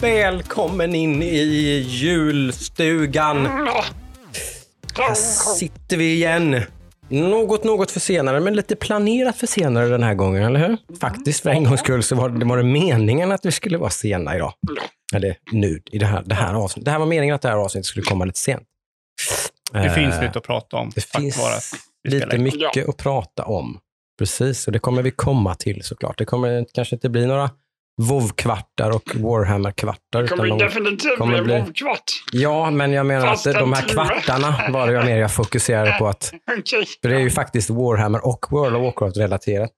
[0.00, 3.46] Välkommen in i julstugan.
[4.96, 5.14] Här
[5.56, 6.62] sitter vi igen.
[7.08, 10.96] Något, något försenade, men lite planerat försenade den här gången, eller hur?
[11.00, 13.90] Faktiskt, för en gångs skull så var det, var det meningen att vi skulle vara
[13.90, 14.52] sena idag.
[15.14, 16.84] Eller nu, i det här, det här avsnittet.
[16.84, 18.62] Det här var meningen att det här avsnittet skulle komma lite sent.
[19.72, 20.90] Det Eh, finns lite att prata om.
[20.94, 21.72] Det finns
[22.08, 23.78] lite mycket att prata om.
[24.18, 26.18] Precis, och det kommer vi komma till såklart.
[26.18, 27.50] Det kommer kanske inte bli några
[28.08, 30.18] WoW-kvartar och Warhammer-kvartar.
[30.18, 32.04] Det utan kommer de- definitivt kommer bli bli- en vovkvart.
[32.32, 35.96] Ja, men jag menar Fast att de här kvartarna var det jag mer jag fokuserade
[35.98, 36.06] på.
[36.06, 39.70] att Okej, För det är ju faktiskt Warhammer och World of Warcraft-relaterat.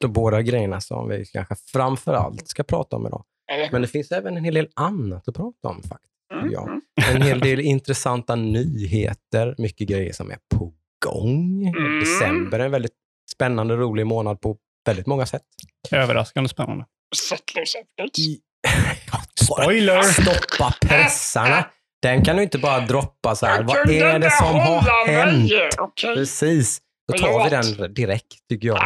[0.00, 3.24] De båda grejerna som vi kanske framför allt ska prata om idag.
[3.72, 6.12] Men det finns även en hel del annat att prata om faktiskt.
[6.34, 6.62] Mm, Ja.
[6.68, 6.80] mm.
[7.14, 10.72] En hel del intressanta nyheter, mycket grejer som är på
[11.06, 11.66] gång.
[11.66, 12.00] Mm.
[12.00, 12.92] December är en väldigt
[13.34, 14.56] spännande, rolig månad på
[14.86, 15.42] väldigt många sätt.
[15.90, 16.84] Överraskande spännande.
[19.44, 20.02] Spoiler!
[20.02, 21.64] Stoppa pressarna!
[22.02, 23.56] Den kan du inte bara droppa så här.
[23.58, 25.50] Jag Vad är det som har hänt?
[25.78, 26.14] Okej.
[26.14, 26.78] Precis.
[27.12, 28.78] Då tar vi den direkt, tycker jag.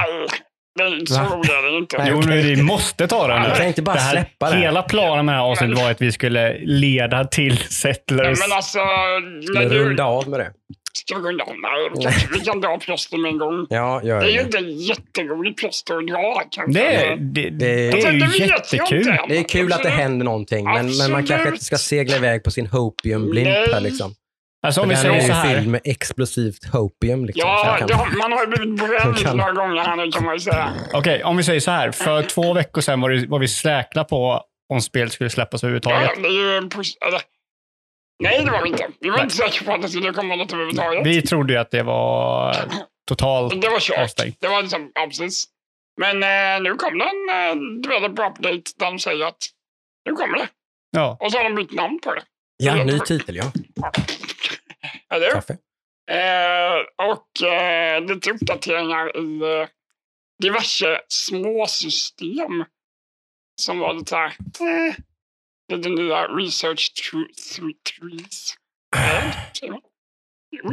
[0.79, 1.29] Nej, så Va?
[1.35, 2.05] roligt är det inte.
[2.09, 3.51] Jo, men vi måste ta den nu.
[3.57, 4.57] kan inte bara Det här- släppa det.
[4.57, 8.39] Hela planen med det här avsnittet var att vi skulle leda till Nej, Settlers.
[8.49, 9.79] men alltså, när du...
[9.79, 10.53] runda av med det?
[10.93, 12.79] Ska vi kan, dra
[13.19, 13.67] med en gång.
[13.71, 14.43] Ja, gör Det är ju det.
[14.43, 16.81] inte en jätterolig plåster att dra kanske.
[16.81, 19.17] det, är- det, det, är Alltså, ju det vet jag jättekul.
[19.29, 22.45] Det är kul att det händer någonting, men, men man kanske inte ska segla iväg
[22.45, 24.15] på sin hopium-blimp här liksom.
[24.67, 25.67] Alltså om vi den är säger så ju här.
[25.67, 27.25] med explosivt hopium.
[27.25, 27.41] Liksom.
[27.49, 27.99] Ja, det kan...
[27.99, 30.71] har, man har ju blivit bränd kan- några gånger här nu kan man ju säga.
[30.93, 31.91] Okej, om vi säger så här.
[31.91, 36.11] För två veckor sedan var, det, var vi säkra på om spelet skulle släppas överhuvudtaget.
[36.17, 36.69] Ja, det är ju
[38.21, 38.89] Nej, det var vi inte.
[39.01, 41.07] Vi var inte säkra på att det skulle komma något överhuvudtaget.
[41.07, 42.57] Vi trodde ju att det var
[43.09, 43.99] totalt Det var kört.
[43.99, 44.37] avstängt.
[44.41, 45.45] Det var liksom, ja precis.
[46.01, 49.37] Men eh, nu kom det en eh, developer update där de säger att
[50.07, 50.49] nu kommer det.
[50.91, 51.17] Ja.
[51.21, 52.23] Och så har de bytt namn på det.
[52.57, 53.53] Ja, ny titel ja.
[55.15, 55.31] Eller?
[55.31, 55.53] Kaffe.
[56.11, 59.69] Eh, och eh, lite uppdateringar i eh,
[60.43, 62.65] diverse små system.
[63.61, 64.95] Som var lite här, eh,
[65.71, 67.59] lite nya research trees.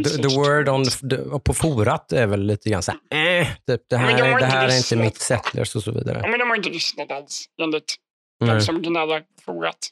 [0.04, 3.90] The, the word on the, på forat är väl lite grann så här, eh, typ,
[3.90, 6.30] det här, de det inte här är inte mitt settlers och så Ja, vidare.
[6.30, 7.96] men de har inte lyssnat alls, enligt
[8.40, 8.50] Nej.
[8.50, 9.88] den som gnäller på forat.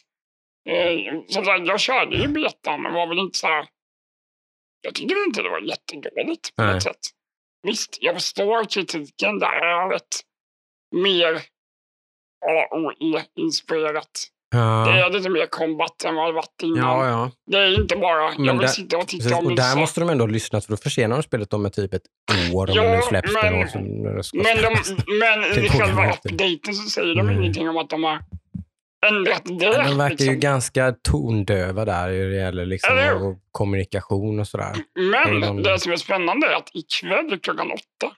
[0.69, 3.67] Eh, som sagt, jag körde ju betan, men var väl inte så här...
[4.81, 6.99] Jag tycker inte det var jättedåligt på något sätt.
[7.63, 9.39] Visst, jag förstår kritiken.
[9.39, 10.21] Det är ett
[10.95, 11.41] mer
[12.45, 14.27] AOE-inspirerat.
[14.51, 16.77] Det Ja, är lite mer combat än vad det varit innan.
[16.99, 17.31] ja, ja.
[17.51, 19.37] Det är inte bara, Men jag vill där- sitta och titta Precis.
[19.39, 21.73] och Och där måste de ändå ha lyssnat för då försenar de spelet om med
[21.73, 22.01] typ ett
[22.53, 23.59] år om Ja, det nu släpps det men-
[24.15, 27.35] det ska Men, de, men Det i själva updaten så säger de Nej.
[27.35, 28.19] ingenting om att de har
[29.07, 29.51] ändrat det.
[29.77, 30.39] Men de verkar ju liksom.
[30.39, 34.73] ganska tondöva där när det gäller liksom och kommunikation och sådär.
[35.11, 38.11] Men de- det som är spännande är att ikväll klockan åtta,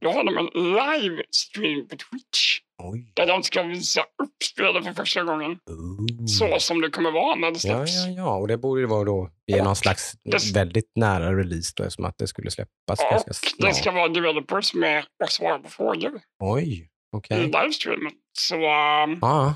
[0.00, 2.58] då har de en livestream på Twitch.
[2.82, 3.12] Oj.
[3.16, 5.50] Där de ska visa upp spelet för första gången.
[5.50, 6.26] Ooh.
[6.26, 8.06] Så som det kommer vara när det Ja, släpps.
[8.06, 8.36] ja, ja.
[8.36, 12.04] Och det borde ju vara då i någon slags det- väldigt nära release då, som
[12.04, 13.76] att det skulle släppas Och ganska det snart.
[13.76, 17.38] ska vara developers med och svara på frågor Oj, okej.
[17.38, 18.12] i livestreamen.
[18.38, 19.54] Så um, Ja.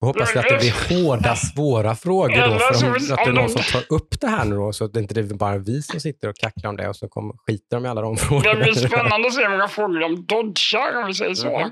[0.00, 2.58] Då hoppas att det blir hårda, svåra frågor då.
[2.58, 4.84] För så om, att det är någon som tar upp det här nu då, så
[4.84, 7.34] att det inte är bara vi som sitter och kacklar om det och så kommer,
[7.46, 8.54] skiter de i alla de frågorna.
[8.54, 11.58] det blir spännande att se hur många frågor de dodgar, om vi säger så.
[11.58, 11.70] Mhm.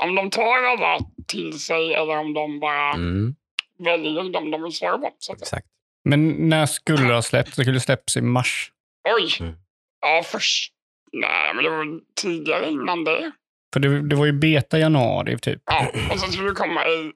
[0.00, 0.98] Om de tar alla
[1.28, 3.34] till sig eller om de bara Mm,
[3.78, 5.10] väljer dem de vill svara på.
[5.32, 5.66] Exakt.
[6.04, 7.56] Men när skulle det ha släppts?
[7.56, 8.72] Det skulle släppas i mars.
[9.16, 9.36] oj!
[9.40, 9.54] Mm.
[10.00, 10.72] Ja, först...
[11.12, 13.32] Nej, men det var tidigare innan det.
[13.72, 15.62] För det, det var ju beta januari typ.
[15.66, 17.12] Ja, och sen skulle det komma i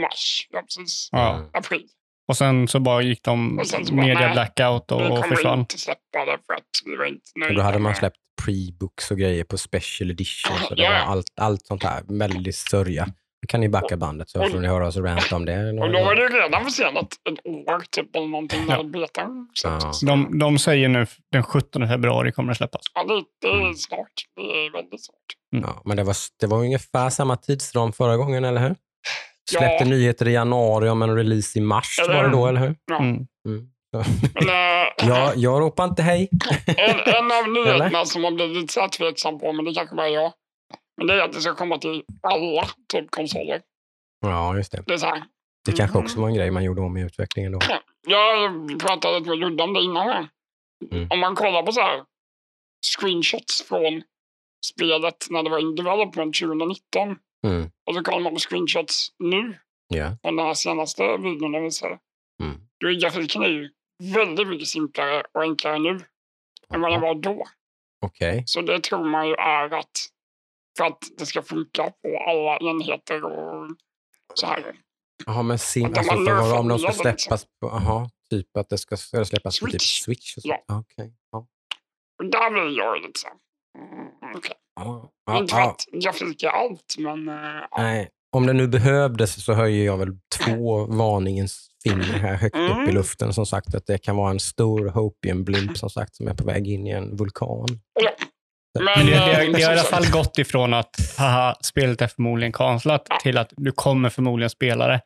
[0.00, 0.46] mars.
[0.50, 1.08] Ja, precis.
[1.12, 1.34] Ja.
[1.36, 1.50] Mm.
[1.52, 1.88] April.
[2.30, 3.60] Och sen så bara gick de
[3.92, 5.58] media blackout och, och kommer försvann.
[5.58, 7.54] inte släppa det för att vi var inte Och nöjda.
[7.54, 10.56] då hade man släppt pre-books och grejer på special edition.
[10.68, 12.02] Så det var allt, allt sånt här.
[12.08, 13.06] Väldigt sörja.
[13.42, 15.70] Nu kan ni backa bandet så får ni höra oss ranta om det.
[15.70, 18.82] Och då var det ju redan försenat ett år typ eller någonting när Ja.
[18.82, 19.92] betan Ja.
[20.06, 22.80] De, de säger nu den 17 februari kommer det släppas.
[22.94, 23.70] Ja, det, det Mm.
[23.70, 24.12] är snart.
[24.36, 25.64] Det är väldigt snart.
[25.66, 28.74] Ja, men det var, det var ungefär samma tidsram förra gången, eller hur?
[29.58, 29.90] Släppte Ja.
[29.90, 32.76] nyheter i januari om en release i mars Eller var det då, eller hur?
[32.86, 32.98] Ja.
[32.98, 33.16] Mm.
[33.48, 33.66] Mm.
[34.34, 36.28] Men, äh, Jag, jag ropar inte hej.
[36.66, 38.04] en, en av nyheterna Eller?
[38.04, 40.32] som man blir lite så tveksam på, men det kanske bara är jag.
[40.96, 43.60] Men det är att det ska komma till alla typ konsoler.
[44.20, 44.82] Ja, just det.
[44.86, 45.22] Det är så här.
[45.66, 46.04] Det kanske Mhm.
[46.04, 47.58] också var en grej man gjorde om i utvecklingen då.
[48.08, 48.50] Jag
[48.80, 50.08] pratade med Ludde om det innan.
[50.08, 50.28] här.
[50.92, 51.08] Mm.
[51.10, 52.02] Om man kollar på så här
[52.98, 54.02] screenshots från
[54.74, 57.70] spelet när det var in development 2019 Mm.
[57.86, 59.58] och så kollar man på screenshots nu
[59.88, 60.16] Ja.
[60.22, 61.98] från den här senaste videon jag visade.
[62.42, 62.60] Mm.
[62.80, 63.70] Då är grafiken är ju
[64.14, 66.00] väldigt mycket simplare och enklare nu
[66.74, 67.46] än vad den var då.
[68.06, 68.42] Okej.
[68.46, 69.90] Så det tror man ju är att
[70.78, 73.70] för att det ska funka på alla enheter och
[74.34, 74.74] så här.
[75.26, 78.68] Jaha, men sim, Att alltså för vad, om de ska släppas på, aha, typ att
[78.68, 80.00] det ska, släppas på typ Switch.
[80.04, 80.36] Switch?
[80.36, 80.48] Och så.
[80.48, 80.64] Ja.
[80.68, 81.12] Ah, Okej.
[81.32, 81.46] Ja.
[82.18, 83.28] Och där blir jag lite så
[83.78, 84.54] mm, okej.
[84.84, 85.70] Ja, ja, Inte för ja.
[85.70, 87.34] att grafik är allt, men eh,
[87.70, 87.82] ja.
[87.82, 90.08] Nej, om det nu behövdes så höjer jag väl
[90.44, 92.94] två varningens finger här högt upp i Mm.
[92.94, 93.32] luften.
[93.32, 96.68] Som sagt att det kan vara en stor Hopium-blimp som sagt som är på väg
[96.68, 97.66] in i en vulkan.
[98.00, 98.10] Ja.
[98.78, 99.16] Men Men, det, det,
[99.46, 103.18] eh, det har i alla fall gått ifrån att haha, spelet är förmodligen kanslat Ja.
[103.22, 105.00] till att du kommer förmodligen spela det.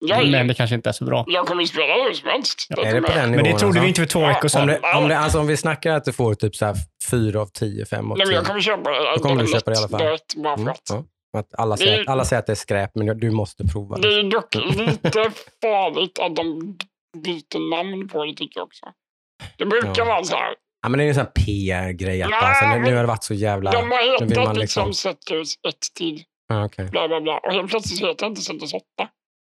[0.00, 1.24] Jag, Men det kanske inte är så bra.
[1.28, 2.66] jag kommer ju spela det hur som helst.
[2.68, 3.88] Ja, Är det på den Men det trodde vi alltså?
[3.88, 4.66] inte för två veckor Om, sedan.
[4.66, 6.74] det, om, det, alltså om vi snackar att du får typ så här
[7.10, 8.26] 4 av 10, 5 av Nej, 10.
[8.26, 9.12] men jag kommer köpa det.
[9.16, 10.00] Då kommer du köpa det i alla fall.
[10.00, 10.80] direkt, bara för Mm, att.
[10.90, 11.04] ja.
[11.38, 13.96] Att alla, Det är- säger, alla säger att det är skräp, men du måste prova
[13.96, 14.20] Det det.
[14.20, 15.30] är dock lite
[15.62, 16.76] farligt att de
[17.24, 18.86] byter namn på det tycker jag också.
[19.58, 20.04] Det brukar Ja.
[20.04, 20.54] vara så här.
[20.82, 22.22] Ja, men det är ju en sån här PR-grej.
[22.22, 23.70] Att Nej, alltså, nu, nu har det varit så jävla...
[23.70, 26.88] De har hetat liksom, liksom- Settlers 1 tid, Ja, okej.
[26.90, 27.38] bla bla bla.
[27.38, 28.82] Och helt plötsligt heter det inte Settlers 8.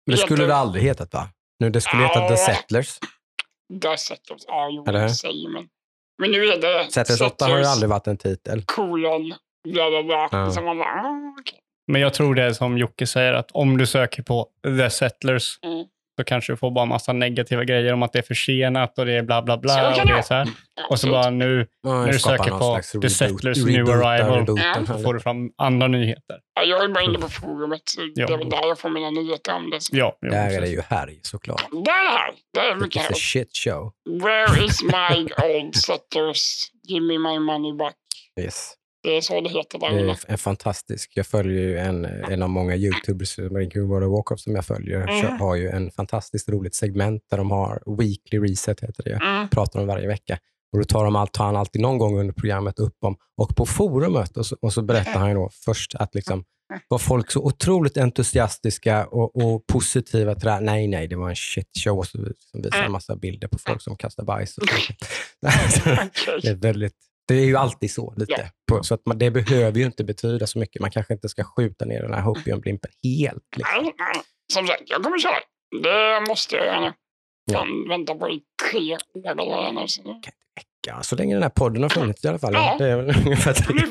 [0.05, 1.29] Men det skulle det aldrig hetat va?
[1.59, 2.37] Nu, det skulle heta The.
[2.37, 2.99] Settlers.
[3.73, 5.07] Där Settlers, ja jo, Eller hur?
[5.07, 5.67] det säger men.
[6.21, 8.63] Men nu är det Settlers 8 har ju aldrig varit en titel.
[8.65, 9.33] kolon,
[9.73, 10.29] bla bla bla.
[10.31, 10.51] Ja.
[10.51, 11.59] Så man bara, ah, okej.
[11.87, 14.47] Men jag tror det är som Jocke säger, att om du söker på
[14.79, 15.85] The Settlers Mm.
[16.19, 19.13] Så kanske du får bara massa negativa grejer om att det är försenat och det
[19.13, 19.73] är bla bla Så bla.
[19.95, 20.47] kan Och, det är så här.
[20.89, 24.45] Och så bara nu Ja, När du söker på The reboot- Settlers New reboota Arrival.
[24.57, 24.73] Ja.
[24.75, 25.03] så lite.
[25.03, 26.39] får du fram andra nyheter.
[26.55, 27.81] Ja, jag är bara inne på forumet.
[27.85, 28.27] Så Ja.
[28.27, 29.81] Det är väl där jag får mina nyheter om det.
[29.81, 29.97] Så.
[29.97, 31.65] Ja, jo, Där är det ju härj såklart.
[31.71, 32.31] Där är det här.
[32.53, 33.15] Det är mycket It's a här.
[33.15, 33.91] shit show.
[34.23, 36.67] Where is my old settlers?
[36.87, 37.95] Give me my money back.
[38.41, 38.73] Yes.
[39.05, 40.11] Det är så det heter där Det inne.
[40.11, 41.11] är en fantastisk.
[41.15, 45.01] Jag följer ju en, en av många YouTubers, Marine World of Warcraft, som jag följer.
[45.01, 45.39] Mm.
[45.39, 49.13] har ju en fantastiskt roligt segment där de har Weekly Reset, heter det.
[49.13, 49.49] Mm.
[49.49, 50.37] pratar om varje vecka.
[50.73, 53.55] Och då tar, de allt, tar han alltid någon gång under programmet upp om, och
[53.55, 56.43] på forumet, och så, och så berättar han ju då först att liksom,
[56.87, 60.61] var folk så otroligt entusiastiska och, och positiva till det här.
[60.61, 61.97] Nej, nej, det var en shit show.
[61.97, 62.17] Och så
[62.51, 64.57] som visar en massa bilder på folk som kastar bajs.
[64.57, 64.93] Och så.
[66.41, 66.95] Det, är väldigt,
[67.27, 68.13] det är ju alltid så.
[68.17, 68.31] lite.
[68.37, 68.43] Ja.
[68.71, 70.81] På, så att man, det behöver ju inte betyda så mycket.
[70.81, 73.43] Man kanske inte ska skjuta ner den här Hopium-blimpen helt.
[73.57, 73.83] Liksom.
[73.83, 74.21] Nej, nej.
[74.53, 75.35] Som sagt, jag kommer köra.
[75.83, 76.93] Det måste jag göra nu.
[77.51, 77.65] Ja.
[77.89, 78.41] Vänta på i
[78.71, 79.87] tre år nu.
[79.87, 80.21] Så nu-
[80.87, 82.53] Ja, så länge den här podden har funnits i alla fall.
[82.53, 82.75] Ja.
[82.79, 83.81] Det är väl ungefär tre år.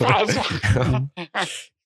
[0.77, 1.09] Ja.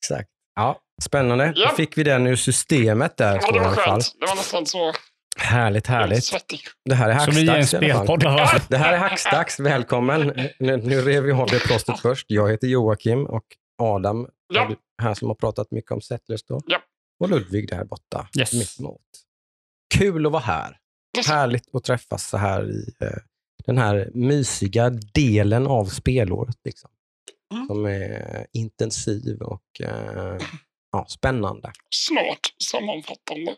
[0.03, 0.29] Exakt.
[0.55, 1.53] Ja, spännande.
[1.57, 1.69] Ja.
[1.69, 3.41] Då fick vi den ur systemet där.
[3.43, 4.13] Ja, det var skönt.
[4.21, 4.93] Det var nästan så
[5.41, 6.25] Härligt, härligt.
[6.25, 6.61] svettig.
[6.85, 8.05] Det här är en Hackstacks i alla fall.
[8.07, 8.25] spelpodd.
[8.27, 8.67] alltså.
[8.69, 9.61] Det här är Hackstacks.
[9.61, 10.33] Välkommen.
[10.59, 12.27] Nu, nu rev vi av det plåstret först.
[12.29, 13.45] Jag heter Joakim och
[13.83, 14.63] Adam Ja.
[14.71, 16.61] är här som har pratat mycket om Settlers då.
[16.67, 16.79] Ja.
[17.21, 18.29] Och Ludvig där borta.
[18.39, 18.53] Yes.
[18.53, 19.01] Mitt emot.
[19.95, 20.77] Kul att vara här.
[21.17, 21.27] Yes.
[21.29, 23.11] Härligt att träffas så här i eh,
[23.67, 26.57] den här mysiga delen av spelåret.
[26.65, 26.91] Liksom.
[27.55, 27.67] Mm.
[27.67, 30.37] Som är intensiv och eh,
[30.93, 31.73] ja, spännande.
[31.95, 32.41] Smart
[32.71, 33.57] sammanfattande.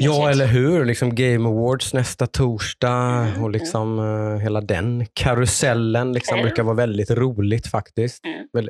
[0.00, 0.84] Ja, eller hur?
[0.84, 2.88] Liksom Game Awards nästa torsdag
[3.28, 6.46] Mm, och liksom eh, hela den karusellen liksom Mm.
[6.46, 8.24] brukar vara väldigt roligt faktiskt.
[8.24, 8.68] Mm.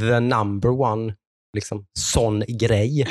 [0.00, 1.14] The number one
[1.56, 3.06] liksom, sån grej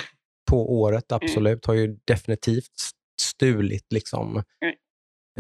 [0.52, 1.20] på året, Mm.
[1.24, 1.66] absolut.
[1.66, 2.72] Har ju definitivt
[3.22, 4.38] stulit liksom,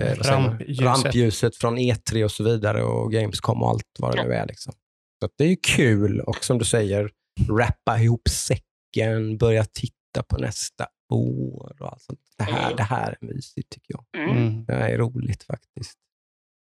[0.02, 0.16] eh, man?
[0.16, 0.86] Rampljuset.
[0.86, 4.48] rampljuset från E3 och så vidare och Gamescom och allt vad det nu är.
[4.48, 4.74] Liksom.
[5.20, 7.10] Så att det är ju kul och som du säger,
[7.50, 12.20] rappa ihop säcken, börja titta på nästa år och allt sånt.
[12.38, 12.76] Det här, Mm.
[12.78, 14.24] det här är mysigt tycker jag.
[14.24, 14.38] Mm.
[14.38, 14.66] Mm.
[14.66, 15.94] Det här är roligt faktiskt.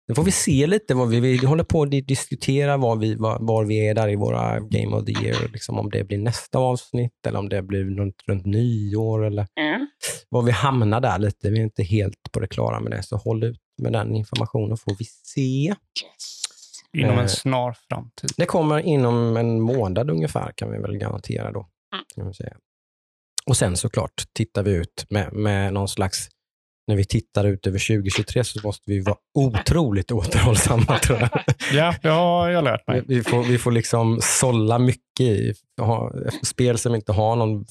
[0.07, 3.15] Nu får vi se lite vad vi, vi håller på att di- diskutera var vi,
[3.15, 5.49] var, var vi är där i våra Game of the Year.
[5.53, 9.87] Liksom om det blir nästa avsnitt eller om det blir runt, runt nyår eller Mm.
[10.29, 11.49] var vi hamnar där lite.
[11.49, 14.77] Vi är inte helt på det klara med det, så håll ut med den informationen
[14.77, 15.65] får vi se.
[15.67, 15.75] Yes.
[16.93, 17.19] Inom Eh.
[17.19, 18.29] en snar framtid.
[18.37, 21.59] Det kommer inom en månad ungefär kan vi väl garantera då.
[21.93, 22.05] Mm.
[22.15, 22.57] Kan vi säga.
[23.49, 26.29] Och sen såklart tittar vi ut med, med någon slags,
[26.87, 31.29] när vi tittar ut över 2023 så måste vi vara otroligt återhållsamma tror jag.
[31.73, 33.03] Ja, det har jag lärt mig.
[33.07, 36.13] Vi, vi, får, vi får liksom sålla mycket i ha,
[36.43, 37.65] spel som inte har någon,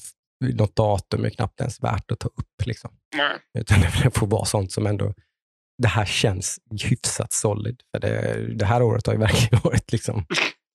[0.53, 2.65] något datum är knappt ens värt att ta upp.
[2.65, 2.91] Liksom.
[3.15, 3.37] Nej.
[3.59, 5.13] Utan det får vara sånt som ändå,
[5.81, 7.81] det här känns hyfsat solid.
[7.91, 10.25] För det, det här året har ju verkligen varit liksom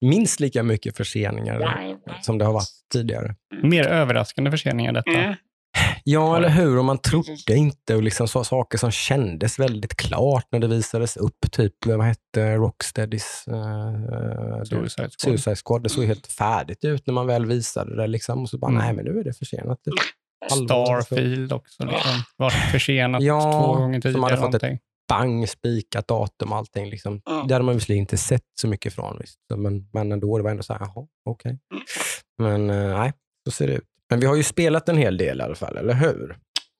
[0.01, 1.97] minst lika mycket förseningar Wow.
[2.21, 3.35] som det har varit tidigare.
[3.63, 5.11] Mer överraskande förseningar detta.
[5.11, 5.35] Mm.
[6.03, 6.77] Ja, eller hur?
[6.77, 11.17] Och man trodde inte och liksom så, saker som kändes väldigt klart när det visades
[11.17, 11.51] upp.
[11.51, 15.11] Typ, vad hette Rocksteadys uh, Suicide Squad.
[15.17, 15.83] Suicide Squad?
[15.83, 18.07] Det såg helt färdigt ut när man väl visade det.
[18.07, 18.41] Liksom.
[18.41, 18.83] Och så bara, Mm.
[18.83, 19.79] nej men nu är det försenat.
[20.49, 21.01] halvår.
[21.01, 21.85] Starfield också.
[21.85, 22.11] Liksom.
[22.37, 24.13] Varit försenat Ja, två gånger tidigare.
[24.13, 24.79] som hade fått ett-.
[25.07, 26.89] Bang, spikat datum och allting.
[26.89, 27.21] Liksom.
[27.25, 27.45] Ja.
[27.47, 29.17] Det hade man visserligen inte sett så mycket från.
[29.19, 29.39] Visst.
[29.55, 31.59] Men, men ändå, det var ändå så här, jaha, okej.
[32.37, 33.13] Men eh, nej,
[33.45, 33.83] så ser det ut.
[34.09, 36.37] Men vi har ju spelat en hel del i alla fall, eller hur?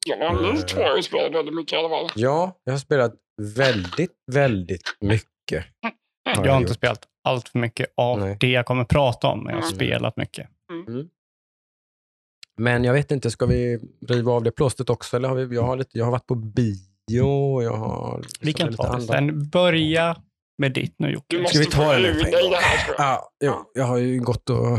[0.07, 2.09] Ja, ni två har ju spelat väldigt mycket i alla fall.
[2.15, 5.65] Ja, jag har spelat väldigt, väldigt mycket.
[6.23, 8.37] Jag har inte spelat allt för mycket av Nej.
[8.39, 9.75] det jag kommer prata om, men jag har Mm.
[9.75, 10.49] spelat mycket.
[12.57, 15.17] Men jag vet inte, ska vi riva av det plåstret också?
[15.17, 16.75] Eller har vi, jag, har lite, jag har varit på bio
[17.21, 18.23] och jag har...
[18.41, 19.49] Vi kan lite ta det andra- sen.
[19.49, 20.17] Börja
[20.57, 21.41] med ditt nu Jocke.
[21.41, 22.15] måste vi ta en jag.
[22.97, 24.77] Ja, jo, jag har ju gått och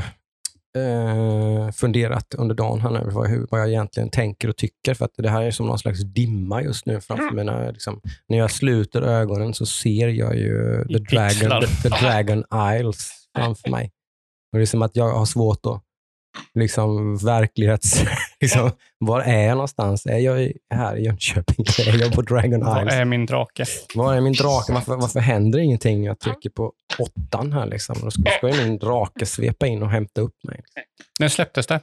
[0.82, 4.94] eh, funderat under dagen här nu vad, hur, vad jag egentligen tänker och tycker.
[4.94, 7.36] För att det här är som någon slags dimma just nu framför Mm.
[7.36, 7.70] mina...
[7.70, 12.44] Liksom, när jag sluter ögonen så ser jag ju I the dragon, the, the dragon
[12.76, 13.90] Isles framför mig.
[14.52, 15.82] Och det är som att jag har svårt att
[16.54, 18.04] liksom verklighets...
[18.40, 20.06] Liksom, var är jag någonstans?
[20.06, 21.66] Är jag här i Jönköping?
[21.86, 22.94] Är jag på Dragon Isles?
[22.94, 23.64] är min drake?
[23.94, 24.72] Var är min drake?
[24.72, 26.04] Varför, varför händer ingenting?
[26.04, 27.66] Jag trycker på åttan här.
[27.66, 27.96] Liksom.
[28.02, 30.60] Då ska, ska ju min drake svepa in och hämta upp mig.
[31.20, 31.80] När släpptes det?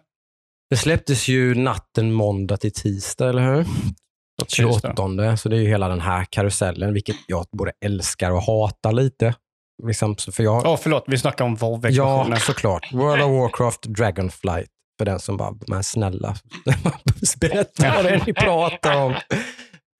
[0.69, 3.57] Det släpptes ju natten måndag till tisdag, eller hur?
[3.57, 4.93] Just det.
[4.95, 5.37] 28.
[5.37, 9.35] Så det är ju hela den här karusellen, vilket jag både älskar och hatar lite.
[9.83, 11.03] Liksom, för jag, Åh, förlåt.
[11.07, 12.39] Vi snackar om ja, WoW-expansionen.
[12.39, 12.93] såklart.
[12.93, 14.69] World of Warcraft Dragonflight.
[14.97, 16.35] För den som bara, men snälla,
[17.39, 19.11] berätta vad det är ni pratar om.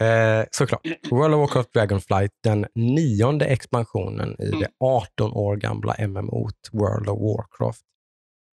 [0.03, 0.81] Eh, såklart.
[1.11, 7.19] World of Warcraft Dragonflight, den nionde expansionen i det 18 år gamla MMO World of
[7.19, 7.81] Warcraft.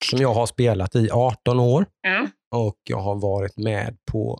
[0.09, 2.27] Som jag har spelat i 18 år Mm.
[2.55, 4.39] och jag har varit med på...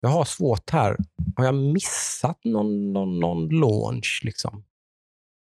[0.00, 0.96] Jag har svårt här.
[1.36, 4.20] Har jag missat någon, någon, någon launch?
[4.24, 4.64] Liksom?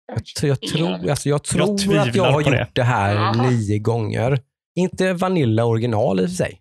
[0.07, 2.71] Jag, tr- jag, tror, alltså jag tror att jag har gjort det.
[2.73, 3.51] det, här Jaha.
[3.51, 4.43] nio gånger.
[4.75, 6.59] Inte Vanilla original i och för sig.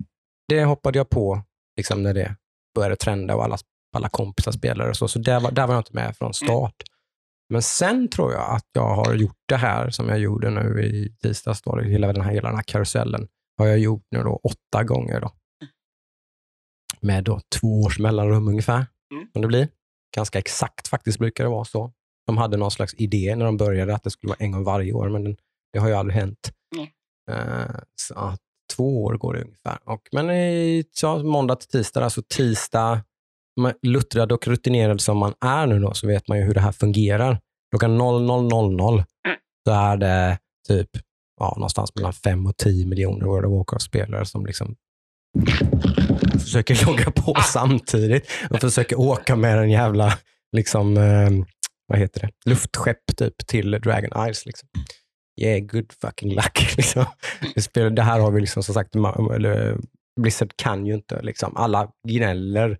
[0.47, 1.41] Det hoppade jag på
[1.77, 2.35] liksom, när det
[2.75, 3.57] började trenda och alla,
[3.95, 5.07] alla kompisar spelade och så.
[5.07, 6.75] Så där var, där var jag inte med från start.
[7.49, 11.15] Men sen tror jag att jag har gjort det här som jag gjorde nu i
[11.21, 11.61] tisdags.
[11.61, 15.21] Då, hela, den här, hela den här karusellen har jag gjort nu då åtta gånger.
[15.21, 15.31] Då.
[17.01, 18.85] Med då två års mellanrum ungefär.
[19.13, 19.27] Mm.
[19.33, 19.67] Som det blir.
[20.15, 21.93] Ganska exakt faktiskt brukar det vara så.
[22.27, 24.94] De hade någon slags idé när de började att det skulle vara en gång varje
[24.94, 25.38] år, men den,
[25.74, 26.51] det har ju aldrig hänt.
[26.75, 26.91] Nej.
[27.32, 28.36] Eh, så
[28.75, 29.77] två år går det ungefär.
[29.86, 33.01] Och, men i så, måndag till tisdag, alltså tisdag,
[33.82, 36.72] luttrad och rutinerad som man är nu då, så vet man ju hur det här
[36.72, 37.39] fungerar.
[37.72, 39.03] Klockan 00.00
[39.67, 40.89] så är det typ
[41.39, 44.75] ja, någonstans mellan 5 och 10 miljoner World of Warcraft-spelare som liksom
[46.39, 50.13] försöker logga på samtidigt och försöker åka med en jävla
[50.51, 51.29] liksom, eh,
[51.88, 52.50] vad heter det?
[52.50, 54.46] luftskepp typ till Dragon Isles.
[54.46, 54.70] Liksom.
[55.42, 56.74] Yeah, good fucking luck.
[56.77, 57.06] Liksom.
[57.74, 58.96] Det, här har vi liksom som sagt,
[60.22, 61.22] Blizzard kan ju inte.
[61.22, 61.56] Liksom.
[61.56, 62.77] Alla gnäller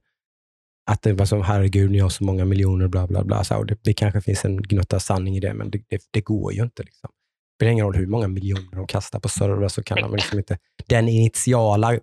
[0.92, 3.44] att det var som herregud, ni har så många miljoner, bla bla bla.
[3.44, 6.54] Så, det, det kanske finns en gnutta sanning i det, men det, det, det går
[6.54, 6.84] ju inte.
[6.84, 7.10] Liksom.
[7.10, 10.40] Det spelar ingen roll hur många miljoner de kastar på servrar så kan de liksom
[10.40, 10.58] inte,
[10.88, 12.00] den initiala,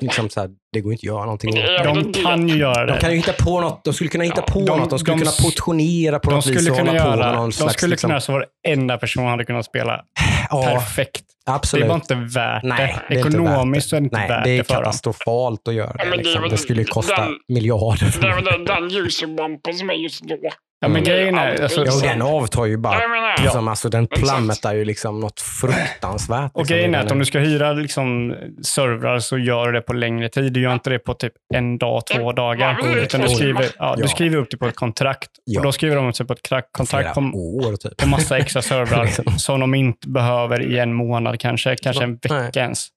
[0.00, 1.58] liksom så här, det går inte att göra någonting åt.
[1.58, 2.92] Är De kan ju göra det.
[2.92, 4.98] De kan ju hitta på något, de skulle kunna hitta Ja, på de- något, de
[4.98, 7.44] skulle de kunna portionera på De något vis skulle och kunna hålla på göra, någon
[7.50, 7.72] de slags...
[7.74, 8.32] skulle liksom, kunna så
[8.66, 10.00] varenda person hade kunnat spela
[10.50, 11.22] ja, perfekt.
[11.46, 11.84] absolut.
[11.84, 13.14] Det var inte värt Nej, det.
[13.14, 14.76] det är inte Ekonomiskt så är det inte Nej, värt det är det dem.
[14.76, 16.02] katastrofalt att göra det.
[16.02, 16.48] är Liksom.
[16.50, 18.14] Det skulle ju kosta den- miljarder.
[18.20, 20.36] Det är väl den, den userbumpen som är just då.
[20.82, 21.04] Ja, men Mm.
[21.04, 21.62] grejen är...
[21.62, 22.98] Alltså, Ja, och den avtar ju bara.
[23.42, 24.20] Liksom, alltså, den exakt.
[24.22, 26.50] plummetar ju liksom något fruktansvärt.
[26.54, 26.74] Och liksom.
[26.76, 30.28] grejen är att om du ska hyra liksom, servrar så gör du det på längre
[30.28, 30.52] tid.
[30.52, 32.34] Du gör inte det på typ en dag, två Mm.
[32.34, 32.78] dagar.
[32.82, 34.08] Ja, är Utan du skriver, ja, du Ja.
[34.08, 35.30] skriver upp det på ett kontrakt.
[35.44, 35.60] Ja.
[35.60, 37.96] Och då skriver de upp sig på ett kontrakt på, år typ.
[37.96, 39.24] på massa extra servrar Liksom.
[39.38, 41.76] som de inte behöver i en månad kanske.
[41.76, 42.88] Kanske en vecka ens.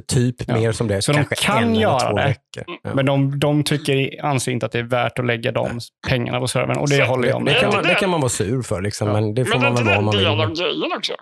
[0.00, 0.54] Typ Ja.
[0.54, 1.02] mer som det.
[1.02, 2.24] Så de kan en eller göra två det.
[2.24, 2.76] veckor.
[2.82, 2.94] Ja.
[2.94, 6.48] Men de, de tycker, anser inte att det är värt att lägga de pengarna på
[6.48, 6.76] servern.
[6.78, 7.74] Och det Så- håller jag det, med kan om.
[7.74, 9.12] man, det kan man vara sur för, liksom, Ja.
[9.14, 10.26] men det får Men det man väl vara om det man vill.
[10.26, 11.12] av grejen också?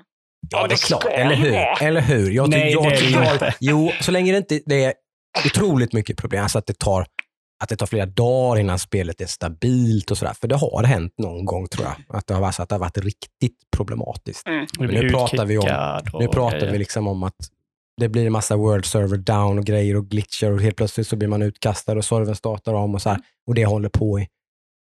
[0.51, 1.05] Ja, det är det klart.
[1.11, 1.87] Eller hur?
[1.87, 2.31] Eller hur?
[2.31, 3.55] Jag, Nej, jag, det är jag, det inte.
[3.61, 4.93] Jo, så länge det inte det är
[5.47, 7.07] otroligt mycket problem, alltså att det tar
[7.63, 10.35] att det tar flera dagar innan spelet är stabilt och sådär.
[10.41, 12.17] För det har hänt någon gång tror jag.
[12.19, 14.47] Att det har varit, så att det har varit riktigt problematiskt.
[14.47, 14.67] Mm.
[14.79, 17.35] Nu pratar vi om- Nu pratar vi liksom om att
[18.01, 21.17] det blir en massa world server down och grejer och glitchar och helt plötsligt så
[21.17, 23.21] blir man utkastad och servern startar om och så här.
[23.47, 24.29] Och det håller på i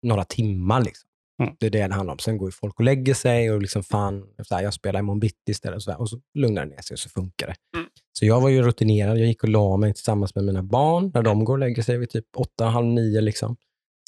[0.02, 0.85] några timmar.
[0.85, 1.09] Liksom.
[1.42, 1.54] Mm.
[1.61, 2.19] Det är det det handlar om.
[2.19, 5.21] Sen går ju folk och lägger sig och liksom fan, så här, jag spelar imorgon
[5.21, 7.78] bitti istället och så, här, och så lugnar det ner sig och så funkar det.
[7.78, 7.88] Mm.
[8.12, 9.19] Så jag var ju rutinerad.
[9.19, 11.99] Jag gick och la mig tillsammans med mina barn när de går och lägger sig
[11.99, 13.21] vid typ åtta, halv nio.
[13.21, 13.57] Liksom.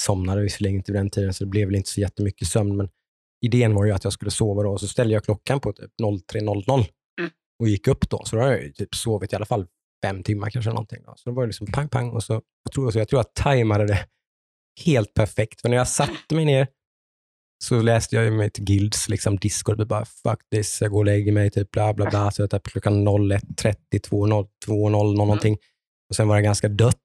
[0.02, 2.76] Somnade visserligen inte vid den tiden så det blev väl inte så jättemycket sömn.
[2.76, 2.88] Men
[3.40, 5.90] idén var ju att jag skulle sova då och så ställde jag klockan på typ
[6.02, 6.86] 03.00 Mm.
[7.64, 8.24] Och gick upp då.
[8.24, 9.66] Så då har jag typ sovit i alla fall
[10.04, 10.70] fem timmar kanske.
[10.70, 11.02] någonting.
[11.06, 11.14] Då.
[11.16, 12.10] Så det var det liksom pang, pang.
[12.10, 12.32] Och så,
[12.64, 14.06] jag, tror, så jag tror jag tajmade det
[14.84, 15.60] helt perfekt.
[15.60, 16.66] För när jag satte mig ner
[17.64, 19.80] så läste jag mig till Guilds liksom, Discord.
[19.80, 22.30] Och bara, fuck this, jag går och lägger mig, typ bla bla bla.
[22.30, 25.58] Så jag typ klockan 01.30, 2.00, 2.00 någonting.
[26.08, 26.96] Och sen var det ganska dött.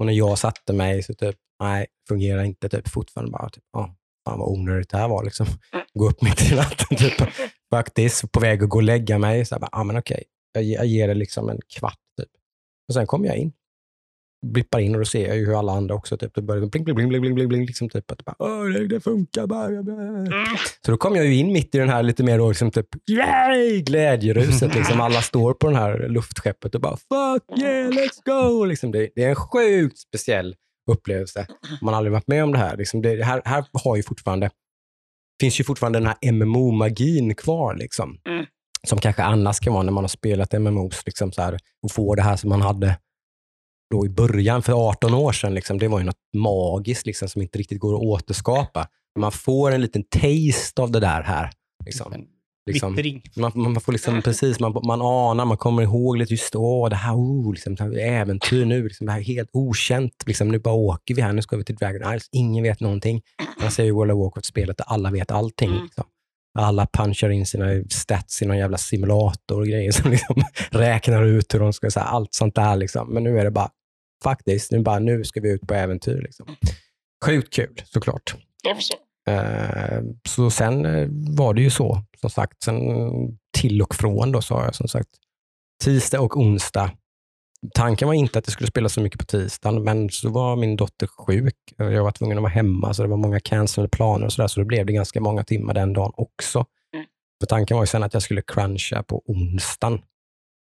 [0.00, 2.68] Och när jag satte mig så typ, nej, fungerar inte.
[2.68, 3.88] Typ fortfarande bara, typ, oh,
[4.26, 5.24] fan vad onödigt det här var.
[5.24, 5.46] Liksom.
[5.94, 7.14] Gå upp mitt i natten, typ.
[7.70, 9.44] Faktiskt, på väg att gå och lägga mig.
[9.46, 11.98] Så bara, ah, men okej, jag, jag ger det liksom en kvart.
[12.20, 12.28] Typ.
[12.88, 13.52] Och sen kommer jag in.
[14.46, 16.84] Blippar in och då ser jag ju hur alla andra också, typ, det börjar bling,
[16.84, 19.82] bling, bling, bling, bling, bling, liksom, typ, att bara, Åh, det, det funkar bara.
[19.82, 20.46] bara."
[20.84, 22.86] Så då kom jag ju in mitt i den här lite mer då, liksom, typ,
[23.10, 24.74] yay, glädjeruset.
[24.74, 25.00] Liksom.
[25.00, 28.64] Alla står på det här luftskeppet och bara fuck yeah, let's go.
[28.64, 30.54] Liksom, det, det är en sjukt speciell
[30.86, 31.46] upplevelse.
[31.82, 32.76] Man har aldrig varit med om det här.
[32.76, 34.50] Liksom, det, här, här har ju fortfarande,
[35.40, 37.74] finns ju fortfarande den här MMO-magin kvar.
[37.74, 38.20] Liksom.
[38.28, 38.46] Mm.
[38.86, 42.16] Som kanske annars kan vara när man har spelat MMOs liksom, så här, och får
[42.16, 42.98] det här som man hade
[43.90, 45.54] då i början för 18 år sedan.
[45.54, 48.88] Liksom, det var ju något magiskt liksom, som inte riktigt går att återskapa.
[49.18, 51.50] Man får en liten taste av det där här.
[51.84, 52.26] Liksom.
[52.66, 56.88] Liksom, man, man får liksom precis, man, man anar, man kommer ihåg lite just åh,
[56.88, 60.12] det här, oh, liksom, det här är äventyr nu, liksom, det här är helt okänt.
[60.26, 63.22] Liksom, nu bara åker vi här, nu ska vi till Dragon Isles, ingen vet någonting.
[63.60, 65.70] Man ser ju World of Warcraft-spelet där alla vet allting.
[65.70, 65.82] Mm.
[65.82, 66.04] Liksom.
[66.58, 71.54] Alla punchar in sina stats i någon jävla simulator och grejer som liksom räknar ut
[71.54, 72.76] hur de ska, så här, allt sånt där.
[72.76, 73.14] Liksom.
[73.14, 73.70] Men nu är det bara,
[74.24, 76.20] faktiskt, nu, bara, nu ska vi ut på äventyr.
[76.22, 76.56] Liksom.
[77.24, 78.34] Sjukt kul såklart.
[78.62, 79.05] Jag förstår.
[79.30, 82.78] Eh, Så sen eh, var det ju så, som sagt, sen
[83.58, 85.08] till och från då sa jag som sagt,
[85.84, 86.90] tisdag och onsdag.
[87.74, 90.76] Tanken var inte att det skulle spela så mycket på tisdagen, men så var min
[90.76, 91.54] dotter sjuk.
[91.76, 94.48] Jag var tvungen att vara hemma, så det var många cancellade planer och så där,
[94.48, 96.64] så då blev det ganska många timmar den dagen också.
[96.94, 97.06] Mm.
[97.40, 100.00] För tanken var ju sen att jag skulle cruncha på onsdagen.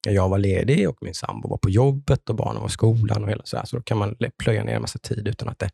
[0.09, 3.31] Jag var ledig och min sambo var på jobbet och barnen var i skolan och
[3.31, 5.71] hela så, där, så då kan man plöja ner en massa tid utan att det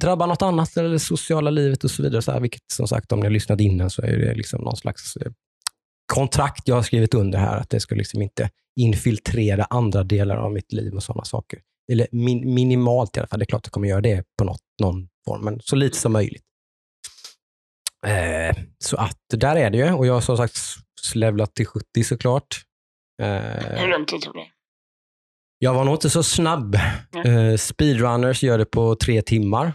[0.00, 2.22] drabbar något annat eller det sociala livet och så vidare.
[2.22, 4.76] Så här, vilket som sagt, om ni har lyssnat innan så är det liksom någon
[4.76, 5.32] slags eh,
[6.12, 10.52] kontrakt jag har skrivit under här, att det ska liksom inte infiltrera andra delar av
[10.52, 11.60] mitt liv och sådana saker.
[11.92, 13.38] Eller min, minimalt i alla fall.
[13.38, 15.96] Det är klart att jag kommer göra det på något, någon form, men så lite
[15.98, 16.44] som möjligt.
[18.06, 20.56] Eh, så att där är det ju och jag har som sagt
[21.14, 22.62] levlat till 70 såklart.
[23.22, 24.46] Eh, Hur lång tid tog det?
[25.62, 26.74] jag var nog inte så snabb.
[27.24, 29.72] Eh, speedrunners gör det på tre timmar.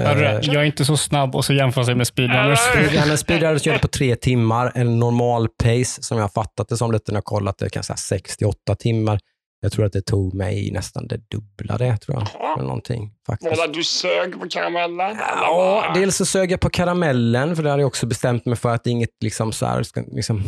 [0.00, 2.58] Eh, Hörru, Jag är inte så snabb och så jämför sig med speedrunners.
[2.58, 4.72] Speedrunners, speedrunners gör det på tre timmar.
[4.74, 7.82] En normal pace, som jag har fattat det som lite när jag kollat det, kan
[7.82, 9.18] säga 68 timmar.
[9.60, 12.52] Jag tror att det tog mig nästan det dubbla det, tror jag.
[12.56, 13.74] Eller någonting, faktiskt.
[13.74, 15.16] Du sög på karamellen?
[15.18, 18.74] Ja, dels så sög jag på karamellen, för det hade jag också bestämt mig för
[18.74, 20.44] att inget liksom så här, liksom,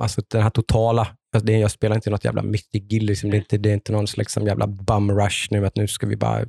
[0.00, 3.36] alltså den här totala, alltså det, jag spelar inte något jävla Mythic Guild, liksom, det,
[3.36, 6.06] är inte, det är inte någon slags liksom jävla bum rush nu, att nu ska
[6.06, 6.44] vi bara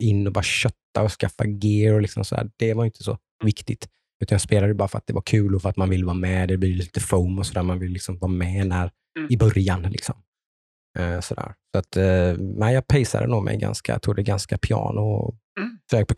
[0.00, 2.50] in och bara kötta och skaffa gear och liksom så här.
[2.56, 3.88] Det var inte så viktigt.
[4.22, 6.14] Utan jag spelade bara för att det var kul och för att man vill vara
[6.14, 6.48] med.
[6.48, 7.62] Det blir lite foam och sådär.
[7.62, 9.28] Man vill liksom vara med när, Mm.
[9.32, 9.82] i början.
[9.82, 10.14] Liksom.
[10.98, 11.54] Eh, sådär.
[11.72, 12.34] Så att, eh,
[12.72, 15.78] jag paceade nog mig ganska, jag tog det ganska piano och Mm.
[15.90, 16.14] sög på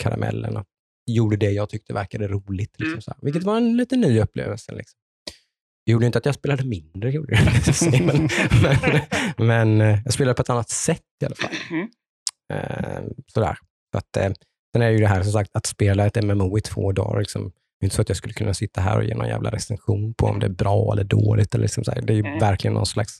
[0.56, 0.64] och
[1.10, 2.74] gjorde det jag tyckte verkade roligt.
[2.80, 3.18] Liksom, Mm.
[3.22, 4.74] Vilket var en lite ny upplevelse.
[4.74, 4.98] Liksom.
[5.86, 7.42] Det gjorde inte att jag spelade mindre, gjorde det.
[8.06, 8.28] men,
[8.62, 11.50] men, men eh, jag spelade på ett annat sätt i alla fall.
[11.70, 11.88] Mm.
[12.52, 13.56] Eh, sådär.
[13.92, 14.33] Så att, eh,
[14.72, 17.18] sen är ju det här som sagt att spela ett MMO i två dagar.
[17.20, 19.50] Liksom, det är inte så att jag skulle kunna sitta här och ge någon jävla
[19.50, 21.55] recension på om det är bra eller dåligt.
[21.55, 22.02] Eller liksom så här.
[22.02, 22.38] Det är ju Mm.
[22.38, 23.18] verkligen någon slags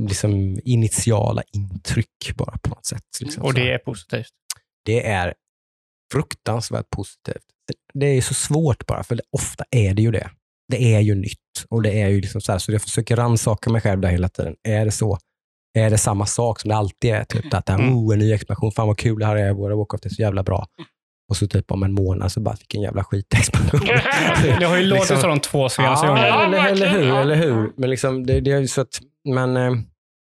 [0.00, 3.04] liksom, initiala intryck bara på något sätt.
[3.20, 4.30] Liksom, Och så det är positivt.
[4.84, 5.34] det är
[6.12, 7.44] fruktansvärt positivt.
[7.94, 10.30] Det är så svårt bara, för det, ofta är det ju det.
[10.68, 13.70] Det är ju nytt och det är ju liksom så här, så jag försöker rannsaka
[13.70, 14.56] mig själv där hela tiden.
[14.62, 15.18] Är det så?
[15.78, 17.24] Är det samma sak som det alltid är?
[17.24, 17.94] Typ att Mm.
[17.96, 20.42] oh, en ny expansion, fan vad kul det här är, våra Warcraft är så jävla
[20.42, 20.66] bra.
[21.30, 23.80] Och så typ om en månad så bara, vilken jävla skitexpansion.
[24.58, 26.44] Det har ju låtit Liksom- så de två senaste Ja, gångerna.
[26.44, 27.14] Eller, eller hur?
[27.14, 27.72] Eller hur?
[27.76, 29.72] Men, liksom, det, det är ju så att, men eh,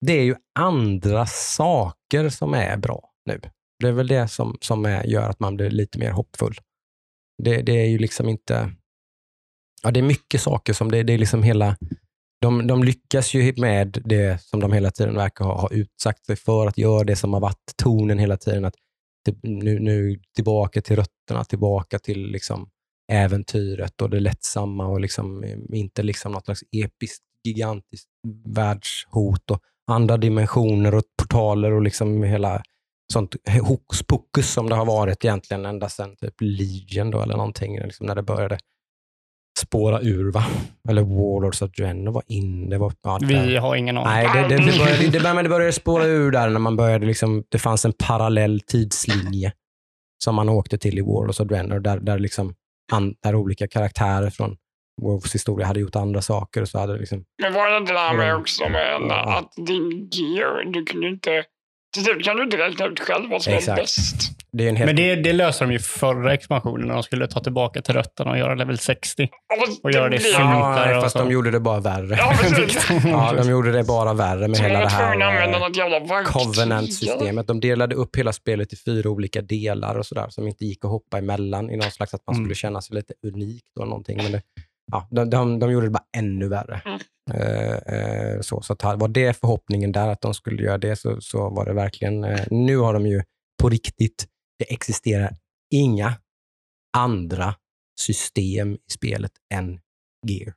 [0.06, 3.40] det är ju andra saker som är bra nu.
[3.82, 6.54] Det är väl det som, som är, gör att man blir lite mer hoppfull.
[7.42, 8.70] Det, det är ju liksom inte...
[9.82, 11.76] Ja, det är mycket saker som det, det är liksom hela...
[12.44, 16.36] De, de lyckas ju med det som de hela tiden verkar ha, ha utsagt sig
[16.36, 18.64] för att göra det som har varit tonen hela tiden.
[18.64, 18.74] Att
[19.26, 22.68] typ nu, nu tillbaka till rötterna, tillbaka till liksom
[23.12, 28.08] äventyret och det lättsamma och liksom, eh, inte liksom något slags episkt, gigantiskt
[28.46, 32.62] världshot och andra dimensioner och portaler och liksom hela
[33.12, 37.78] sånt hokus pokus som det har varit egentligen ända sedan typ Legion då, eller någonting,
[37.78, 38.58] liksom när det började
[39.74, 40.44] spåra ur va?
[40.88, 42.70] Eller Warlords of Draenor var in.
[42.70, 44.08] Det var, ja, Vi har ingen aning.
[44.08, 47.06] Nej, det, det, det, började, det, började, det började spåra ur där när man började
[47.06, 49.52] liksom, det fanns en parallell tidslinje
[50.24, 52.54] som man åkte till i Warlords of Draenor där, där, liksom,
[52.92, 54.56] an, där olika karaktärer från
[55.02, 57.92] Wolves historia hade gjort andra saker och så hade det liksom, Men var det inte
[57.92, 58.40] det här med Mm.
[58.40, 59.38] också med Ja.
[59.38, 61.44] att din gear, du kunde inte...
[61.94, 64.30] Till slut kan du inte räkna ut själv vad som är bäst.
[64.56, 64.86] Det är en helt...
[64.88, 68.30] Men det, det löser de ju förra expansionen när de skulle ta tillbaka till rötterna
[68.30, 69.28] och göra level 60.
[69.48, 70.34] Ja, fast Och göra det sunt.
[70.38, 72.16] ja, fast de gjorde det bara värre.
[72.18, 72.32] Ja.
[73.04, 76.24] Ja, de gjorde det bara värre med hela det här eh.
[76.24, 77.46] Covenant-systemet.
[77.46, 80.90] De delade upp hela spelet i fyra olika delar och sådär som inte gick att
[80.90, 82.44] hoppa emellan i någon slags att man Mm.
[82.44, 84.16] skulle känna sig lite unik och någonting.
[84.16, 84.42] Men det,
[84.92, 86.80] ja, de, de, de gjorde det bara ännu värre.
[86.84, 86.98] Mm.
[87.32, 91.16] Eh, eh, så, så att, var det förhoppningen där att de skulle göra det så,
[91.20, 93.22] så var det verkligen, eh, nu har de ju
[93.62, 94.26] på riktigt,
[94.58, 95.36] det existerar
[95.74, 96.14] inga
[96.96, 97.54] andra
[98.00, 99.80] system i spelet än
[100.26, 100.54] Gear.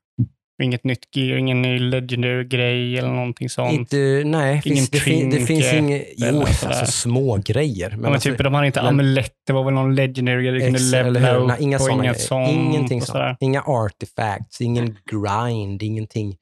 [0.63, 3.73] Inget nytt gear, ingen ny legendary-grej eller någonting sånt.
[3.73, 7.89] Inte, nej, Ingen finns, det, fin, det finns inget, jo, alltså små grejer.
[7.89, 10.53] Men men alltså, typ, de hade inte men- amulett, det var väl någon legendary grej
[10.53, 12.49] du kunde levla upp Nej, inga och såna inget sånt.
[12.49, 13.37] Ingenting sånt.
[13.39, 16.37] Inga artifacts, ingen grind, ingenting.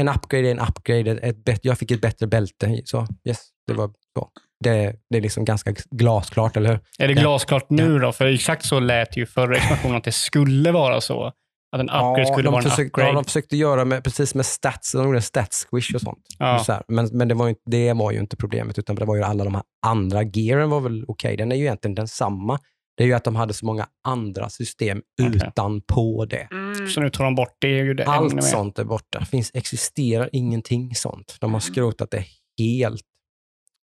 [0.00, 1.10] En upgrade är en upgrade.
[1.10, 2.82] Ett, ett jag fick ett bättre bälte.
[2.84, 4.30] Så, yes, det var så.
[4.64, 6.80] Det, det är liksom ganska glasklart, eller hur?
[6.98, 7.20] Är det Ja.
[7.20, 8.12] glasklart nu då?
[8.12, 11.32] För exakt så lät ju förra expansionen att det skulle vara så.
[11.72, 13.08] Att en upgrade skulle de vara en försökte, upgrade.
[13.08, 16.26] ja, de försökte göra med, precis med stats, de gjorde en stats squish och sånt.
[16.38, 16.58] Ja.
[16.64, 16.82] Så här.
[16.88, 19.22] Men, men det, var ju, inte- det var ju inte problemet, utan det var ju
[19.22, 20.22] alla de här andra.
[20.22, 22.58] Gearen var väl okej, den är ju egentligen densamma.
[22.96, 25.36] Det är ju att de hade så många andra system Okej.
[25.36, 26.48] utanpå det.
[26.50, 26.88] Mm.
[26.88, 27.68] Så nu tar de bort det.
[27.68, 29.24] Är ju det Allt sånt är borta.
[29.24, 31.36] Finns, existerar ingenting sånt.
[31.40, 32.24] De har skrotat det
[32.58, 33.02] helt.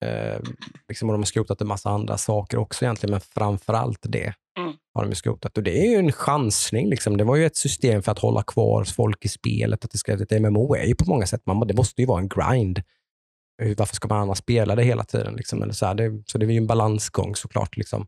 [0.05, 0.41] Eh,
[0.89, 4.35] liksom, och de har skrotat en massa andra saker också egentligen, men framför allt det
[4.59, 4.73] Mm.
[4.95, 5.57] har de skrotat.
[5.57, 6.89] Och det är ju en chansning.
[6.89, 7.17] Liksom.
[7.17, 9.85] Det var ju ett system för att hålla kvar folk i spelet.
[9.85, 12.21] Att det ska, ett MMO är ju på många sätt, man, det måste ju vara
[12.21, 12.83] en grind.
[13.77, 15.35] Varför ska man annars spela det hela tiden?
[15.35, 15.63] Liksom?
[15.63, 17.77] Eller så, här, det, så det är ju en balansgång såklart.
[17.77, 18.07] Liksom.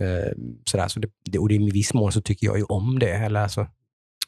[0.00, 0.32] Eh,
[0.70, 0.88] sådär.
[0.88, 3.12] Så det, det, och i viss mån så tycker jag ju om det.
[3.12, 3.66] Eller, alltså,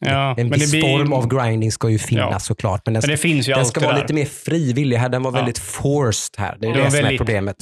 [0.07, 2.39] Ja, en viss blir, form av grinding ska ju finnas Ja.
[2.39, 4.01] såklart, men den, Men det finns ju den ska vara där.
[4.03, 4.97] lite mer frivillig.
[4.97, 5.37] Här, den var Ja.
[5.37, 6.57] väldigt forced här.
[6.61, 7.57] Det är Det det, som är väldigt- problemet.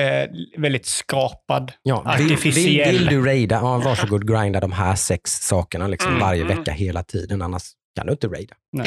[0.00, 1.72] eh, väldigt skapad.
[1.82, 2.92] Ja, vill, vill, artificiell.
[2.98, 6.56] vill du raida, ja, varsågod grinda de här sex sakerna liksom Mm, varje mm.
[6.58, 7.62] vecka hela tiden, annars
[7.96, 8.54] kan du inte raida.
[8.72, 8.86] Nej.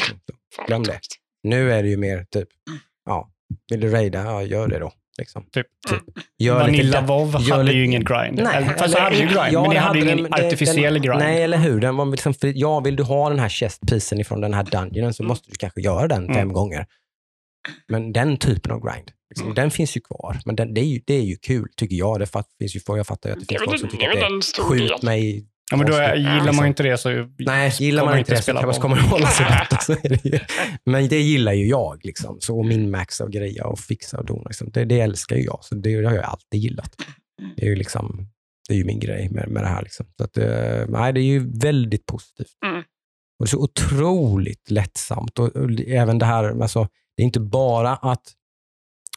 [0.67, 0.99] Glöm det.
[1.43, 2.47] Nu är det ju mer typ,
[3.05, 3.29] ja,
[3.71, 4.91] vill du raida, ja gör det då.
[5.19, 5.45] Liksom.
[5.51, 5.65] Typ.
[6.39, 8.39] Gör Vanilla lite, WoW hade lite- ju ingen grind.
[8.43, 10.45] Nej, Eller, fast det hade ju grind, ja, men det hade ju den, ingen det-
[10.47, 11.19] artificiell den, grind.
[11.19, 11.79] Nej, eller hur?
[11.79, 15.13] Den var liksom, för, ja, vill du ha den här chestpiecen ifrån den här dungeonen
[15.13, 15.27] så Mm.
[15.27, 16.53] måste du kanske göra den fem Mm.
[16.53, 16.85] gånger.
[17.87, 19.55] Men den typen av grind, liksom, Mm.
[19.55, 20.39] den finns ju kvar.
[20.45, 22.19] Men den, det, är ju, det är ju kul, tycker jag.
[22.19, 22.27] Det
[22.59, 24.45] finns ju, jag fattar ju att det är finns folk som tycker är att det
[24.45, 25.45] stor skjut mig.
[25.71, 26.63] Ja, men då är, gillar man Liksom.
[26.63, 29.45] ju inte det så Nej, gillar man inte det så kanske kommer man hålla sig
[29.69, 29.95] borta.
[30.23, 30.41] Det.
[30.85, 32.05] Men det gillar ju jag.
[32.05, 32.37] Liksom.
[32.39, 34.43] Så minmaxa och greja och fixa och dona.
[34.45, 34.69] Liksom.
[34.73, 35.59] Det, det älskar ju jag.
[35.61, 36.95] Så det har jag alltid gillat.
[37.55, 38.27] Det är ju, liksom,
[38.67, 39.81] det är ju min grej med, med det här.
[39.81, 40.05] Liksom.
[40.17, 42.57] Så att, eh, nej, det är ju väldigt positivt.
[42.65, 42.77] Mm.
[43.39, 45.39] Och det är så otroligt lättsamt.
[45.39, 48.33] Och, och även det här, alltså, det är inte bara att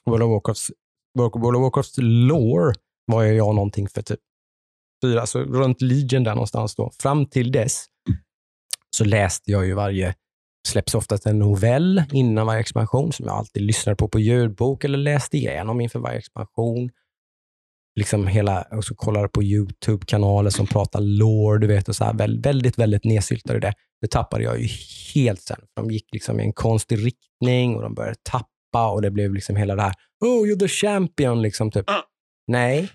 [0.07, 0.71] World of Warcrafts,
[1.19, 2.75] World of Warcrafts lore
[3.07, 4.21] var ju jag någonting för typ
[5.03, 6.91] fyra, alltså runt Legion där någonstans då.
[7.03, 7.87] Fram till dess
[8.97, 10.15] så läste jag ju varje,
[10.69, 14.99] släpps oftast en novell innan varje expansion som jag alltid lyssnade på på ljudbok eller
[14.99, 16.91] läste igenom inför varje expansion.
[17.97, 22.15] Liksom hela, och så kollade på YouTube-kanaler som pratar lore, du vet, och så här,
[22.15, 23.73] väldigt, väldigt, nedsyltade det.
[24.01, 24.69] Det tappade jag ju
[25.15, 25.61] helt sen.
[25.77, 29.57] De gick liksom i en konstig riktning och de började tappa och det blev liksom
[29.57, 31.85] hela det här, oh, you're the champion, liksom typ.
[31.87, 32.05] Ja.
[32.47, 32.88] Nej,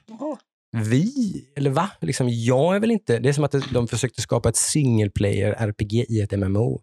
[0.84, 1.92] vi, eller va?
[2.02, 3.20] Liksom, jag är väl inte...
[3.20, 6.82] Det är som att de försökte skapa ett single player RPG i ett MMO.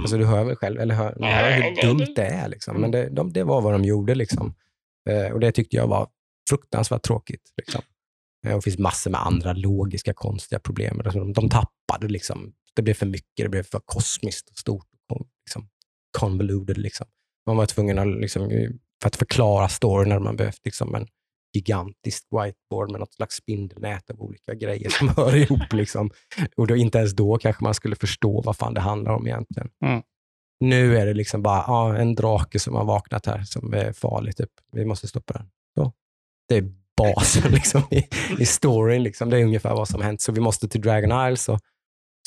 [0.00, 2.48] Alltså du hör väl själv, eller hör, hör hur dumt det är.
[2.48, 2.80] Liksom.
[2.80, 4.14] Men det, de, det var vad de gjorde.
[4.14, 4.54] Liksom.
[5.10, 6.08] Eh, och det tyckte jag var
[6.48, 7.52] fruktansvärt tråkigt.
[7.56, 7.82] Liksom.
[8.46, 11.00] Eh, och det finns massor med andra logiska, konstiga problem.
[11.04, 12.08] Alltså, de, de tappade.
[12.08, 12.52] Liksom.
[12.74, 14.86] Det blev för mycket, det blev för kosmiskt och stort.
[15.12, 15.68] Och, liksom,
[16.18, 16.78] convoluted.
[16.78, 17.06] Liksom.
[17.46, 18.50] Man var tvungen att, liksom,
[19.02, 21.06] för att förklara storyn, hade man behövt liksom, en
[21.52, 25.72] gigantiskt whiteboard med något slags spindelnät av olika grejer som hör ihop.
[25.72, 26.10] Liksom.
[26.56, 29.68] Och då, inte ens då kanske man skulle förstå vad fan det handlar om egentligen.
[29.84, 30.02] Mm.
[30.60, 34.36] Nu är det liksom bara ah, en drake som har vaknat här som är farlig.
[34.36, 34.50] Typ.
[34.72, 35.50] Vi måste stoppa den.
[35.78, 35.92] Så.
[36.48, 38.08] Det är basen liksom, i,
[38.38, 39.02] i storyn.
[39.02, 39.30] Liksom.
[39.30, 40.20] Det är ungefär vad som hänt.
[40.20, 41.60] Så vi måste till Dragon Isles och,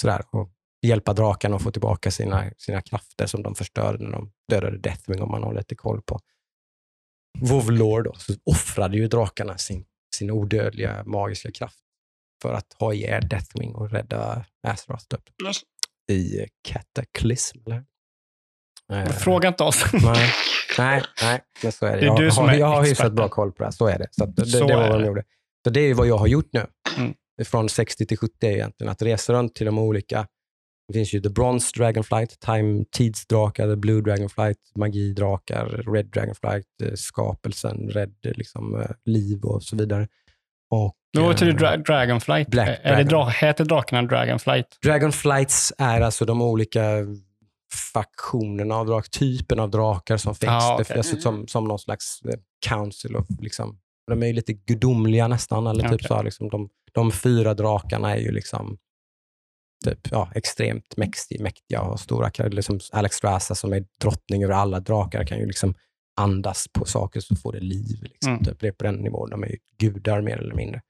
[0.02, 0.50] sådär, och
[0.86, 5.22] hjälpa drakarna att få tillbaka sina, sina krafter som de förstörde när de dödade Deathwing,
[5.22, 6.20] om man har lite koll på
[7.40, 8.04] WoW Lore.
[8.04, 11.80] Då, så offrade ju drakarna sin, sin odödliga magiska kraft
[12.42, 15.64] för att ha ihjäl Deathwing och rädda Azeroth typ, Just-
[16.12, 17.58] i Cataclysm.
[17.66, 17.84] Eller?
[18.92, 19.84] Eh, Fråga inte oss.
[19.94, 20.32] Nej,
[20.78, 21.98] nej, nej, men så är det.
[21.98, 23.66] Det är jag, du som har, är jag har hyfsat bra koll på det.
[23.66, 23.72] här.
[23.72, 24.08] Så är det.
[24.12, 25.08] Så att det, Så det var är vad de det.
[25.08, 25.24] gjorde.
[25.64, 26.68] Så det är ju vad jag har gjort nu.
[26.98, 27.14] Mm.
[27.46, 30.28] Från 60 till 70 är egentligen att resa runt till de olika.
[30.88, 36.94] Det finns ju The Bronze Dragonflight, Time Tidsdrakar, The Blue Dragonflight, Magidrakar, Red Dragonflight, eh,
[36.96, 40.08] Skapelsen, Red eh, liksom, eh, Liv och så vidare.
[40.70, 42.48] Och, Då eh, till dra Dragonflight.
[42.48, 43.08] Black är det Dragon.
[43.08, 44.68] dra heter drakarna Dragonflight?
[44.84, 46.82] Dragonflights är alltså de olika
[47.94, 50.52] faktionerna av drak, typen av drakar som finns.
[50.52, 52.20] Ah, Det finns alltså som, som någon slags
[52.68, 56.08] council of, liksom, de är ju lite gudomliga nästan, eller typ Okej.
[56.08, 58.78] så här, liksom, de, de fyra drakarna är ju liksom
[59.84, 60.98] typ, ja, extremt
[61.40, 62.32] mäktiga, och stora.
[62.38, 65.74] Liksom Alex Strasa som är drottning över alla drakar kan ju liksom
[66.22, 67.98] andas på saker så får det liv.
[68.04, 68.44] Liksom, Mm.
[68.44, 68.60] typ.
[68.60, 69.30] Det är på den nivån.
[69.30, 70.82] De är ju gudar mer eller mindre.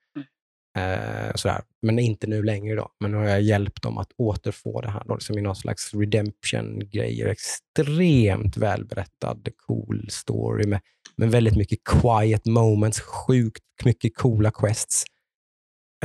[0.78, 1.62] Eh, sådär.
[1.82, 2.90] Men inte nu längre då.
[3.00, 5.94] Men nu har jag hjälpt dem att återfå det här då, liksom i någon slags
[5.94, 7.28] redemption-grejer.
[7.28, 10.80] Extremt välberättad, cool story med,
[11.16, 15.04] med väldigt mycket quiet moments, sjukt mycket coola quests.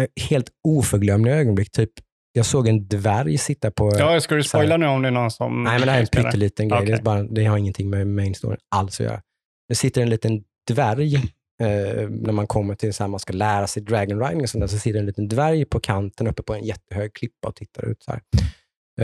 [0.01, 1.71] Eh, helt oförglömliga ögonblick.
[1.71, 1.91] Typ,
[2.33, 3.93] jag såg en dvärg sitta på...
[3.99, 5.65] Ja, ska du spoila nu om det är någon som...
[5.65, 6.87] Nej, men det här är en pytteliten grej.
[6.87, 7.03] Det, är Okej.
[7.03, 9.23] bara, det har ingenting med main storyn alls att göra.
[9.69, 11.17] Det sitter en liten dvärg
[11.63, 14.63] eh, när man kommer till så här, man ska lära sig dragon riding och sånt
[14.63, 17.89] där, så sitter en liten dvärg på kanten uppe på en jättehög klippa och tittar
[17.89, 18.13] ut så.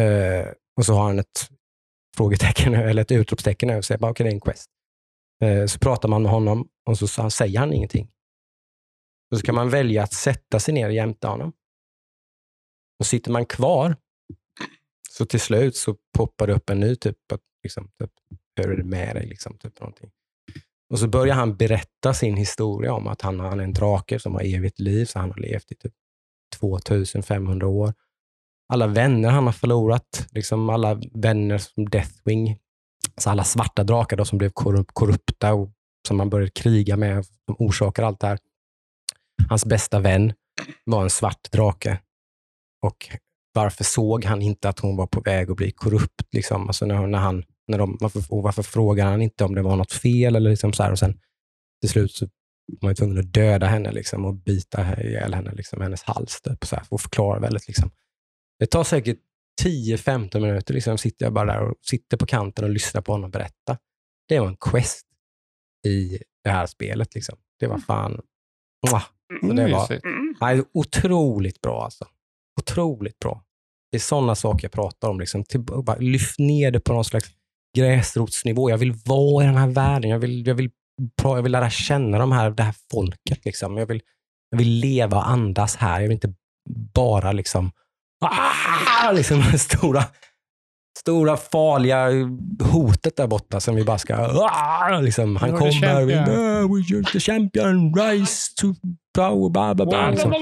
[0.00, 1.48] Eh, och så har han ett
[2.16, 3.96] frågetecken eller ett utropstecken över sig.
[4.00, 4.70] Okej, det är en quest.
[5.42, 8.10] Eh, så pratar man med honom och så, så säger han ingenting.
[9.30, 11.52] Och så kan man välja att sätta sig ner jämte honom.
[12.98, 13.96] Och sitter man kvar
[15.10, 18.10] så till slut så poppar det upp en ny typ, att, liksom, typ
[18.56, 19.26] hur är det med dig?
[19.26, 20.10] Liksom, typ, någonting.
[20.90, 24.34] Och så börjar han berätta sin historia om att han, han är en drake som
[24.34, 25.92] har evigt liv, så han har levt i typ
[26.58, 27.94] 2500 år.
[28.68, 32.58] Alla vänner han har förlorat, liksom alla vänner som Deathwing,
[33.16, 34.50] så alla svarta drakar då, som blev
[34.92, 35.70] korrupta och
[36.08, 38.38] som han började kriga med, som orsakar allt det här.
[39.48, 40.32] Hans bästa vän
[40.84, 42.00] var en svart drake.
[42.84, 43.18] Och
[43.52, 46.34] varför såg han inte att hon var på väg att bli korrupt?
[46.34, 46.66] Liksom?
[46.66, 49.76] Alltså när, när han, när de, varför, och varför frågade han inte om det var
[49.76, 50.36] något fel?
[50.36, 51.20] Eller liksom så här, och sen
[51.80, 52.26] till slut så
[52.66, 56.40] var man tvungen att döda henne liksom, och bita ihjäl henne, liksom, hennes hals.
[56.42, 57.68] Typ, så här, för att förklara väldigt.
[57.68, 57.90] Liksom.
[58.58, 59.18] Det tar säkert
[59.62, 60.74] 10-15 minuter.
[60.74, 63.78] Liksom, sitter jag bara där och sitter på kanten och lyssnar på honom berätta.
[64.28, 65.06] Det var en quest
[65.86, 67.14] i det här spelet.
[67.14, 67.38] Liksom.
[67.60, 68.20] Det var fan...
[68.86, 69.04] Mwah.
[69.40, 70.04] Så det var, Mysigt.
[70.04, 70.34] Mm.
[70.40, 72.06] Nej, otroligt bra alltså.
[72.60, 73.42] Otroligt bra.
[73.90, 75.20] Det är sådana saker jag pratar om.
[75.20, 75.44] Liksom.
[75.44, 77.30] Till, bara lyft ner det på någon slags
[77.76, 78.70] gräsrotsnivå.
[78.70, 80.10] Jag vill vara i den här världen.
[80.10, 80.70] Jag vill, jag vill,
[81.22, 83.44] jag vill lära känna de här, det här folket.
[83.44, 83.76] Liksom.
[83.76, 84.02] Jag, vill,
[84.50, 86.00] jag vill leva och andas här.
[86.00, 86.34] Jag vill inte
[86.94, 87.72] bara liksom,
[88.24, 90.04] ah, liksom stora,
[90.98, 92.08] stora farliga
[92.72, 94.14] hotet där borta som vi bara ska...
[94.14, 96.04] Ah, liksom, han kommer.
[96.04, 97.04] Vi, champion.
[97.04, 97.94] "Ah, the champion.
[97.94, 98.66] Rise to
[99.14, 99.50] power.
[99.50, 100.10] Bla, bla, bla.
[100.10, 100.34] Liksom.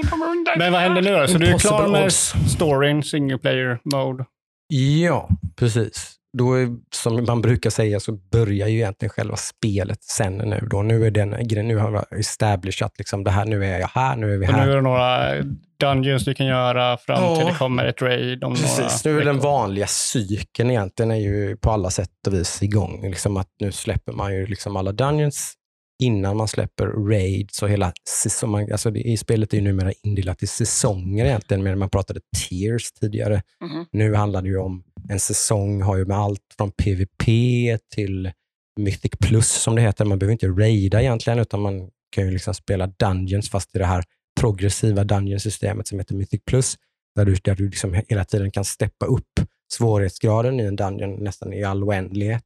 [0.57, 1.27] Men vad händer nu då?
[1.27, 2.13] Så du är klar med
[2.49, 4.25] storyn, single player mode?
[4.67, 6.15] Ja, precis.
[6.37, 10.67] Då är, som man brukar säga så börjar ju egentligen själva spelet sen nu.
[10.71, 10.81] Då.
[10.81, 11.33] Nu är den
[11.67, 14.51] nu har jag establishat liksom det här, nu är jag här, nu är vi Och
[14.53, 14.67] nu här.
[14.67, 15.33] är det några
[15.79, 17.51] dungeons du kan göra fram till Ja.
[17.51, 21.57] det kommer ett raid om Precis, några nu är den vanliga cykeln egentligen är ju
[21.57, 23.09] på alla sätt och vis igång.
[23.09, 25.53] Liksom att nu släpper man ju liksom alla dungeons
[26.03, 27.49] innan man släpper raid.
[27.51, 31.79] Så hela säsong, alltså det, i spelet är ju numera indelat i säsonger egentligen, medan
[31.79, 33.41] man pratade tiers tidigare.
[33.61, 33.85] Mhm.
[33.91, 37.25] Nu handlar det ju om, en säsong har ju med allt från PVP
[37.95, 38.31] till
[38.79, 40.05] Mythic Plus som det heter.
[40.05, 43.85] Man behöver inte raida egentligen, utan man kan ju liksom spela Dungeons fast i det
[43.85, 44.03] här
[44.39, 46.75] progressiva Dungeon-systemet som heter Mythic Plus,
[47.15, 49.39] där du, där du liksom hela tiden kan steppa upp
[49.73, 52.43] svårighetsgraden i en Dungeon nästan i all oändlighet.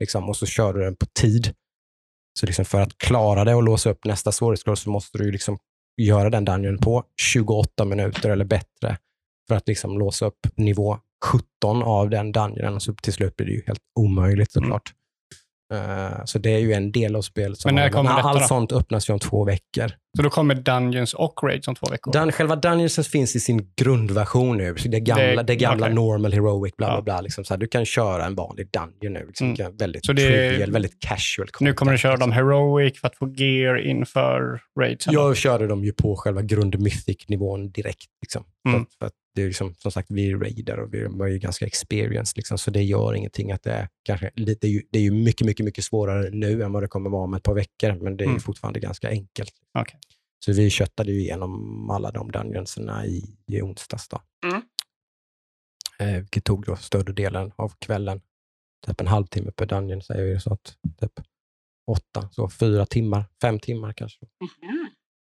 [0.00, 1.54] Liksom, och så kör du den på tid.
[2.38, 5.32] Så liksom för att klara det och låsa upp nästa svårighetsgrad så måste du ju
[5.32, 5.58] liksom
[6.02, 8.96] göra den Dungeon på 28 minuter eller bättre
[9.48, 12.80] för att liksom låsa upp nivå 17 av den dungeonen.
[12.80, 14.92] Så till slut blir det ju helt omöjligt såklart.
[15.74, 17.58] Eh, så det är ju en del av spelet.
[17.58, 19.88] Som Men när kommer detta allt sånt öppnas ju om två veckor.
[20.16, 22.12] Så då kommer dungeons och raids om två veckor?
[22.12, 24.74] Den, själva dungeonsen finns i sin grundversion nu.
[24.76, 25.94] Så det gamla, det, Det- gamla okej.
[25.94, 27.20] normal, heroic, bla bla bla.
[27.20, 29.26] Liksom så här, du kan köra en vanlig dungeon nu.
[29.26, 29.76] Liksom, Mm.
[29.76, 31.46] Väldigt Så det trivial, väldigt casual.
[31.46, 32.30] nu content, kommer du köra liksom.
[32.30, 35.06] dem heroic för att få gear inför raids?
[35.10, 38.06] Jag körde dem ju på själva grund mythic-nivån direkt.
[38.22, 38.44] Liksom.
[38.68, 38.80] Mm.
[38.84, 41.38] För, för att det är liksom, som sagt, vi är raider och vi var ju
[41.38, 42.36] ganska experienced.
[42.36, 45.46] Liksom, så det gör ingenting att det är kanske lite, det är ju, är mycket,
[45.46, 47.92] mycket, mycket svårare nu än vad det kommer vara om ett par veckor.
[48.02, 48.40] Men det är Mm.
[48.40, 49.52] fortfarande ganska enkelt.
[49.78, 50.00] Okej.
[50.44, 54.08] Så vi köttade ju igenom alla de dungeonserna i, i onsdags.
[54.08, 54.20] Då.
[54.46, 54.62] Mm.
[55.98, 58.20] Eh, vilket tog då större delen av kvällen.
[58.86, 61.12] Typ en halvtimme per dungeon säger vi så att typ
[61.90, 64.18] åtta, så fyra timmar, fem timmar kanske.
[64.62, 64.86] Mhm.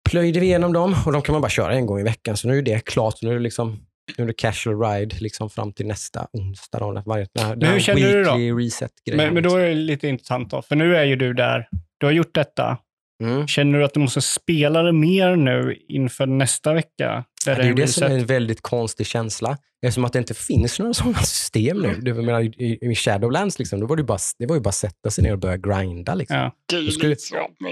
[0.10, 2.38] Plöjde vi igenom dem och de kan man bara köra en gång i veckan.
[2.38, 3.18] Så nu är det klart.
[3.18, 3.86] Så nu är det liksom
[4.18, 6.80] nu är det casual ride liksom fram till nästa onsdag.
[6.80, 8.32] Då, när varje, den hur känner du då?
[8.38, 9.24] weekly reset-grejen.
[9.26, 11.68] Men, men då är det lite intressant då, för nu är ju du där.
[11.98, 12.78] Du har gjort detta.
[13.24, 13.48] Mm.
[13.48, 17.24] Känner du att du måste spela det mer nu inför nästa vecka?
[17.46, 18.22] Där Ja, det är ju det som är reset?
[18.22, 19.58] en väldigt konstig känsla.
[19.86, 21.96] Eftersom att det inte finns några sådana system nu.
[22.02, 24.70] Det, jag menar, i, I Shadowlands liksom, då var det, bara, det var ju bara
[24.70, 26.16] att sätta sig ner och börja grinda.
[26.16, 26.38] Liksom.
[26.38, 26.78] Ja.
[26.80, 27.16] Ju skulle-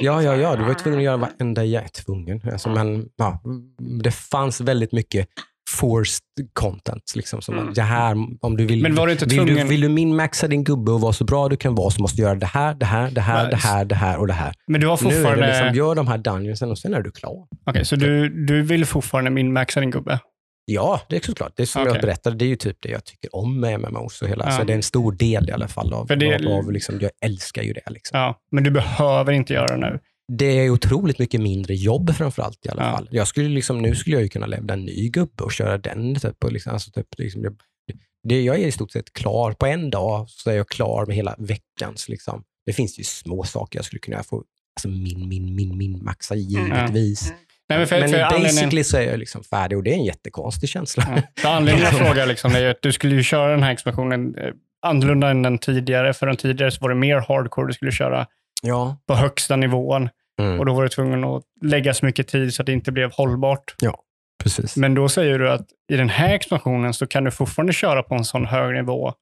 [0.01, 0.55] Ja, ja, ja.
[0.55, 1.65] Du var ju tvungen att göra varenda...
[1.65, 2.41] Jag är tvungen.
[2.51, 3.41] Alltså, men, ja,
[4.03, 5.27] det fanns väldigt mycket
[5.67, 6.21] forced
[6.53, 7.13] content.
[7.15, 7.73] Liksom, som Mm.
[7.73, 10.47] det här, om du vill, Men var du inte vill, du, tvungen- vill du minmaxa
[10.47, 12.73] din gubbe och vara så bra du kan vara så måste du göra det här,
[12.73, 14.53] det här, det här, Nej, det här, det här och det här.
[14.67, 15.45] Men du har Nu är fortfarande...
[15.45, 17.47] det liksom, gör de här dungeonsen och sen är du klar.
[17.65, 20.19] Okej, så du, du vill fortfarande minmaxa din gubbe?
[20.69, 21.51] Ja, det är såklart.
[21.55, 21.93] Det är som Okej.
[21.93, 24.45] jag berättade, det är ju typ det jag tycker om med MMOs och hela.
[24.45, 24.51] Ja.
[24.51, 27.11] Så det är en stor del i alla fall av, det- av, av liksom, jag
[27.25, 27.89] älskar ju det.
[27.91, 28.19] Liksom.
[28.19, 29.99] Ja, men du behöver inte göra det nu.
[30.27, 32.91] Det är otroligt mycket mindre jobb framförallt i alla Ja.
[32.91, 33.07] fall.
[33.11, 36.15] Jag skulle liksom, nu skulle jag ju kunna levla en ny gubbe och köra den.
[36.15, 37.55] Typ, och liksom, alltså, typ, liksom, jag,
[38.23, 39.51] det, jag är i stort sett klar.
[39.51, 42.09] På en dag så är jag klar med hela veckans.
[42.09, 42.43] Liksom.
[42.65, 44.43] Det finns ju små saker jag skulle kunna få
[44.75, 47.27] alltså, min, min, min, min maxa givetvis.
[47.29, 47.39] Mm.
[47.69, 49.95] Nej, men för, Men för anledningen, basically så är jag liksom färdig och det är
[49.95, 51.03] en jättekonstig känsla.
[51.15, 54.35] ja, för anledningen jag frågar liksom är att du skulle ju köra den här expansionen
[54.37, 56.13] eh, annorlunda än den tidigare.
[56.13, 58.27] För den tidigare så var det mer hardcore du skulle köra
[58.63, 58.97] Ja.
[59.07, 60.09] på högsta nivån.
[60.41, 60.59] Mm.
[60.59, 63.11] Och då var du tvungen att lägga så mycket tid så att det inte blev
[63.11, 63.75] hållbart.
[64.43, 64.75] Precis.
[64.77, 68.15] Men då säger du att i den här expansionen så kan du fortfarande köra på
[68.15, 69.13] en sån hög nivå.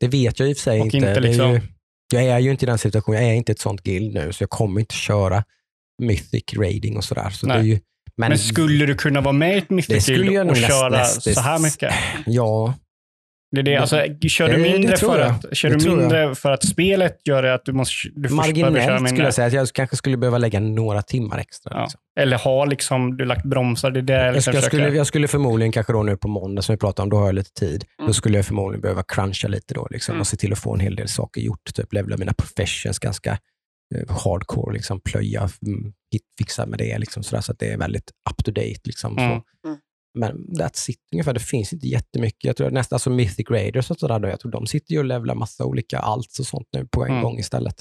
[0.00, 0.96] Det vet jag i och för sig Och inte.
[0.96, 1.60] inte Det är liksom- ju,
[2.12, 3.22] jag är ju inte i den situationen.
[3.22, 5.44] Jag är inte ett sånt guild nu, så jag kommer inte köra
[6.02, 7.30] mythic raiding och sådär.
[7.30, 7.62] Så det Nej.
[7.62, 7.78] är ju,
[8.16, 11.34] men, Men, skulle du kunna vara med i ett Mythic Guild och näst- köra nästis-
[11.34, 11.94] så här mycket?
[12.26, 12.74] Ja,
[13.54, 13.96] Det är det, alltså,
[14.28, 17.18] kör du Det- det mindre, tror för att, kör Det du mindre för att spelet
[17.24, 20.38] gör det att du måste du marginellt skulle jag säga att jag kanske skulle behöva
[20.38, 21.72] lägga några timmar extra.
[21.74, 21.82] Ja.
[21.82, 22.00] Liksom.
[22.20, 23.90] Eller har liksom, du lagt bromsar?
[23.90, 26.62] Det är det jag liksom jag, skulle, jag skulle förmodligen kanske då nu på måndag
[26.62, 27.84] som vi pratade om, då har jag lite tid.
[27.98, 28.06] Mm.
[28.06, 30.20] Då skulle jag förmodligen behöva cruncha lite då liksom, Mm.
[30.20, 31.74] och se till att få en hel del saker gjort.
[31.74, 33.38] Typ levla mina professions ganska
[33.94, 36.98] eh, hardcore, liksom, plöja, mm, hit, fixa med det.
[36.98, 38.80] Liksom, sådär, så att det är väldigt up to date.
[38.84, 39.30] Liksom, Mm.
[39.30, 39.68] så.
[39.68, 39.78] Mm.
[40.18, 41.32] Men that's it ungefär.
[41.32, 42.44] Det finns inte jättemycket.
[42.44, 45.04] Jag tror nästan som Mythic Raiders och sådär, då, jag tror de sitter ju och
[45.04, 47.22] levlar massa olika allt och sånt nu på en Mm.
[47.22, 47.74] gång istället.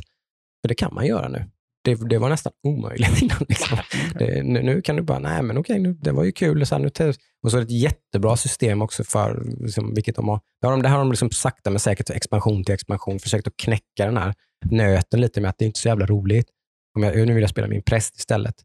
[0.61, 1.49] För det kan man göra nu.
[1.83, 3.45] Det, det var nästan omöjligt innan.
[3.49, 3.77] Liksom.
[4.19, 6.61] Det, nu, nu kan du bara, nej men okej, nu, det var ju kul.
[6.61, 10.15] Och så, här, nu, och så är det ett jättebra system också för, liksom, vilket
[10.15, 13.19] de har, det har de, det har de liksom sakta men säkert expansion till expansion
[13.19, 14.33] försökt att knäcka den här
[14.71, 16.47] nöten lite med att det är inte är så jävla roligt.
[16.95, 18.55] Om jag, nu vill jag spela min präst istället.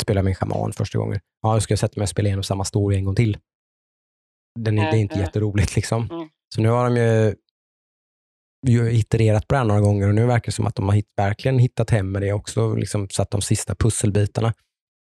[0.00, 1.20] Spela min shaman första gången.
[1.42, 3.38] Ja, jag sätta mig och spela igenom samma story en gång till.
[4.58, 5.26] Den är, det är inte Mm, mm.
[5.26, 6.08] jätteroligt liksom.
[6.10, 6.28] Mm.
[6.54, 7.34] Så nu har de ju,
[8.66, 10.94] ju itererat på det här några gånger och nu verkar det som att de har
[10.94, 12.74] hitt, verkligen hittat hem med det också.
[12.74, 14.54] Liksom satt de sista pusselbitarna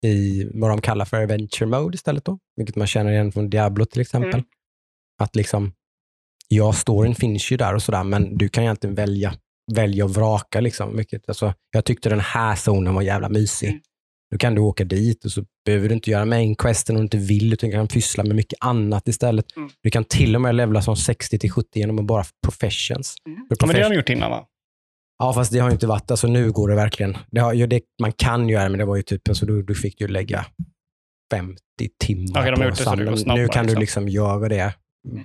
[0.05, 3.85] i vad de kallar för adventure mode istället då, vilket man känner igen från Diablo
[3.85, 4.35] till exempel.
[4.35, 4.45] Mm.
[5.23, 5.73] Att liksom,
[6.49, 9.35] ja, storyn finns ju där och sådär, men du kan egentligen välja,
[9.73, 10.61] välja och vraka.
[10.61, 11.29] Liksom, mycket.
[11.29, 13.69] Alltså, jag tyckte den här zonen var jävla mysig.
[13.69, 13.81] Mm.
[14.33, 17.05] Då kan du åka dit och så behöver du inte göra main questen om du
[17.05, 19.57] inte vill, utan kan pyssla med mycket annat istället.
[19.57, 19.71] Mm.
[19.83, 23.15] Du kan till och med levla som 60 till 70 genom att bara professions.
[23.27, 23.39] Mm.
[23.49, 24.47] Ja, men det har profession- de gjort innan va?
[25.19, 27.17] Ja, fast det har ju inte varit, alltså nu går det verkligen.
[27.31, 29.75] Det har, ju det, man kan göra men det var ju typ, alltså du, du
[29.75, 30.47] fick ju lägga
[31.33, 31.59] 50
[32.05, 33.81] timmar Okej, de har gjort det så det går snabbare, Nu kan du liksom.
[33.81, 34.75] liksom göra det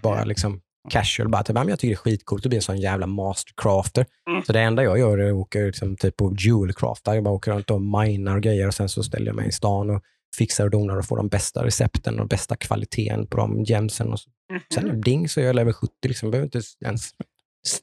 [0.01, 1.29] bara liksom casual.
[1.29, 4.05] Bara, typ, jag tycker det är skitcoolt att bli en sån jävla mastercrafter.
[4.29, 4.43] Mm.
[4.43, 7.13] Så det enda jag gör är att åka liksom, typ på jewelcraftar.
[7.13, 9.51] Jag bara åker runt och minar och grejer och sen så ställer jag mig i
[9.51, 10.01] stan och
[10.37, 14.13] fixar och donar och får de bästa recepten och bästa kvaliteten på de gemsen.
[14.13, 14.29] Och så.
[14.51, 14.61] Mhm.
[14.73, 15.93] Sen ding så är jag level 70.
[16.07, 16.25] Liksom.
[16.25, 17.11] Jag behöver inte ens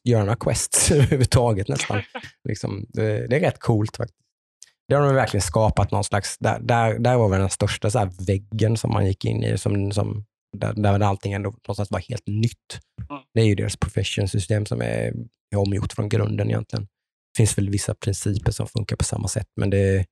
[0.05, 2.03] göra några quests överhuvudtaget nästan.
[2.49, 4.21] Liksom, det, det är rätt coolt faktiskt.
[4.89, 7.99] Det har de verkligen skapat någon slags, där, där, där var väl den största så
[7.99, 10.25] här väggen som man gick in i, som, som,
[10.55, 12.81] där, där allting ändå någonstans var helt nytt.
[13.11, 13.23] Mm.
[13.35, 15.13] Det är ju deras profession-system som är,
[15.55, 16.83] är omgjort från grunden egentligen.
[16.85, 20.05] Det finns väl vissa principer som funkar på samma sätt, men det,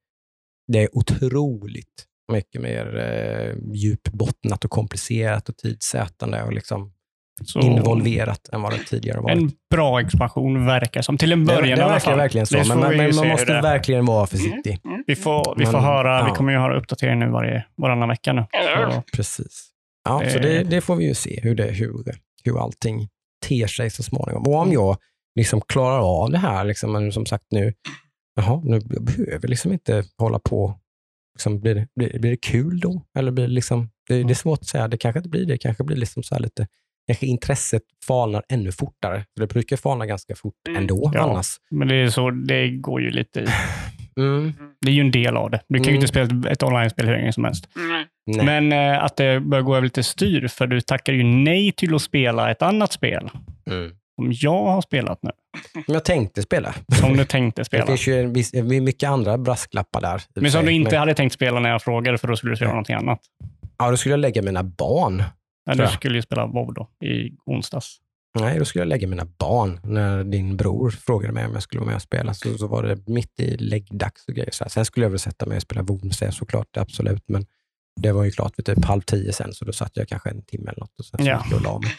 [0.73, 6.93] det är otroligt mycket mer eh, djupbottnat och komplicerat och tidsätande och liksom
[7.45, 9.39] Så involverat än vad det tidigare varit.
[9.39, 11.19] En bra expansion verkar som.
[11.19, 13.55] Till en det, början det alla verkar verkligen så, Det men, men, vi man måste
[13.55, 14.79] det- verkligen vara försiktig.
[15.07, 16.35] Vi får, vi får Men, höra, vi ja.
[16.35, 18.47] kommer ju höra uppdatering nu varje, varannan vecka nu.
[18.93, 19.69] Så, Precis.
[20.05, 20.33] Ja, Eh.
[20.33, 22.05] så det, det får vi ju se hur, det, hur,
[22.45, 23.09] hur allting
[23.49, 24.43] ter sig så småningom.
[24.47, 24.97] Och om jag
[25.39, 27.75] liksom klarar av det här, liksom, men som sagt nu,
[28.37, 30.79] jaha, nu jag behöver liksom inte hålla på
[31.35, 33.03] Liksom, blir, det, blir, blir det kul då?
[33.19, 34.89] Eller blir det, liksom, det, det är svårt att säga.
[34.89, 35.59] Det kanske inte blir det.
[35.59, 36.67] kanske blir liksom så här lite
[37.07, 39.17] kanske intresset falnar ännu fortare.
[39.37, 40.81] För det brukar falna ganska fort Mm.
[40.83, 41.21] ändå Ja.
[41.21, 41.47] annars.
[41.71, 43.47] Men det är så, det går ju lite i.
[44.17, 44.53] Mm.
[44.81, 45.61] Det är ju en del av det.
[45.69, 45.95] Du kan ju Mm.
[45.95, 47.69] inte spela ett, ett online-spel hur länge som helst.
[47.77, 48.07] Nej.
[48.27, 48.47] Nej.
[48.47, 51.95] Men eh, att det börjar gå över lite styr, för du tackar ju nej till
[51.95, 53.31] att spela ett annat spel.
[53.71, 53.91] Mm.
[54.15, 55.31] Som jag har spelat nu.
[55.85, 56.75] Som jag tänkte spela.
[57.01, 57.87] Som du tänkte Det spela.
[57.87, 60.23] finns ju en viss, det är mycket andra brasklappar där.
[60.35, 62.57] Men som du inte Men- hade tänkt spela när jag frågade, för då skulle du
[62.57, 62.75] spela Nej.
[62.75, 63.21] någonting annat.
[63.79, 65.23] Ja, då skulle jag lägga mina barn.
[65.65, 67.97] Ja, du skulle ju spela WoW då, i onsdags.
[68.41, 69.81] Nej, då skulle jag lägga mina barn.
[69.85, 72.83] När din bror frågade mig om jag skulle vara med och spela så, så var
[72.83, 74.51] det mitt i läggdags och grejer.
[74.53, 74.69] Så här.
[74.69, 77.25] Sen skulle jag väl sätta mig och spela WoW såklart, absolut.
[77.27, 77.47] Men
[78.01, 80.43] det var ju klart vid typ halv tio sen, så då satt jag kanske en
[80.43, 81.43] timme eller något och sen så Ja.
[81.45, 81.91] gick jag och la mig.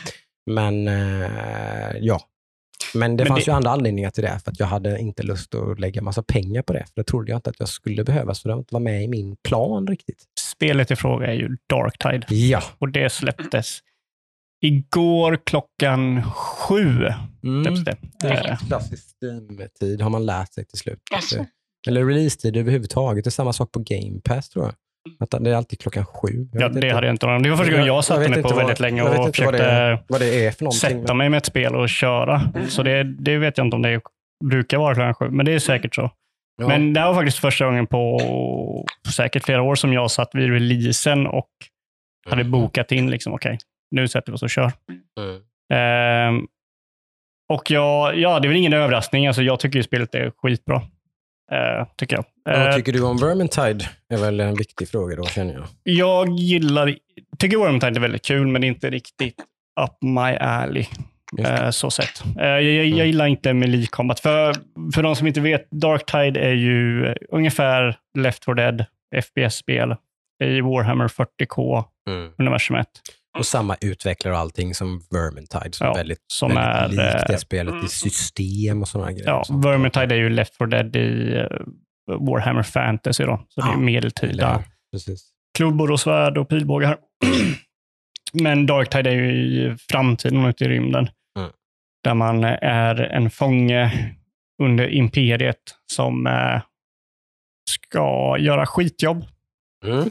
[0.46, 2.22] Men eh, ja.
[2.96, 5.24] Men det Men fanns det- ju andra anledningar till det, för att jag hade inte
[5.24, 6.80] lust att lägga massa pengar på det.
[6.86, 9.36] För det trodde jag inte att jag skulle behöva, så det var med i min
[9.36, 10.24] plan riktigt.
[10.40, 12.62] Spelet i fråga är ju Darktide Ja.
[12.80, 13.80] och det släpptes
[14.62, 17.08] igår klockan sju.
[17.44, 17.84] Mm.
[17.84, 17.98] Det.
[18.20, 21.00] Det är klassisk Steam-tid har man lärt sig till slut.
[21.16, 21.46] Alltså.
[21.88, 23.24] Eller release-tid överhuvudtaget.
[23.24, 24.74] Det är samma sak på Game Pass tror jag.
[25.20, 26.28] Att det är alltid klockan sju.
[26.52, 26.96] Jag Ja, det inte.
[26.96, 28.80] hade jag inte någon Det var första gången jag satte mig inte på vad- väldigt
[28.80, 31.38] länge jag och inte vad det, försökte är, vad det är för sätta mig med
[31.38, 32.42] ett spel och köra.
[32.70, 34.02] Så det, det vet jag inte om det
[34.46, 36.12] brukar vara klockan sju, men det är säkert så.
[36.62, 36.68] Ja.
[36.68, 38.20] Men det här var faktiskt första gången på
[39.16, 41.50] säkert flera år som jag satt vid releasen och
[42.30, 42.52] hade Mm.
[42.52, 43.58] bokat in, liksom, okej,
[43.92, 44.72] nu sätter vi oss och kör.
[45.20, 45.42] Mm.
[45.74, 46.48] Ehm,
[47.54, 49.28] och jag, ja, det är väl ingen överraskning.
[49.28, 50.82] Alltså, jag tycker ju spelet är skitbra.
[51.52, 52.26] Uh, tycker jag.
[52.46, 53.86] Vad Eh, tycker du om Vermintide?
[54.10, 55.64] är väl en viktig fråga då, känner jag.
[55.84, 56.96] jag gillar,
[57.40, 59.36] tycker Wormtide är väldigt kul, men inte riktigt
[59.82, 60.86] up my alley.
[61.40, 62.24] Eh, så sett.
[62.40, 63.08] Eh, jag, jag, jag Mm.
[63.08, 64.20] gillar inte Melee Combat.
[64.20, 64.54] För,
[64.96, 68.86] för de som inte vet, Darktide är ju eh, ungefär Left 4 Dead,
[69.24, 69.96] FPS-spel
[70.44, 72.88] i Warhammer 40K-universumet.
[72.88, 72.88] Mm.
[73.38, 77.28] Och samma utvecklare och allting som Vermintide, som Ja, är väldigt, som väldigt är, likt
[77.28, 77.86] det eh, spelet mm.
[77.86, 79.28] i system och sådana grejer.
[79.28, 79.44] Ja.
[79.50, 81.48] Vermintide är ju Left 4 Dead i eh,
[82.20, 83.24] Warhammer Fantasy.
[83.24, 83.46] Då.
[83.50, 85.32] Så det är Ja, medeltida precis.
[85.58, 86.98] klubbor och svärd och pilbågar.
[88.34, 91.10] Men Darktide är ju i framtiden ute i rymden.
[91.38, 91.52] Mm.
[92.04, 93.92] Där man är en fånge
[94.64, 96.62] under imperiet som eh,
[97.70, 99.26] ska göra skitjobb.
[99.86, 100.10] Mm.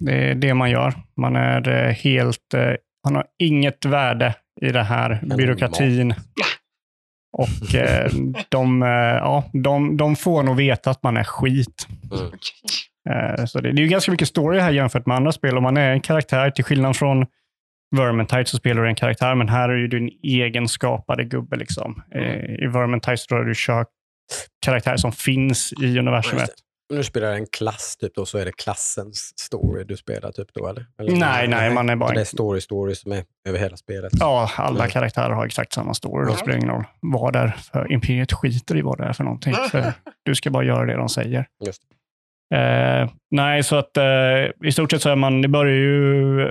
[0.00, 0.94] Det är det man gör.
[1.16, 2.54] Man är eh, helt...
[2.54, 2.72] Eh,
[3.04, 6.14] man har inget värde i det här byråkratin.
[7.32, 8.10] Och eh,
[8.48, 8.82] de,
[9.20, 11.88] ja, de, de får nog veta att man är skit.
[12.12, 12.30] Mm.
[13.10, 15.56] Eh, Så det, det är ju ganska mycket story här jämfört med andra spel.
[15.56, 17.26] Om man är en karaktär, till skillnad från
[17.96, 21.56] Vermintide så spelar du en karaktär, men här är du en egen skapade gubbe.
[21.56, 22.02] Liksom.
[22.14, 23.86] Eh, I Vermintide så jag du kör
[24.64, 26.50] karaktärer som finns i universumet.
[26.90, 30.68] Nu spelar en klass, typ då, så är det klassens story du spelar typ då,
[30.68, 30.86] eller?
[31.00, 34.12] eller Nej, nej, man är bara Det är story, story som är över hela spelet.
[34.20, 34.90] Ja, alla Mm.
[34.90, 36.24] karaktärer har exakt samma story.
[36.26, 36.36] Det Ja.
[36.36, 39.54] spelar ingen roll vad det är för Imperiet skiter i vad det är för någonting.
[39.70, 39.92] För
[40.24, 41.46] du ska bara göra det de säger.
[41.66, 41.82] Just
[42.54, 44.04] Eh, nej, så att eh,
[44.64, 46.50] i stort sett så är man, det börjar ju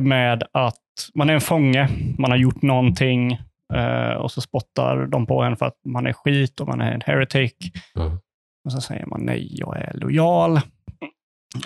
[0.00, 0.76] med att
[1.14, 3.32] man är en fånge, man har gjort någonting
[3.74, 6.92] eh, och så spottar de på en för att man är skit och man är
[6.92, 7.52] en heretic.
[7.96, 8.18] Mm.
[8.64, 10.60] Och så säger man nej, jag är lojal.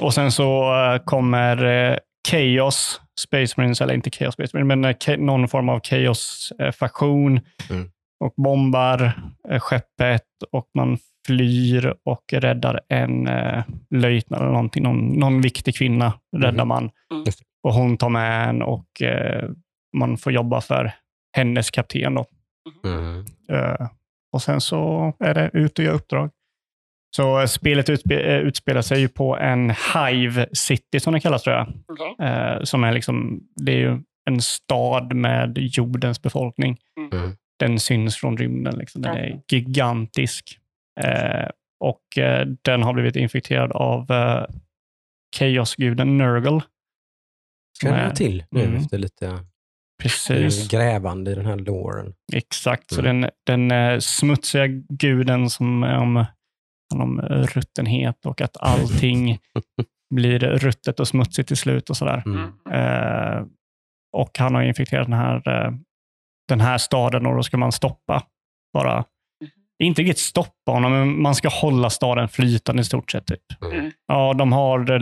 [0.01, 1.97] Och sen så eh, kommer eh,
[2.29, 7.41] Chaos Space Marines, eller inte Chaos Space Marines, men eh, någon form av Chaos-faktion
[7.71, 7.91] Mm.
[8.25, 9.13] och bombar
[9.59, 10.23] skeppet
[10.53, 13.29] och man flyr och räddar en
[13.91, 14.83] löjtnant eller någonting.
[14.83, 16.69] Någon, någon viktig kvinna räddar Mhm.
[16.69, 16.91] man.
[17.13, 17.25] Mm.
[17.63, 18.87] Och hon tar med en och
[19.97, 20.93] man får jobba för
[21.37, 22.15] hennes kapten.
[22.15, 22.25] Då.
[22.85, 23.25] Mm.
[23.51, 23.89] Eh,
[24.33, 26.31] och sen så är det ut och göra uppdrag.
[27.17, 31.43] Så eh, spelet utspe, eh, utspelar sig ju på en Hive City som det kallas
[31.43, 31.69] tror jag.
[31.89, 32.27] Okej.
[32.27, 33.99] Eh, som är liksom, det är ju
[34.31, 36.79] en stad med jordens befolkning.
[37.13, 37.33] Mm.
[37.59, 38.79] Den syns från rymden.
[38.79, 39.03] Liksom.
[39.03, 40.59] Den är gigantisk.
[41.01, 41.49] Eh,
[41.81, 44.45] och eh, den har blivit infekterad av eh,
[45.37, 46.61] Chaosguden Nurgle.
[47.83, 48.77] Känner jag till nu Mm.
[48.77, 49.39] efter lite
[50.03, 50.69] Precis.
[50.69, 52.15] grävande i den här låren.
[52.33, 53.21] Exakt, så Mm.
[53.21, 56.25] den, den eh, smutsiga guden som är om,
[56.95, 59.39] om ruttenhet och att allting
[60.15, 62.23] blir ruttet och smutsigt till slut och sådär.
[62.27, 62.53] Mm.
[62.71, 63.47] Eh,
[64.13, 65.73] och han har infekterat den här, eh,
[66.49, 68.23] den här staden och då ska man stoppa.
[68.73, 69.05] Bara,
[69.79, 73.27] inte riktigt stoppa honom, men man ska hålla staden flytande i stort sett.
[73.27, 73.63] Typ.
[73.63, 73.91] Mm.
[74.07, 75.01] Ja, de har, eh,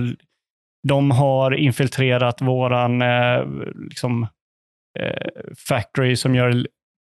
[0.89, 3.47] de har infiltrerat våran eh,
[3.89, 4.26] liksom,
[4.99, 5.28] eh,
[5.68, 6.66] factory som gör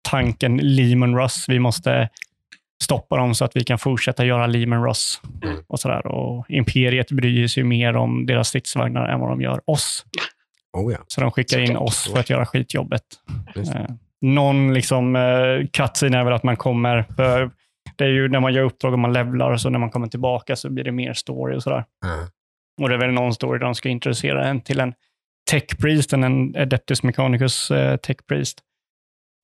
[0.10, 1.46] tanken Lehman Russ.
[1.50, 2.10] Vi måste
[2.84, 5.22] stoppa dem så att vi kan fortsätta göra Lehman Ross.
[5.44, 5.58] Mm.
[5.68, 6.08] Och, sådär.
[6.08, 10.06] och Imperiet bryr sig mer om deras stridsvagnar än vad de gör oss.
[10.78, 10.98] Oh ja.
[11.08, 13.02] Så de skickar in oss för att göra skitjobbet.
[13.56, 13.86] Eh,
[14.22, 17.52] någon liksom, eh, cutscene är väl att man kommer, för
[17.96, 20.56] det är ju när man gör uppdrag och man levlar så när man kommer tillbaka
[20.56, 21.86] så blir det mer story och sådär.
[22.06, 22.28] Ja.
[22.84, 24.94] Och det är väl någon story där de ska introducera en till en
[25.52, 28.60] tech priest, en- en Adeptus Mechanicus eh, tech priest.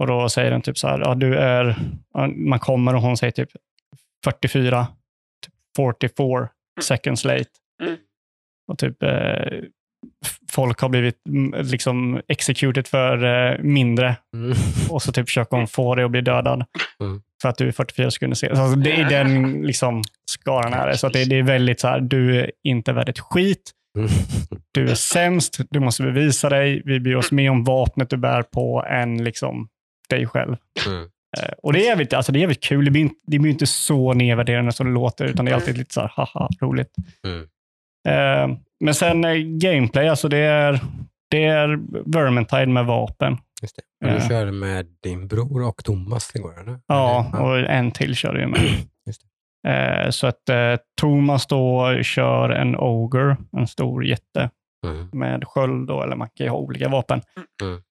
[0.02, 1.76] Och då säger den typ så här, ja du är,
[2.36, 3.50] man kommer och hon säger typ
[4.24, 4.88] 44,
[5.46, 6.50] typ 44
[6.82, 7.50] seconds late.
[7.84, 7.98] Mm.
[8.72, 9.60] Och typ eh,
[10.52, 14.58] folk har blivit mm, liksom executed för eh, mindre Mm.
[14.90, 16.66] och så typ försöker hon få dig att bli dödad.
[17.00, 17.22] Mm.
[17.42, 18.58] För att du är 44 sekunder sen.
[18.58, 20.98] Alltså, det är den liksom, skaran är det.
[20.98, 23.72] Så att det, det är väldigt så här, du är inte värd ett skit.
[23.98, 24.10] Mm.
[24.72, 26.82] Du är sämst, du måste bevisa dig.
[26.86, 29.68] Vi bryr oss mer om vapnet du bär på än liksom
[30.16, 30.56] dig själv.
[30.88, 31.02] Mm.
[31.40, 32.86] Eh, Och det är jävligt, alltså det är jävligt kul.
[32.86, 35.78] Det blir, inte, det blir inte så nedvärderande som det låter, utan det är alltid
[35.78, 36.96] lite så här, haha, roligt.
[37.28, 37.42] Mm.
[38.08, 40.80] Eh, men sen eh, gameplay, alltså det är,
[41.30, 43.38] det är Vermintide med vapen.
[43.62, 44.08] Just det.
[44.08, 44.30] Och du Ja.
[44.30, 46.80] körde med din bror och Thomas igår, eller?
[46.88, 48.60] Ja, och en till kör ju med.
[49.08, 49.22] Just
[50.10, 50.42] så att
[51.02, 54.50] Thomas då kör en Ogre, en stor jätte
[54.86, 55.10] Mm.
[55.14, 57.22] med sköld, då, eller man kan ju ha olika vapen.
[57.62, 57.82] Mm.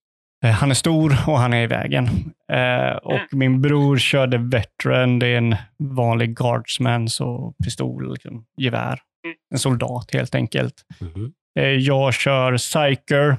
[0.44, 2.04] Eh, han är stor och han är i vägen.
[2.52, 3.26] Eh, och Mm.
[3.32, 9.00] min bror körde Veteran, det är en vanlig guardsman, så pistol, liksom, gevär.
[9.24, 9.36] Mm.
[9.52, 10.74] En soldat helt enkelt.
[11.00, 11.32] Mhm.
[11.58, 13.36] Eh, jag kör Psyker,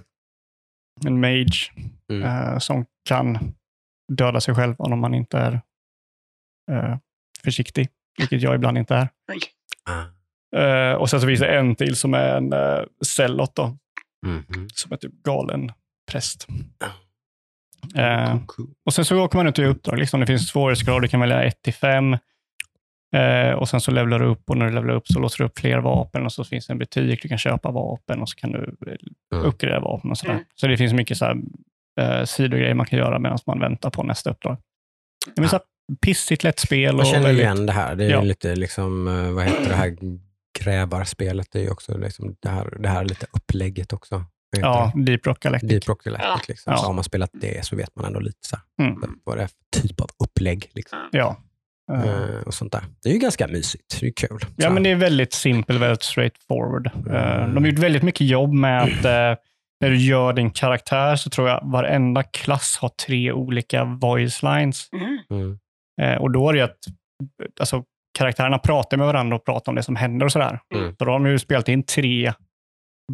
[1.06, 1.72] en mage,
[2.12, 2.24] Mm.
[2.24, 3.54] eh, som kan
[4.14, 5.62] döda sig själv om man inte är
[6.72, 6.97] eh,
[7.43, 9.10] försiktig, vilket jag ibland inte är.
[9.89, 10.04] Ah.
[10.60, 12.54] Eh, och sen så finns det en till som är en
[13.06, 13.78] cellot då,
[14.26, 14.68] Mhm.
[14.74, 15.72] som är typ galen
[16.12, 16.47] präst.
[17.95, 18.39] Eh,
[18.86, 19.99] och sen så åker man ut i uppdrag.
[19.99, 20.20] Liksom.
[20.20, 22.14] Det finns svårighetsgrad, du kan välja 1 till 5.
[23.16, 25.43] Eh, och sen så levlar du upp och när du levlar upp så låser du
[25.45, 28.36] upp fler vapen och så finns det en butik, du kan köpa vapen och så
[28.36, 28.93] kan du eh,
[29.34, 29.45] Mm.
[29.45, 30.34] uppgradera vapen och sådär.
[30.34, 30.45] Mm.
[30.55, 31.36] Så det finns mycket så här,
[32.01, 34.57] eh, sidogrejer man kan göra medan man väntar på nästa uppdrag.
[35.36, 35.64] Det är så här
[36.01, 36.82] pissigt lätt spel.
[36.84, 37.95] Jag och känner väldigt- igen det här.
[37.95, 38.22] Det är Ja.
[38.22, 39.97] ju lite liksom, eh, vad heter det här
[40.59, 41.47] grävarspelet?
[41.51, 44.24] Det är ju också liksom det, här, det här lite upplägget också.
[44.60, 44.91] Ja?
[44.95, 45.70] Deep Rock Galactic.
[45.70, 46.26] Deep Rock Galactic.
[46.28, 46.39] Ja.
[46.47, 46.78] Liksom.
[46.78, 46.88] Så Ja.
[46.88, 49.20] har man spelat det så vet man ändå lite så Mm.
[49.24, 50.70] vad det är för typ av upplägg.
[50.74, 50.99] Liksom.
[51.12, 51.38] Ja.
[51.93, 52.82] Eh, och sånt där.
[53.04, 53.97] Det är ju ganska mysigt.
[54.02, 54.39] Det är kul.
[54.56, 56.88] Ja, men det är väldigt simpelt, väldigt straightforward.
[56.88, 59.36] Eh, De har gjort väldigt mycket jobb med att eh,
[59.82, 64.89] när du gör din karaktär så tror jag varenda klass har tre olika voice lines.
[64.93, 65.20] Mm.
[65.32, 66.22] Mm.
[66.22, 66.78] Och då är det ju att
[67.60, 67.84] alltså,
[68.18, 70.60] karaktärerna pratar med varandra och pratar om det som händer och sådär.
[70.76, 70.95] Mm.
[70.99, 72.34] Så då har de ju spelat in tre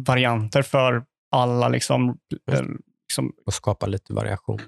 [0.06, 2.18] varianter för alla liksom,
[2.52, 2.62] eh,
[3.08, 4.58] liksom Och skapa lite variation.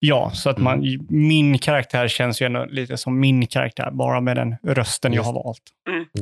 [0.00, 4.36] Ja, så att man, min karaktär känns ju ändå lite som min karaktär, bara med
[4.36, 5.26] den rösten jag Just.
[5.26, 5.62] har valt.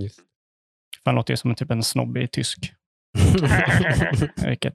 [0.03, 0.17] Just.
[0.17, 2.73] För han låter ju som en typ en snobbig tysk.
[4.47, 4.75] Vilket,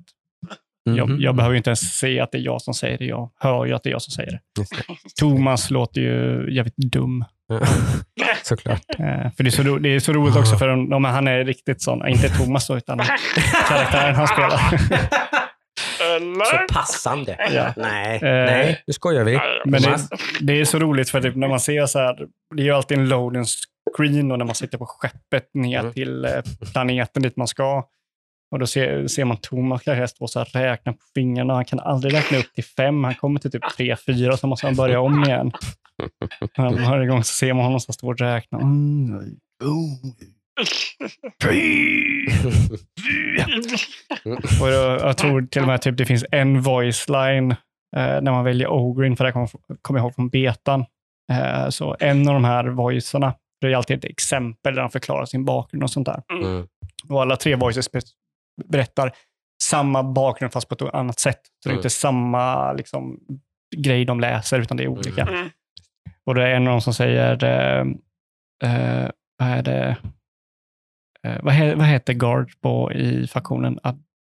[0.84, 1.22] jag, Mhm.
[1.22, 3.06] jag behöver ju inte ens se att det är jag som säger det.
[3.06, 4.42] Jag hör ju att det är jag som säger det.
[4.60, 4.84] Just det.
[5.20, 7.26] Thomas låter ju jävligt dum.
[8.44, 8.82] Såklart.
[9.00, 11.28] Eh, för det är, så, ro, det är så roligt också, för de, de, han
[11.28, 12.08] är riktigt sån.
[12.08, 13.02] Inte Thomas då, utan
[13.68, 14.62] karaktären han spelar.
[16.46, 17.38] Så passande.
[17.54, 17.74] Ja.
[17.78, 19.40] Nej, Eh, nej, nu skojar vi.
[19.66, 19.98] Men det,
[20.42, 22.16] det är så roligt för typ när man ser så här,
[22.56, 23.46] det är ju alltid en loading
[23.98, 25.94] screen och när man sitter på skeppet ner Mm.
[25.94, 26.32] till eh,
[26.74, 27.84] planeten dit man ska.
[28.52, 31.54] Och då ser, ser man Thomas karaktär stå och så här räkna på fingrarna.
[31.54, 33.04] Han kan aldrig räkna upp till fem.
[33.04, 35.52] Han kommer till typ tre, fyra, så måste han börja om igen.
[36.58, 38.62] Varje gång så ser man honom som står och räknar.
[38.62, 39.20] Mm,
[44.62, 47.52] Och jag, jag tror till och med typ det finns en voice line
[47.96, 49.48] eh, när man väljer Ogrin, för det kommer
[49.82, 50.86] kom jag ihåg från betan.
[51.32, 55.26] Eh, så en av de här voicerna, det är alltid ett exempel där han förklarar
[55.26, 56.22] sin bakgrund och sånt där.
[56.34, 56.68] Mm.
[57.10, 58.00] Och alla tre voices be-
[58.66, 59.12] berättar
[59.64, 61.40] samma bakgrund fast på ett annat sätt.
[61.64, 61.80] Så det är Mm.
[61.80, 63.20] inte samma liksom,
[63.78, 65.22] grej de läser, utan det är olika.
[65.22, 65.50] Mm.
[66.26, 67.86] Och det är en av dem som säger, eh,
[68.64, 69.98] eh, vad är det,
[71.28, 73.80] eh, vad, he, vad heter Guard på, i faktionen?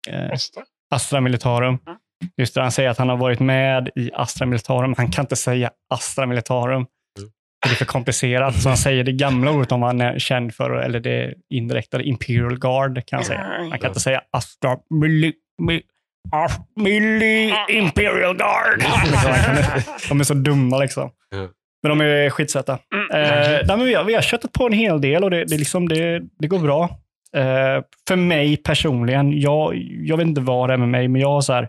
[0.08, 0.60] Eh, Måste.
[0.90, 1.78] Astra Militarum.
[1.86, 1.98] Mm.
[2.36, 4.94] Just det, han säger att han har varit med i Astra Militarum.
[4.96, 6.86] Han kan inte säga Astra Militarum.
[7.18, 7.30] Mm.
[7.66, 8.62] Det är för komplicerat.
[8.62, 12.58] Så han säger det gamla ordet om han är känd för, eller det indirekta, Imperial
[12.58, 13.40] Guard kan han säga.
[13.70, 15.32] Han kan inte säga Astra Mili,
[16.76, 18.80] Mili Imperial Guard.
[20.08, 21.10] De är så dumma liksom.
[21.30, 21.48] Ja.
[21.82, 22.78] Men de är skitsöta.
[22.94, 23.22] Mm.
[23.24, 25.54] Eh, nej, men vi, har, vi har köttat på en hel del och det, det,
[25.54, 26.82] är liksom, det, det går bra.
[27.36, 31.28] Eh, för mig personligen, jag, jag vet inte vad det är med mig, men jag
[31.28, 31.68] har så här,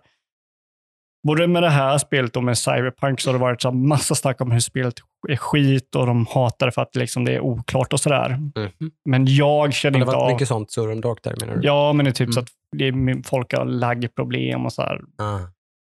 [1.28, 4.42] både med det här spelet och med Cyberpunk så har det varit så massa snack
[4.42, 4.94] om hur spelet
[5.30, 8.30] är skit och de hatar det för att liksom, det är oklart och sådär.
[8.30, 8.92] Mhm.
[9.10, 10.34] Men jag känner Har det inte varit av...
[10.34, 11.68] mycket sånt surr om Dark där menar du?
[11.68, 12.34] Ja, men det är typ Mm.
[12.34, 12.48] så att
[12.78, 15.02] det är, folk har laggproblem och så här.
[15.18, 15.40] Ah.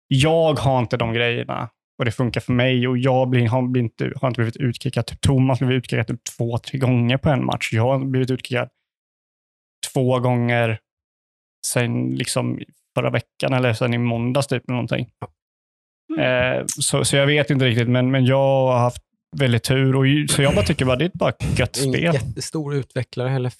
[0.08, 1.70] Jag har inte de grejerna
[2.00, 5.06] och det funkar för mig och jag blir, har, blir inte, har inte blivit utkickad.
[5.06, 7.70] Typ Thomas blev utkickad typ två, tre gånger på en match.
[7.74, 8.70] Jag har blivit utkickad
[9.94, 10.80] två gånger
[11.68, 12.60] sen liksom
[12.98, 14.64] förra veckan eller sen i måndags typ.
[14.70, 15.10] eller Någonting.
[16.20, 19.04] Eh, så, så jag vet inte riktigt, men, men jag har haft
[19.38, 19.96] väldigt tur.
[19.96, 22.14] Och, ju- så jag bara tycker bara det är bara ett gött Ingen spel.
[22.14, 23.52] jättestor utvecklare heller.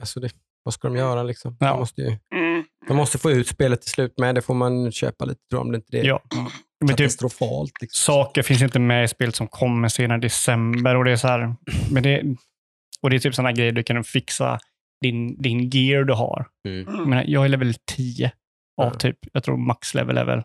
[0.00, 0.30] Alltså det,
[0.62, 1.56] vad ska de göra liksom?
[1.60, 1.66] Ja.
[1.72, 2.64] De, måste ju, Mm.
[2.88, 4.34] de måste få ut spelet till slut med.
[4.34, 6.20] Det får man köpa lite tror om det inte är Ja.
[6.80, 7.72] Men typ, katastrofalt.
[7.80, 8.14] Liksom.
[8.14, 10.96] saker finns inte med i spelet som kommer senare i december.
[10.96, 11.54] Och det är så här,
[11.92, 12.22] men det,
[13.02, 14.58] och det är typ sådana grejer du kan fixa
[15.02, 16.46] din, din gear du har.
[16.68, 16.86] Mm.
[16.98, 18.32] Jag, menar, jag är level 10
[18.82, 18.94] av Ja.
[18.94, 20.42] typ, jag tror max level är väl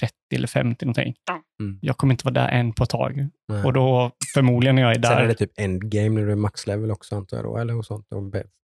[0.00, 1.14] 30 eller 50 någonting.
[1.60, 1.78] Mm.
[1.82, 3.28] Jag kommer inte vara där än på ett tag.
[3.48, 3.64] Nej.
[3.64, 6.36] Och då förmodligen när jag är Sen där, är det typ endgame när du är
[6.36, 8.12] maxlevel också antar jag då, eller och sånt.
[8.12, 8.22] Och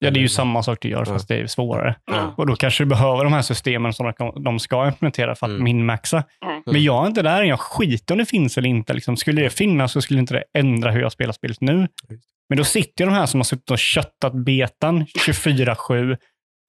[0.03, 1.95] ja det är ju samma sak du gör fast det är svårare.
[2.37, 5.51] Och då kanske du behöver de här systemen som de- de ska implementera för att
[5.51, 5.63] Mm.
[5.63, 6.23] minmaxa.
[6.45, 6.63] Mm.
[6.65, 7.47] Men jag är inte där än.
[7.47, 8.93] Jag skiter om det finns eller inte.
[8.93, 11.87] Liksom, skulle det finnas så skulle inte det ändra hur jag spelar spelet nu.
[12.49, 16.17] Men då sitter ju de här som har suttit och köttat betan 24-7,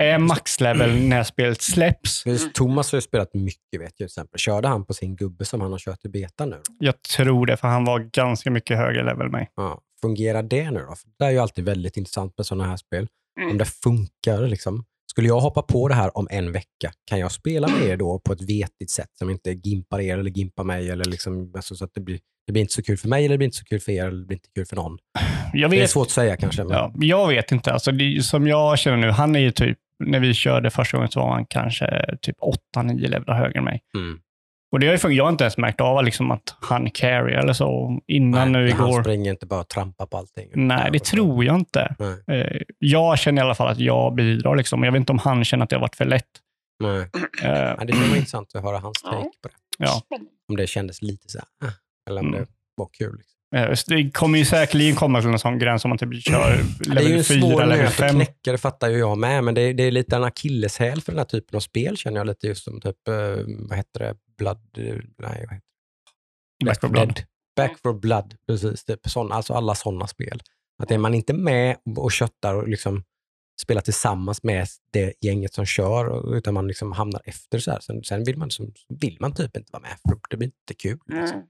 [0.02, 2.24] är maxlevel när spelet släpps.
[2.54, 4.38] Thomas har ju spelat mycket vet jag till exempel.
[4.38, 6.60] Körde han på sin gubbe som han har kört i beta nu?
[6.78, 9.50] Jag tror det, för han var ganska mycket högre level än mig.
[9.56, 9.80] Ja.
[10.00, 10.86] Fungerar det nu då?
[10.94, 13.08] För det är ju alltid väldigt intressant med sådana här spel.
[13.40, 13.50] Mm.
[13.50, 14.84] Om det funkar liksom.
[15.10, 18.20] Skulle jag hoppa på det här om en vecka, kan jag spela med er då
[18.24, 20.90] på ett vetigt sätt som inte gimpar er eller gimpar mig?
[20.90, 23.34] Eller liksom, alltså, så att det, blir, det blir inte så kul för mig eller
[23.34, 24.98] det blir inte så kul för er eller det blir inte kul för någon.
[25.52, 26.64] Jag Det är vet, svårt att säga kanske.
[26.64, 27.72] Men, ja, jag vet inte.
[27.72, 31.10] Alltså, det, som jag känner nu, han är ju typ, när vi körde första gången
[31.10, 32.36] så var han kanske typ
[32.76, 33.80] 8-9 levelar högre än mig.
[33.96, 34.18] Mm.
[34.74, 35.16] Och det har ju fungerat.
[35.16, 38.88] Jag har inte ens märkt av liksom, att han carry eller så innan nu han
[38.88, 39.02] igår.
[39.02, 40.50] springer inte bara och trampar på allting.
[40.54, 41.94] Nej, det tror jag inte.
[41.98, 42.40] Nej.
[42.40, 44.56] Eh, Jag känner i alla fall att jag bidrar.
[44.56, 44.82] Liksom.
[44.84, 46.24] Jag vet inte om han känner att det har varit för lätt.
[46.80, 47.00] Nej.
[47.42, 49.54] Eh, Ja, det skulle vara intressant att höra hans take på det.
[49.78, 50.02] Ja.
[50.48, 51.72] Om det kändes lite så här, ah,
[52.10, 52.40] eller om Mm.
[52.40, 52.46] det
[52.76, 53.16] var kul.
[53.16, 53.94] Liksom.
[53.94, 57.00] Eh, Det kommer ju säkerligen komma till en sån gräns om man typ kör det
[57.00, 58.14] är ju level en 4, svår level nöt att 5.
[58.14, 59.44] knäcka, det fattar ju jag med.
[59.44, 62.16] Men det är, det är lite en akilleshäl för den här typen av spel känner
[62.20, 63.14] jag lite just som typ, eh,
[63.68, 65.60] vad heter det, Blood, eh, nej vad heter
[66.60, 66.66] det?
[66.66, 67.08] Back for Blood.
[67.14, 67.24] Dead.
[67.56, 68.84] Back for Blood, precis.
[68.84, 70.42] Typ sån, alltså alla sådana spel.
[70.82, 73.04] Att är man inte med och köttar och liksom
[73.62, 77.80] spelar tillsammans med det gänget som kör, och- utan man liksom hamnar efter så här.
[77.80, 80.74] Sen, sen vill, man, som, vill man typ inte vara med, för det blir inte
[80.74, 80.98] kul.
[81.06, 81.36] Liksom.
[81.36, 81.48] Mm.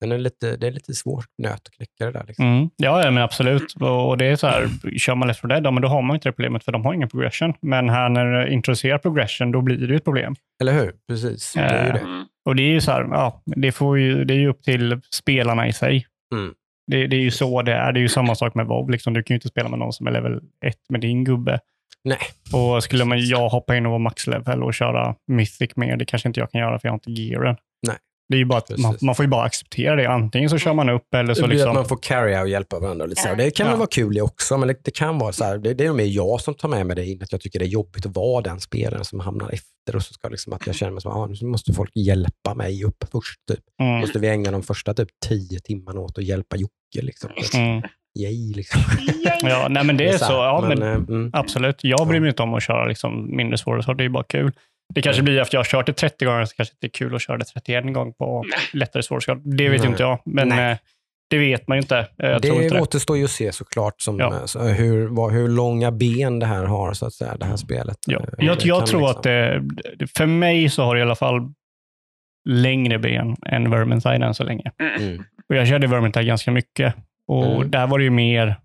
[0.00, 2.24] Men det är lite, det är lite svårt nöt att knäcka det där.
[2.28, 2.46] Liksom.
[2.46, 2.70] Mm.
[2.76, 3.74] Ja, ja, men absolut.
[3.80, 6.28] Och det är så här, kör man Left 4 Dead, men då har man inte
[6.28, 7.54] det problemet för de har ingen progression.
[7.60, 10.34] Men här när du introducerar progression, då blir det ett problem.
[10.62, 10.92] Eller hur?
[11.08, 11.52] Precis.
[11.52, 11.98] Det är ju det.
[11.98, 12.24] Mm.
[12.44, 15.00] Och det är ju så här, ja, det, får ju, det är ju upp till
[15.14, 16.06] spelarna i sig.
[16.34, 16.54] Mm.
[16.86, 17.92] Det, det är ju så det är.
[17.92, 18.90] Det är ju samma sak med WoW.
[18.90, 19.14] Liksom.
[19.14, 21.60] Du kan ju inte spela med någon som är level 1 med din gubbe.
[22.04, 22.18] Nej.
[22.52, 26.28] Och skulle man, jag hoppa in och vara max-level och köra Mythic mer, det kanske
[26.28, 27.56] inte jag kan göra för jag har inte gearen.
[27.86, 27.96] Nej.
[28.30, 30.08] Det är ju bara att man, man får ju bara acceptera det.
[30.08, 31.70] Antingen så kör man upp eller så Det blir liksom...
[31.70, 33.06] att man får carrya och hjälpa varandra.
[33.06, 33.34] Lite så.
[33.34, 33.78] Det kan väl Ja.
[33.78, 35.96] vara kul det också, men det, det kan vara så här, det, det är nog
[35.96, 38.16] mer jag som tar med mig det in, att jag tycker det är jobbigt att
[38.16, 41.12] vara den spelaren som hamnar efter och så ska liksom att jag känner mig som
[41.12, 43.38] ah, nu måste folk hjälpa mig upp först.
[43.50, 43.60] Typ.
[43.82, 44.00] Mm.
[44.00, 47.02] Måste vi ägna de första typ tio timmarna åt att hjälpa Jocke.
[47.02, 47.30] Liksom.
[47.54, 47.82] Mm.
[48.18, 48.80] Yay, liksom.
[49.42, 50.32] Ja, nej men det är så.
[50.32, 51.76] Ja, men, eh, mm, Absolut.
[51.82, 53.94] Jag bryr mig inte om att köra liksom mindre svåra saker.
[53.98, 54.52] Det är bara kul.
[54.94, 57.14] Det kanske blir efter jag har kört det 30 gånger, så kanske det är kul
[57.14, 59.38] att köra det 31 gånger på lättare svårskap.
[59.44, 59.90] Det vet ju Nej.
[59.90, 60.72] inte jag, men Nej.
[60.72, 60.78] eh,
[61.30, 61.98] det vet man ju inte.
[61.98, 62.82] Eh, Jag tror inte det det.
[62.82, 64.34] återstår ju att se såklart som, Ja.
[64.34, 67.56] eh, så hur, vad, hur långa ben det här har, så att säga, det här
[67.56, 67.96] spelet.
[68.06, 68.20] Ja.
[68.38, 69.62] Jag, det jag tror liksom- att det,
[69.98, 71.52] det- för mig så har det i alla fall
[72.48, 74.72] längre ben än Vermintide än så länge.
[74.98, 75.22] Mm.
[75.48, 76.94] Och jag körde Vermintide ganska mycket
[77.26, 77.70] och Mm.
[77.70, 78.56] där var det ju mer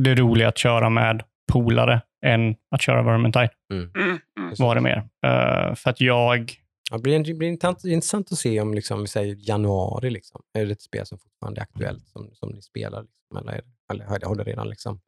[0.00, 1.22] det roliga att köra med
[1.52, 3.50] polare än att köra Vermintide.
[3.72, 3.90] Mm.
[3.96, 4.18] Mm.
[4.58, 4.96] Var det mer.
[5.26, 6.52] Eh, för att jag
[6.90, 10.42] Ja, det blir, det blir intressant, intressant att se om liksom, vi säger januari, liksom.
[10.58, 13.02] är det ett spel som fortfarande är aktuellt som, som ni spelar?
[13.02, 13.60] Liksom, eller,
[13.92, 15.00] eller har det- redan liksom,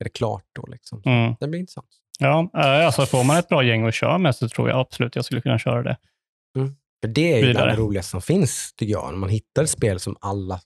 [0.00, 0.66] är det klart då?
[0.66, 1.02] Liksom?
[1.04, 1.88] mm, Det blir intressant.
[2.18, 5.16] Ja, eh, alltså får man ett bra gäng att köra med så tror jag absolut
[5.16, 5.96] jag skulle kunna köra det.
[7.00, 7.70] För det är ju Vidare.
[7.70, 9.10] det roligaste som finns, tycker jag.
[9.12, 10.60] När man hittar ett spel som alla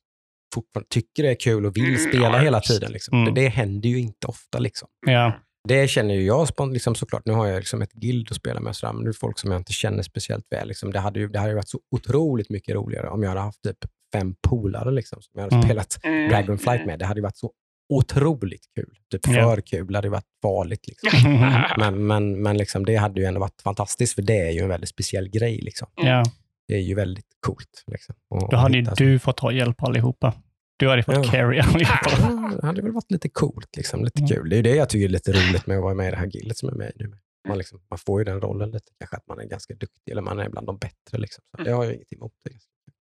[0.54, 2.92] fortfarande tycker är kul och vill Mm, spela ja, hela tiden.
[2.92, 3.22] Liksom.
[3.22, 3.34] Mm.
[3.34, 4.58] Det, det händer ju inte ofta.
[4.58, 4.88] Liksom.
[5.06, 5.32] Ja,
[5.68, 7.22] Det känner ju jag liksom, såklart.
[7.26, 9.50] Nu har jag liksom ett guild att spela med, sådär, men det är folk som
[9.50, 10.68] jag inte känner speciellt väl.
[10.68, 10.92] Liksom.
[10.92, 13.62] Det, hade ju, det hade ju varit så otroligt mycket roligare om jag hade haft
[13.62, 13.76] typ
[14.12, 15.64] fem polare liksom, som jag hade Mm.
[15.68, 16.28] spelat Mm.
[16.28, 16.98] Dragonflight med.
[16.98, 17.52] Det hade ju varit så
[17.88, 18.94] otroligt kul.
[19.12, 19.86] Typ för kul.
[19.86, 20.86] Det hade ju varit farligt.
[20.88, 21.32] Liksom.
[21.78, 24.68] Men, men, men liksom, det hade ju ändå varit fantastiskt, för det är ju en
[24.68, 25.60] väldigt speciell grej.
[25.62, 25.88] Liksom.
[25.94, 26.24] ja.
[26.68, 27.84] Det är ju väldigt coolt.
[27.86, 28.14] Liksom.
[28.50, 30.32] Då hade hitta- du fått ta hjälp allihopa.
[30.78, 31.22] Du hade fått Ja.
[31.30, 32.10] carry allihopa.
[32.18, 34.04] Ja, Det hade väl varit lite coolt, liksom.
[34.04, 34.28] lite Mm.
[34.28, 34.48] kul.
[34.50, 36.16] Det är ju det jag tycker är lite roligt med att vara med i det
[36.16, 37.12] här gillet som är med i nu.
[37.48, 40.22] Man, liksom, man får ju den rollen lite, kanske att man är ganska duktig eller
[40.22, 41.18] man är bland de bättre.
[41.18, 41.44] Liksom.
[41.50, 42.32] Så det har jag inget emot.
[42.44, 42.50] Det.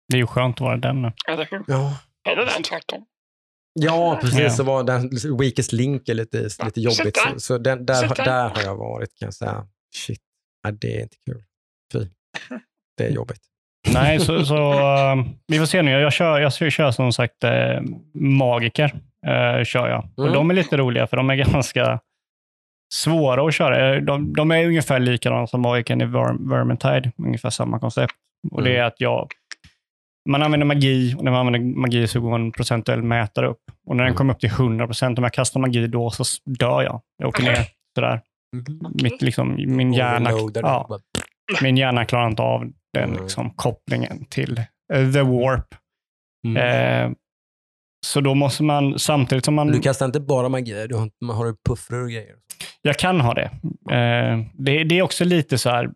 [0.07, 1.11] Det är ju skönt att vara den nu.
[1.29, 1.63] Eller hur?
[1.67, 1.97] Ja.
[2.29, 3.05] Eller den tvärtom.
[3.73, 4.39] Ja, precis.
[4.39, 4.49] Ja.
[4.49, 5.09] Så var den
[5.39, 7.17] weakest link är lite, lite jobbigt.
[7.17, 9.67] Så, så den, där, där har jag varit, kan jag säga.
[9.95, 10.21] Shit,
[10.63, 11.43] ja, det är inte kul.
[11.93, 11.99] Fy.
[12.97, 13.41] Det är jobbigt.
[13.93, 15.15] Nej, så, så eh,
[15.47, 15.91] vi får se nu.
[15.91, 17.81] Jag kör, jag kör, som sagt eh,
[18.13, 18.93] magiker.
[19.27, 20.09] eh, kör jag.
[20.17, 20.33] Och Mm.
[20.33, 21.99] de är lite roliga för de är ganska
[22.93, 23.99] svåra att köra.
[23.99, 27.11] De, de är ungefär likadana som magikern i Ver- Vermintide.
[27.17, 28.13] Ungefär samma koncept.
[28.51, 29.27] Och det är att jag,
[30.29, 33.61] man använder magi och när man använder magi så går en procentuell mätare upp.
[33.87, 34.17] Och när den Mm.
[34.17, 37.01] kommer upp till 100 procent, om jag kastar magi då så dör jag.
[37.17, 37.57] Jag åker ner
[37.95, 38.21] sådär.
[39.03, 40.99] Mitt, liksom, min, hjärna, ja,
[41.61, 43.23] min hjärna klarar inte av den Mm.
[43.23, 44.57] liksom, kopplingen till
[44.93, 45.75] eh, the warp.
[46.47, 46.57] Mm.
[46.57, 47.11] Eh,
[48.05, 49.67] så då måste man, samtidigt som man...
[49.67, 52.35] Du kastar inte bara magi, du har, man har du puffror och grejer.
[52.81, 53.51] Jag kan ha det.
[53.91, 54.83] Eh, det.
[54.83, 55.89] Det är också lite så här,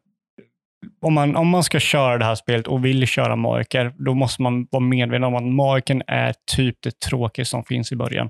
[1.01, 4.41] om man, om man ska köra det här spelet och vill köra magiker, då måste
[4.41, 8.29] man vara medveten om att magiken är typ det tråkiga som finns i början.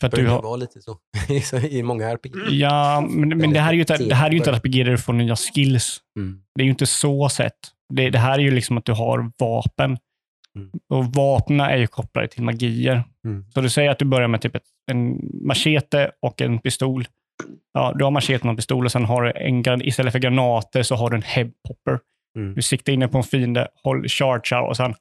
[0.00, 0.80] För att du har, var lite
[1.42, 2.32] så i många RPG.
[2.50, 4.84] ja, men, men det här är ju inte, det här är ju inte ett RPG
[4.84, 6.00] där du får nya skills.
[6.18, 6.40] Mm.
[6.54, 7.58] Det är ju inte så sett.
[7.94, 9.98] Det, det här är ju liksom att du har vapen.
[10.56, 10.70] Mm.
[10.88, 13.04] Och vapnen är ju kopplade till magier.
[13.24, 13.44] Mm.
[13.54, 17.06] Så du säger att du börjar med typ ett, en machete och en pistol.
[17.72, 19.32] Ja, du har macheten och pistol och sen har du
[19.70, 21.98] en, istället för granater så har du en head popper.
[22.38, 22.54] Mm.
[22.54, 24.94] Du siktar inne på en fiende, håll, chargear och sen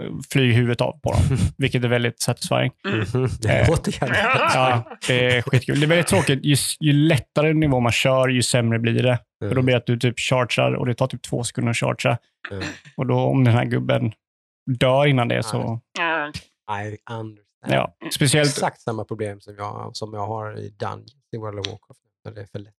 [0.00, 0.20] Mm.
[0.32, 1.20] flyger huvudet av på dem.
[1.58, 2.72] Vilket är väldigt satisfying.
[3.42, 3.70] Det Eh.
[3.70, 4.18] låter jävligt
[4.54, 5.80] Ja, det är skitkul.
[5.80, 6.44] Det är väldigt tråkigt.
[6.44, 9.18] Ju, ju lättare nivå man kör, ju sämre blir det.
[9.48, 11.76] För då blir det att du typ chargear och det tar typ två sekunder att
[11.76, 12.18] chargea.
[12.50, 12.64] Mm.
[12.96, 14.12] Och då om den här gubben
[14.80, 16.32] dör innan det så, Ja.
[16.84, 17.38] I understand.
[17.66, 17.96] ja.
[18.14, 22.00] Speciellt, Exakt samma problem som jag, som jag har i Dungeons i World of Warcraft.
[22.34, 22.74] Det är för lätt.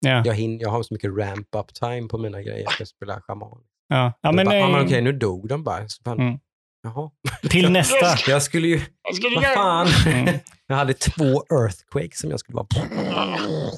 [0.00, 0.22] ja.
[0.24, 3.58] Jag, hin, jag har så mycket ramp-up time på mina grejer för att spela shaman.
[3.88, 5.88] Ja, ja men, bara, ah, men eh, okej, nu dog de bara.
[5.88, 6.38] Så fan, Mm.
[6.82, 7.10] Jaha.
[7.50, 8.30] till nästa.
[8.30, 8.80] Jag skulle ju...
[9.08, 9.86] Jag skulle Vad fan.
[10.06, 10.34] Mm.
[10.66, 12.66] Jag hade två earthquakes som jag skulle vara...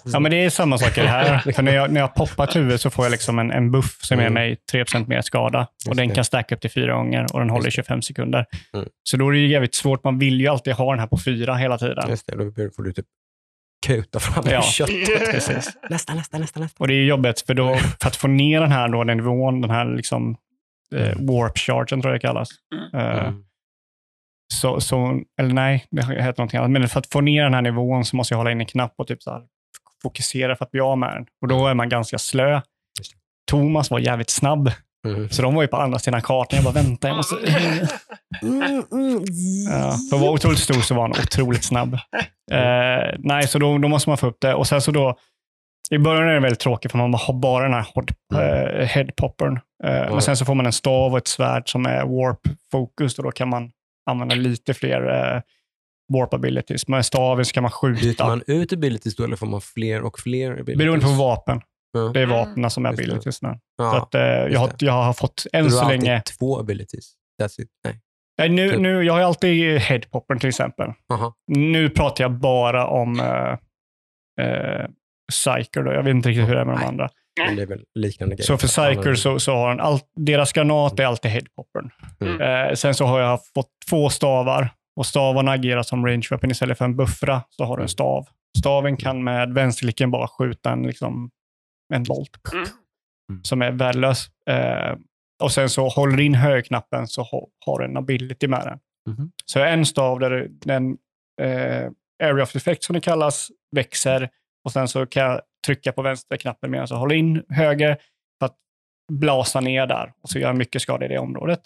[0.04, 1.38] Ja, men det är samma sak i det här.
[1.52, 3.98] För när jag, när jag poppar ett huvud så får jag liksom en, en buff
[4.02, 4.34] som ger Mm.
[4.34, 5.66] mig 3% mer skada.
[5.88, 8.46] Och den kan stacka upp till fyra gånger och den håller i Just 25 sekunder.
[8.74, 8.88] Mm.
[9.02, 10.04] Så då är det ju jävligt svårt.
[10.04, 12.08] Man vill ju alltid ha den här på fyra hela tiden.
[12.10, 13.06] Just det, då får du typ
[13.86, 14.62] kuta fram Ja.
[14.62, 15.30] köttet.
[15.30, 15.76] Precis.
[15.90, 16.76] Nästa, nästa, nästa, nästa.
[16.84, 19.60] Och det är jobbigt, för, då, för att få ner den här då, den nivån,
[19.60, 20.36] den här liksom,
[20.94, 21.26] eh, Mm.
[21.26, 22.48] warp chargen tror jag det kallas.
[22.94, 23.44] Eh, Mm.
[24.54, 26.70] så, så, eller nej, det heter någonting annat.
[26.70, 28.94] Men för att få ner den här nivån så måste jag hålla in en knapp
[28.98, 29.42] och typ så här,
[30.02, 31.26] fokusera för att bli av med den.
[31.42, 32.60] Och då är man ganska slö.
[33.50, 34.70] Thomas var jävligt snabb,
[35.14, 35.30] Mm.
[35.30, 36.56] så de var ju på andra sidan kartan.
[36.56, 37.36] Jag bara, vänta, jag måste...
[39.70, 41.94] Ja, för att vara otroligt stor så var han otroligt snabb.
[42.52, 44.54] Eh, nej, så då, då måste man få upp det.
[44.54, 45.16] Och sen så då,
[45.90, 49.56] i början är det väldigt tråkigt för man har bara den här hot, eh, headpoppern.
[49.84, 53.24] Eh, Men sen så får man en stav och ett svärd som är warp-fokus och
[53.24, 53.70] då kan man
[54.10, 55.40] använda lite fler eh,
[56.12, 56.88] warp abilities.
[56.88, 58.26] Med staven så kan man Byter skjuta.
[58.26, 60.78] man ut abilities då eller får man fler och fler abilities?
[60.78, 61.60] Beroende på vapen.
[61.92, 62.00] Ja.
[62.14, 63.58] Det är vapnen som är Just abilities nu.
[63.76, 63.90] Ja.
[63.90, 66.20] Så att, eh, jag, har, jag har fått än du så har alltid länge...
[66.38, 67.12] två abilities.
[67.42, 67.68] That's it.
[67.84, 68.00] Nej.
[68.38, 70.92] Nej, nu, nu, jag har ju alltid headpoppern till exempel.
[71.12, 71.34] Aha.
[71.46, 73.56] Nu pratar jag bara om uh,
[75.32, 75.82] Psyker.
[75.82, 75.92] Då.
[75.92, 76.88] Jag vet inte riktigt hur det är med de Nej.
[76.88, 77.08] andra.
[77.46, 78.46] Men det är väl liknande grejer.
[78.46, 81.90] Så för Psyker så, så har han all, deras granat är alltid headpoppern.
[82.20, 82.40] Mm.
[82.40, 86.84] Eh, sen så har jag fått två stavar och stavarna agerar som rangeweapon istället för
[86.84, 87.88] en buffra så har du en Mm.
[87.88, 88.26] stav.
[88.58, 91.30] Staven kan med vänsterklicken bara skjuta en, liksom,
[91.94, 92.66] en bolt Mm.
[93.32, 93.44] Mm.
[93.44, 94.26] som är värdelös.
[94.50, 94.96] Eh,
[95.42, 98.78] och sen så håller du in högerknappen så ha, har du en ability med den.
[99.14, 99.32] Mhm.
[99.44, 100.96] Så en stav där den
[101.42, 101.90] eh,
[102.24, 104.30] area of effect som det kallas växer
[104.64, 107.96] och sen så kan jag trycka på vänsterknappen medan jag håller in höger
[108.38, 108.56] för att
[109.12, 111.60] blasa ner där och så gör jag mycket skada i det området.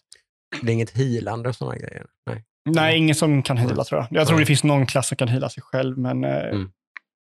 [0.63, 2.07] Det är inget healande och sådana grejer?
[2.31, 2.45] Nej.
[2.71, 3.85] Nej, ingen som kan heala Mm.
[3.85, 4.09] tror jag.
[4.11, 4.43] Jag tror Nej.
[4.43, 6.71] det finns någon klass som kan heala sig själv, men, eh, Mm.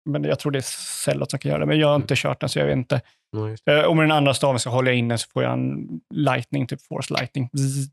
[0.05, 0.62] Men jag tror det är
[1.05, 1.66] Cellot som kan göra det.
[1.66, 3.01] Men jag har inte kört den, så jag vet inte.
[3.66, 6.01] Eh, och med den andra staven så håller jag in den så får jag en
[6.14, 7.48] lightning, typ force lightning.
[7.53, 7.90] Bzzz.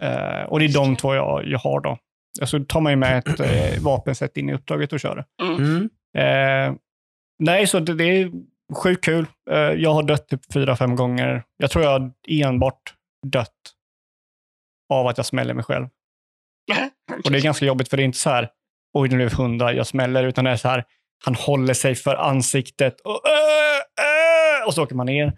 [0.00, 1.98] Eh, och det är de två jag, jag har då.
[2.44, 5.44] Så tar man ju med ett eh, vapenset in i uppdraget och kör det.
[5.44, 5.90] Mm.
[6.18, 6.76] Eh,
[7.38, 8.32] nej, så det, det är
[8.74, 9.26] sjukt kul.
[9.50, 11.42] Eh, jag har dött typ fyra, fem gånger.
[11.56, 12.94] Jag tror jag har enbart
[13.26, 13.74] dött
[14.92, 15.88] av att jag smäller mig själv.
[17.24, 18.50] Och det är ganska jobbigt för det är inte så här,
[18.94, 20.84] oj nu blev hundra, jag smäller, utan det är så här,
[21.24, 25.32] han håller sig för ansiktet och, äh, äh, och så åker man ner.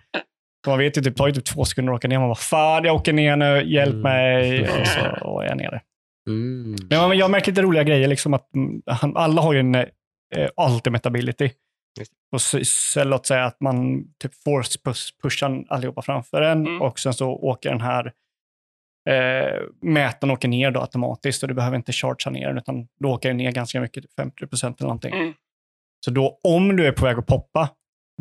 [0.67, 2.19] Man vet ju, typ, det tar ju typ två sekunder att åka ner.
[2.19, 4.03] Man bara, fan jag åker ner nu, hjälp Mm.
[4.03, 4.69] mig.
[4.81, 5.81] Och så och är jag nere.
[6.29, 6.77] Mm.
[6.91, 8.09] Men jag märker lite roliga grejer.
[8.09, 9.87] Liksom att mm, han, alla har ju en eh,
[10.57, 11.51] ultimate ability.
[12.33, 16.83] Och så, så, låt säga att man typ force push, pushar allihopa framför en Mm.
[16.83, 18.13] och sen så åker den här
[19.09, 23.11] eh, mätaren åker ner då automatiskt och du behöver inte chargea ner den utan då
[23.11, 25.15] åker den ner ganska mycket, typ 50 procent eller någonting.
[25.15, 25.35] Mm.
[26.05, 27.69] Så då om du är på väg att poppa,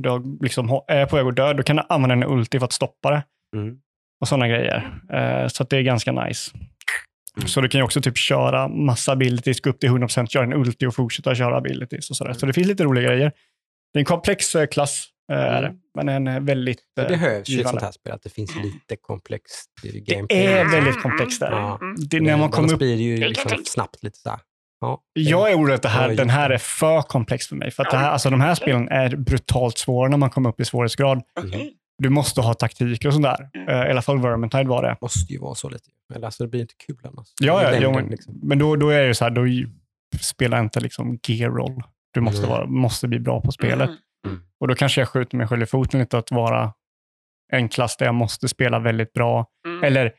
[0.01, 2.73] du liksom är på väg att dö, då kan du använda en ulti för att
[2.73, 3.23] stoppa det
[3.55, 3.75] Mm.
[4.21, 4.99] och sådana grejer.
[5.13, 6.51] Eh, så att det är ganska nice.
[7.37, 7.47] Mm.
[7.47, 10.53] Så du kan ju också typ köra massa abilities, gå upp till 100%, köra en
[10.53, 12.33] ulti och fortsätta köra abilities och sådär.
[12.33, 13.31] Så det finns lite roliga grejer.
[13.93, 15.79] Det är en komplex eh, klass, eh, är det, Mm.
[15.95, 18.55] men en väldigt Det eh, behövs ju i ett sånt här spel, att det finns
[18.55, 20.45] lite komplext i Det gameplay.
[20.45, 21.51] är Mm, väldigt mm, komplext där.
[21.51, 21.77] Ja.
[21.81, 21.95] mm.
[22.09, 24.39] Det, när man kommer upp, blir det ju liksom snabbt lite så här.
[24.81, 25.01] Ja.
[25.13, 27.71] jag är orolig att det här, den här är för komplex för mig.
[27.71, 30.59] För att det här, alltså, de här spelen är brutalt svåra när man kommer upp
[30.59, 31.21] i svårighetsgrad.
[31.39, 31.73] Okej.
[31.97, 33.49] Du måste ha taktik och sånt där.
[33.53, 33.69] Mm.
[33.69, 34.97] Eh, I alla fall Vermintide var det.
[35.01, 35.89] måste ju vara så lite.
[36.15, 37.27] Eller alltså, det blir inte kul annars.
[37.41, 38.39] Ja, ja, jo, men, liksom.
[38.43, 39.45] men då, då är det ju så här, då
[40.21, 41.83] spelar inte liksom gear-roll.
[42.13, 42.49] Du måste, Mm.
[42.49, 43.89] vara, måste bli bra på spelet.
[44.27, 44.39] Mm.
[44.59, 46.73] Och då kanske jag skjuter mig själv i foten lite att vara
[47.51, 49.45] en klass där jag måste spela väldigt bra.
[49.67, 49.83] Mm.
[49.83, 50.11] Eller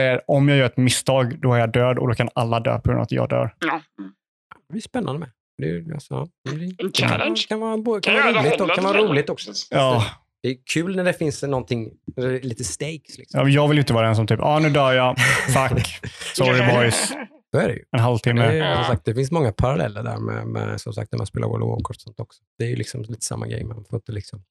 [0.00, 2.80] där om jag gör ett misstag, då är jag död och då kan alla dö
[2.80, 3.54] på grund av att jag dör.
[3.60, 3.82] Ja.
[4.66, 5.30] Det blir spännande med.
[5.58, 6.26] Det, är, alltså,
[6.78, 7.44] det, kan, challenge.
[7.48, 9.52] kan vara, kan vara roligt, och, kan vara roligt också.
[9.70, 10.04] Ja,
[10.42, 11.90] Det är kul när det finns någonting,
[12.42, 13.18] lite stakes.
[13.18, 13.40] Liksom.
[13.40, 15.16] ja, jag vill ju inte vara den som typ, ja ah, nu dör jag,
[15.46, 16.00] fuck,
[16.34, 17.12] sorry boys,
[17.50, 17.84] Så är det ju.
[17.92, 18.46] en halvtimme.
[18.46, 21.48] Det, är, sagt, det finns många paralleller där med, med som sagt, när man spelar
[21.48, 22.42] World of Warcraft och sånt också.
[22.58, 23.64] Det är ju liksom lite samma grej.
[23.64, 24.42] Man, får inte liksom,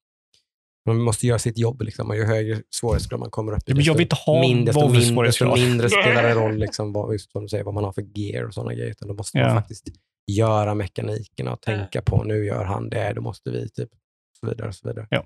[0.86, 1.82] man måste göra sitt jobb.
[1.82, 2.10] Liksom.
[2.10, 4.74] Och ju högre svårighetsgrad man kommer upp i, Ja, men jag vill inte ha mindre,
[4.74, 7.84] desto, mindre, desto mindre spelar det roll liksom, vad, just som du säger, vad man
[7.84, 8.92] har för gear och sådana grejer.
[8.92, 9.56] Utan då måste man Ja.
[9.56, 9.88] faktiskt
[10.32, 14.48] göra mekanikerna och tänka på nu gör han det, då måste vi typ och så
[14.48, 14.68] vidare.
[14.68, 15.08] Och så vidare.
[15.10, 15.24] Ja.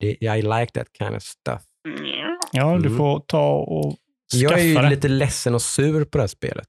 [0.00, 1.62] Det, I like that kind of stuff.
[1.88, 2.38] Mm.
[2.52, 2.96] Ja, du Mm.
[2.96, 3.96] får ta och
[4.34, 4.90] Jag är ju skaffa det.
[4.94, 6.68] lite ledsen och sur på det här spelet.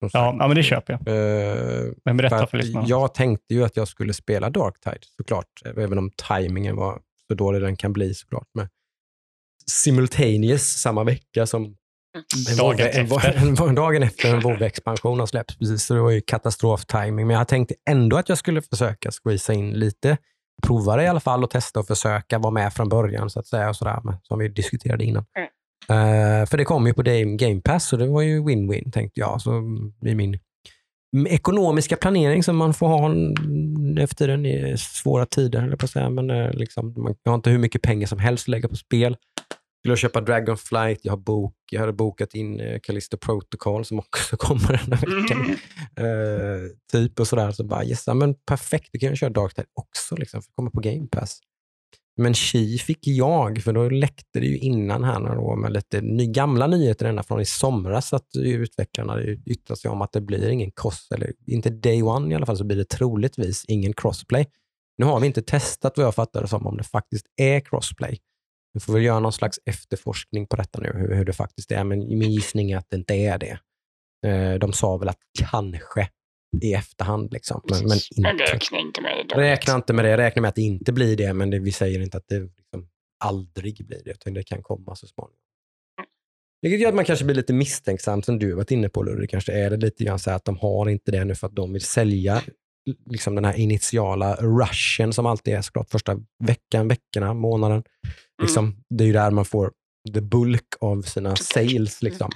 [0.00, 1.00] Ja, ja, men det köper jag.
[1.08, 2.86] Eh, Men berätta för för lyssnarna.
[2.88, 7.62] jag tänkte ju att jag skulle spela Darktide såklart, även om tajmingen var så dålig
[7.62, 8.48] den kan bli såklart.
[8.54, 8.68] Med
[9.70, 11.76] simultaneous samma vecka som
[12.50, 13.66] en Dagen en, efter.
[13.68, 15.58] en, dagen efter en WoW-expansion har släppts.
[15.58, 17.26] Precis, så det var ju katastroftiming.
[17.26, 20.16] Men jag tänkte ändå att jag skulle försöka squeeza in lite,
[20.66, 23.46] prova det i alla fall och testa och försöka vara med från början så att
[23.46, 23.68] säga.
[23.68, 25.24] Och sådär, men, som vi diskuterade innan.
[25.36, 25.48] Mm.
[25.88, 29.20] Eh, för det kom ju på Game Game Pass så det var ju win-win tänkte
[29.20, 29.40] jag.
[29.40, 29.50] Så
[30.06, 30.38] i min
[31.26, 36.10] ekonomiska planering som man får ha n- efter den i svåra tider, jag på säga.
[36.10, 39.16] Men eh, liksom, man har inte hur mycket pengar som helst att lägga på spel.
[39.82, 44.36] Jag köpa Dragonflight, jag har bok, jag hade bokat in eh, Callisto Protocol som också
[44.36, 45.56] kommer den här veckan.
[45.96, 46.64] Mm.
[46.64, 47.50] Eh, typ och sådär.
[47.52, 50.70] Så bara, yes, men perfekt, då kan jag köra Darktide också, liksom, för att komma
[50.70, 51.38] på Game Pass.
[52.16, 56.26] Men Chi fick jag, för då läckte det ju innan här några med lite ny,
[56.26, 60.48] gamla nyheter ända från i somras att utvecklarna hade yttrat sig om att det blir
[60.48, 64.46] ingen cross, eller inte day one i alla fall, så blir det troligtvis ingen crossplay.
[64.98, 68.18] Nu har vi inte testat vad jag fattar det som om det faktiskt är crossplay.
[68.72, 71.84] Vi får väl göra någon slags efterforskning på detta nu, hur, hur det faktiskt är,
[71.84, 73.58] men min gissning är att det inte är det.
[74.26, 76.08] Eh, de sa väl att kanske
[76.62, 78.44] i efterhand, liksom, men, men inte.
[78.44, 79.36] räkna inte med det.
[79.36, 80.16] Räkna inte med det.
[80.16, 82.88] Räkna med att det inte blir det, men det, vi säger inte att det liksom
[83.24, 85.40] aldrig blir det, utan det kan komma så småningom.
[86.62, 89.30] Vilket gör att man kanske blir lite misstänksam, som du varit inne på Ludvig.
[89.30, 91.72] Kanske är det lite grann så att de har inte det nu för att de
[91.72, 92.42] vill sälja
[93.10, 97.82] liksom den här initiala rushen som alltid är såklart första veckan, veckorna, månaden.
[98.42, 99.72] Liksom, Det är ju där man får
[100.14, 102.02] the bulk av sina sales.
[102.02, 102.30] Liksom.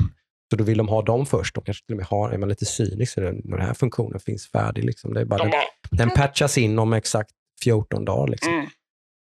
[0.51, 1.55] Så då vill de ha dem först.
[1.55, 4.21] De kanske till och med har, är man lite cynisk, så den, den här funktionen
[4.21, 4.85] finns färdig.
[4.85, 5.15] Liksom.
[5.15, 7.31] Det är bara De den, bara, den patchas in om exakt
[7.63, 8.29] 14 dagar.
[8.29, 8.53] Liksom.
[8.53, 8.67] mm.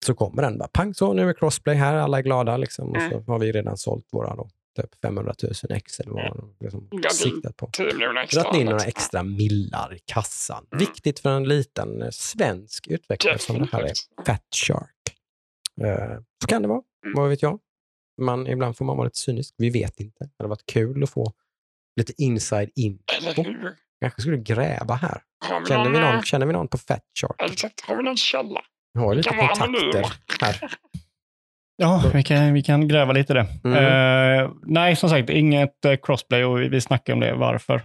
[0.06, 2.56] Så kommer den bara, pang så, nu är crossplay här, alla är glada.
[2.56, 2.88] Liksom.
[2.90, 3.10] Och Mm.
[3.10, 4.48] så har vi redan sålt våra då,
[4.80, 7.70] typ 500 000 ex eller vad man liksom, siktat på.
[7.72, 8.42] 10 miljoner extra.
[8.42, 8.88] Dragit in några annat.
[8.88, 10.66] extra millar i kassan.
[10.72, 10.78] Mm.
[10.78, 13.92] Viktigt för en liten eh, svensk utvecklare som det här är.
[14.26, 15.16] Fat Shark.
[15.80, 17.14] Eh, så kan det vara, Mm.
[17.16, 17.58] vad vet jag.
[18.20, 19.54] Man, ibland får man vara lite cynisk.
[19.58, 20.24] Vi vet inte.
[20.24, 21.32] Det hade varit kul att få
[21.96, 22.98] lite inside in.
[23.18, 23.74] Eller hur?
[24.00, 25.22] Kanske skulle gräva här.
[25.68, 27.82] Känner vi någon, känner vi någon på Fat Shark?
[27.86, 28.60] Har vi någon källa?
[28.94, 30.06] Vi har lite kontakter
[30.40, 30.70] här.
[31.76, 33.46] Ja, vi kan, vi kan gräva lite i det.
[33.64, 34.44] Mm.
[34.44, 37.34] Eh, nej, som sagt, inget eh, crossplay och vi, vi snackar om det.
[37.34, 37.82] Varför?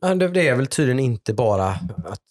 [0.00, 1.68] Ja, det, är väl tydligen inte bara
[2.04, 2.22] att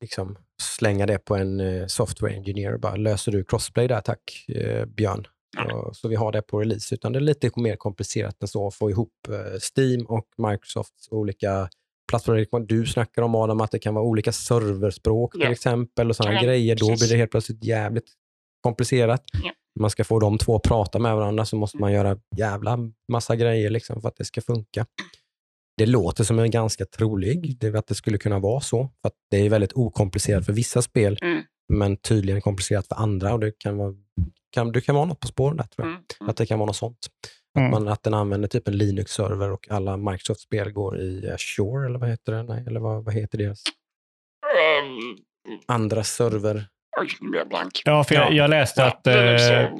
[0.00, 2.76] liksom, slänga det på en software engineer.
[2.76, 4.46] Bara, löser du crossplay där tack,
[4.86, 5.26] Björn?
[5.58, 5.94] Mm.
[5.94, 6.94] Så vi har det på release.
[6.94, 9.34] Utan det är lite mer komplicerat än så att få ihop eh,
[9.76, 11.68] Steam och Microsofts olika
[12.10, 12.60] plattformar.
[12.66, 15.50] Du snackar om Adam att det kan vara olika serverspråk till Ja.
[15.52, 16.76] exempel och sådana Ja, grejer.
[16.76, 17.00] Då precis.
[17.06, 18.12] blir det helt plötsligt jävligt
[18.62, 19.24] komplicerat.
[19.44, 19.50] Ja.
[19.80, 22.78] man ska få de två att prata med varandra så måste man göra jävla
[23.12, 24.86] massa grejer liksom för att det ska funka.
[25.76, 28.90] Det låter som en ganska trolig, det att det skulle kunna vara så.
[29.02, 31.42] För det är väldigt okomplicerat för vissa spel, Mm.
[31.68, 33.32] Men tydligen komplicerat för andra.
[33.32, 33.94] och Det kan vara,
[34.52, 35.92] kan, det kan vara något på spåren där, tror jag.
[35.92, 36.04] Mm.
[36.20, 36.30] Mm.
[36.30, 36.98] Att det kan vara något sånt.
[37.58, 37.74] Mm.
[37.74, 41.98] Att, man, att den använder typ en Linux-server och alla Microsoft-spel går i Azure, eller
[41.98, 42.42] vad heter det?
[42.42, 43.62] Nej, eller vad, vad heter deras
[44.58, 45.18] Ehm,
[45.66, 46.66] andra server?
[47.84, 48.36] Ja, för jag, Ja.
[48.36, 49.70] jag läste Ja, att det är eh,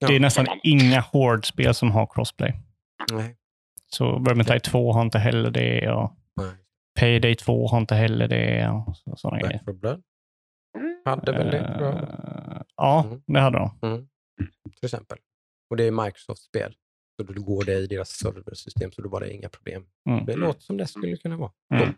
[0.00, 0.18] det är Ja.
[0.18, 2.54] nästan inga Horde-spel som har crossplay.
[3.12, 3.36] Nej.
[3.86, 6.50] Så Vermintide 2 har inte heller det och Nej.
[7.00, 9.52] Payday 2 har inte heller det och så- sådana grejer.
[9.58, 10.02] Back for Blood
[11.08, 11.94] hade väl det, jag.
[11.94, 13.20] Eh, Ja, Mm.
[13.26, 14.08] det hade de.
[14.76, 15.18] till exempel.
[15.70, 16.74] Och det är Microsoft-spel.
[17.16, 19.82] Så då går det i deras serversystem, så då var det inga problem.
[20.10, 20.24] Mm.
[20.24, 21.50] Det låter som det skulle kunna vara.
[21.74, 21.94] Mm.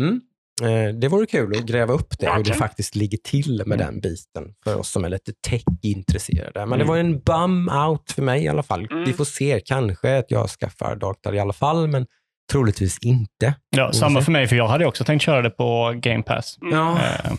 [0.00, 0.20] Mm.
[0.62, 3.86] Eh, det vore kul att gräva upp det, hur det faktiskt ligger till med Mm.
[3.86, 6.66] den biten för oss som är lite tech-intresserade.
[6.66, 6.86] Men det Mm.
[6.88, 8.86] var en bum out för mig i alla fall.
[8.90, 9.04] Mm.
[9.04, 12.06] Vi får se, kanske att jag skaffar Darktide i alla fall, men
[12.52, 13.54] troligtvis inte.
[13.76, 16.58] Ja, samma för mig, för jag hade också tänkt köra det på Game Pass.
[16.62, 16.74] Mm.
[16.78, 16.98] Ja.
[16.98, 17.32] Eh,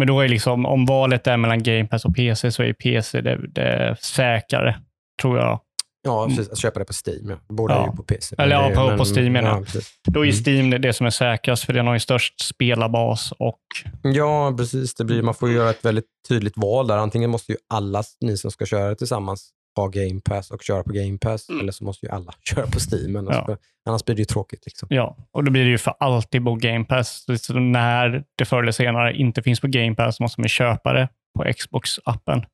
[0.00, 3.20] Men då är liksom, om valet är mellan Game Pass och PC så är PC
[3.20, 4.78] det, det säkrare,
[5.22, 5.60] tror jag.
[6.02, 6.48] Ja, precis.
[6.48, 7.38] Att köpa det på Steam.
[7.48, 7.82] Båda Ja.
[7.82, 8.36] är ju på PC.
[8.38, 9.66] Eller ja, det- på- men- på Steam menar jag.
[9.74, 9.80] ja.
[10.08, 10.42] Då är Mm.
[10.44, 13.58] Steam det, det som är säkrast, för den har ju störst spelarbas och
[14.02, 14.94] Ja, precis.
[14.94, 16.96] Det blir, man får ju göra ett väldigt tydligt val där.
[16.96, 20.92] Antingen måste ju alla ni som ska köra tillsammans ha Game Pass och köra på
[20.92, 21.60] Game Pass, Mm.
[21.60, 23.16] eller så måste ju alla köra på Steam.
[23.16, 23.56] Annars, Ja.
[23.88, 24.66] annars blir det ju tråkigt.
[24.66, 24.88] Liksom.
[24.90, 27.24] Ja, och då blir det ju för alltid på Game Pass.
[27.38, 31.08] Så när det förr eller senare inte finns på Game Pass måste man köpa det
[31.38, 32.44] på Xbox-appen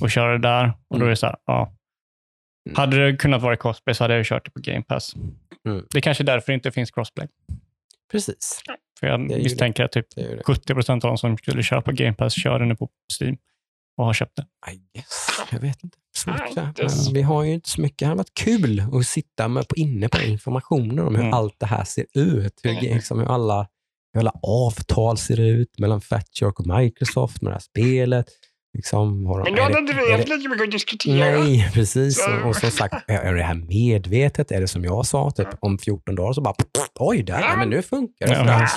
[0.00, 0.64] och köra det där.
[0.66, 1.06] Och då Mm.
[1.06, 1.72] är det så här, ja.
[2.68, 2.76] Mm.
[2.76, 5.14] Hade det kunnat vara cosplay så hade jag kört det på Game Pass.
[5.68, 5.84] Mm.
[5.90, 7.28] Det är kanske därför det inte finns crossplay.
[8.12, 8.60] Precis.
[9.00, 10.42] För jag är misstänker att typ Det är ju det.
[10.46, 12.88] 70 procent av de som skulle köra på Game Pass kör det nu på
[13.20, 13.36] Steam
[13.96, 14.72] och har köpt det.
[14.72, 15.28] I guess.
[15.50, 15.98] Jag vet inte.
[16.54, 17.98] Det är Men vi har ju inte så mycket.
[17.98, 21.34] Det hade varit kul att sitta med på, inne på informationen om hur Mm.
[21.34, 22.60] allt det här ser ut.
[22.62, 22.82] Hur, Mm.
[22.94, 23.66] liksom, hur, alla,
[24.12, 28.26] hur alla avtal ser ut mellan Fatshark och Microsoft med det här spelet.
[28.76, 30.70] Liksom, har de, Men då är hade det- inte vi haft det- lika mycket att
[30.70, 31.14] diskutera.
[31.38, 32.24] Nej, precis.
[32.24, 34.50] Så- Och, och som sagt, är är det här medvetet?
[34.52, 36.54] Är det som jag sa, typ om 14 dagar så bara,
[36.94, 38.32] oj, där, ja, men nu funkar det.
[38.34, 38.68] Ja,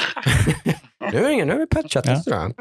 [1.11, 2.11] nu, är det ingen, nu vi patchat det.
[2.11, 2.19] Ja.
[2.21, 2.53] sådär.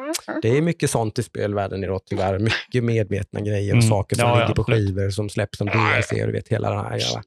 [0.43, 2.39] Det är mycket sånt i spelvärlden idag tyvärr.
[2.39, 3.89] Mycket medvetna grejer och Mm.
[3.91, 4.89] saker som Ja, ja, ligger på absolut.
[4.89, 6.11] skivor som släpps som DLC.
[6.11, 7.23] Du vet, hela den här jävla.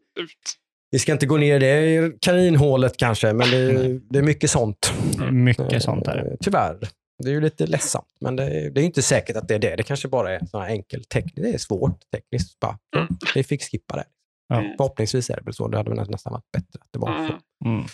[0.91, 4.93] Vi ska inte gå ner i det kaninhålet kanske, men det, det är mycket sånt.
[5.17, 6.17] Det är mycket sånt där.
[6.17, 6.77] Eh, Tyvärr.
[7.23, 9.59] Det är ju lite ledsamt, men det är, det är inte säkert att det är
[9.59, 9.75] det.
[9.75, 11.33] Det kanske bara är sån här enkel teknik.
[11.35, 12.59] Det är svårt tekniskt.
[12.59, 13.07] Bara, Mm.
[13.35, 14.03] Vi fick skippa det.
[14.47, 14.63] Ja.
[14.77, 15.67] Förhoppningsvis är det väl så.
[15.67, 17.33] Det hade väl nästan varit bättre att det var så.
[17.67, 17.75] Mm.
[17.75, 17.85] Mm.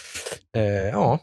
[0.83, 1.19] Eh, ja,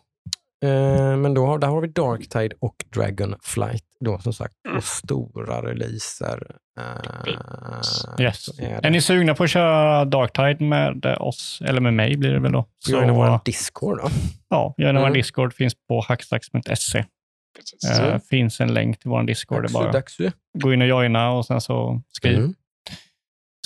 [0.64, 3.84] eh, men då, har- där har vi Darktide och Dragonflight.
[4.00, 4.78] Då som sagt, Mm.
[4.78, 6.56] och stora releaser.
[6.80, 8.58] Eh, Yes.
[8.58, 12.40] är Är ni sugna på att köra Darktide med oss, eller med mig blir det
[12.40, 12.64] väl då?
[12.78, 14.08] Så, Joina vår Discord då.
[14.48, 15.16] ja, gärna vår Mm.
[15.18, 17.04] Discord finns på hackstacks.se.
[18.00, 19.62] Eh, finns en länk till vår Discord.
[19.92, 22.38] Dags, bara gå in och joina och sen så skriv.
[22.38, 22.54] Mm.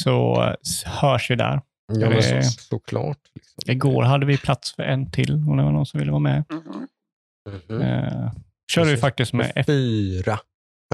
[0.01, 0.55] Så eh,
[1.01, 1.61] hörs vi där.
[1.93, 3.19] Ja, men så, Eh, såklart.
[3.35, 3.71] Liksom.
[3.73, 6.45] Igår hade vi plats för en till om det var någon som ville vara med.
[6.51, 6.87] Mhm.
[7.69, 7.81] Mhm.
[7.83, 8.33] Eh,
[8.73, 10.39] körde vi faktiskt med F- Fyra.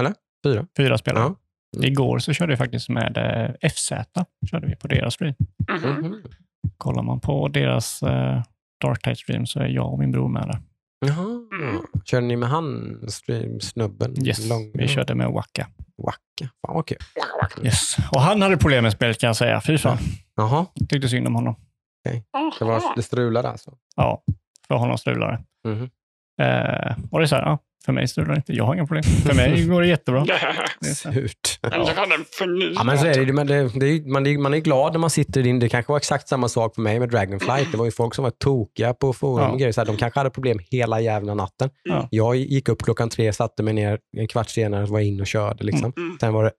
[0.01, 0.13] Eller?
[0.45, 0.67] Fyra?
[0.77, 1.23] fyra spelare.
[1.23, 1.35] Ja.
[1.77, 1.91] Mm.
[1.91, 3.17] Igår så körde vi faktiskt med
[3.61, 3.89] eh, FZ.
[4.51, 5.35] Körde vi på deras stream.
[5.71, 5.89] Mhm.
[5.89, 6.23] Mhm.
[6.77, 8.43] Kollar man på deras eh,
[8.81, 10.59] Darktide stream så är jag och min bror med där.
[11.07, 11.41] Jaha.
[11.61, 11.81] Mm.
[12.05, 12.99] Körde ni med han,
[13.61, 14.25] snubben?
[14.27, 15.67] Yes, Lång, vi körde med Waka.
[15.97, 16.51] Wacka.
[16.67, 16.97] Fan vad kul.
[17.65, 17.97] Yes.
[18.11, 19.61] Och han hade problem med spelet kan jag säga.
[19.61, 19.97] Fy fan.
[20.35, 21.55] Jaha, Tyckte synd om honom.
[22.59, 23.73] det, var, det strulade alltså?
[23.95, 24.23] Ja,
[24.67, 25.69] för honom strular det.
[25.69, 25.89] Mhm.
[26.41, 28.53] Eh, och det är så här, ja, för mig strular det inte.
[28.53, 29.03] Jag har inga problem.
[29.03, 30.25] För mig går det jättebra.
[30.79, 30.95] Det.
[30.95, 31.59] Surt.
[31.61, 32.73] Men jag hade en förnyad.
[32.75, 34.99] Ja, men så är det, men det, det är, man, är, man är glad när
[34.99, 35.59] man sitter in.
[35.59, 37.71] Det kanske var exakt samma sak för mig med Dragonflight.
[37.71, 39.49] Det var ju folk som var tokiga på forum Ja.
[39.51, 39.71] och grejer.
[39.71, 41.69] Så här, de kanske hade problem hela jävla natten.
[41.83, 42.07] Ja.
[42.11, 45.63] Jag gick upp klockan tre, satte mig ner en kvart senare, var in och körde.
[45.63, 45.93] Liksom.
[45.97, 46.17] Mm.
[46.19, 46.51] Sen var det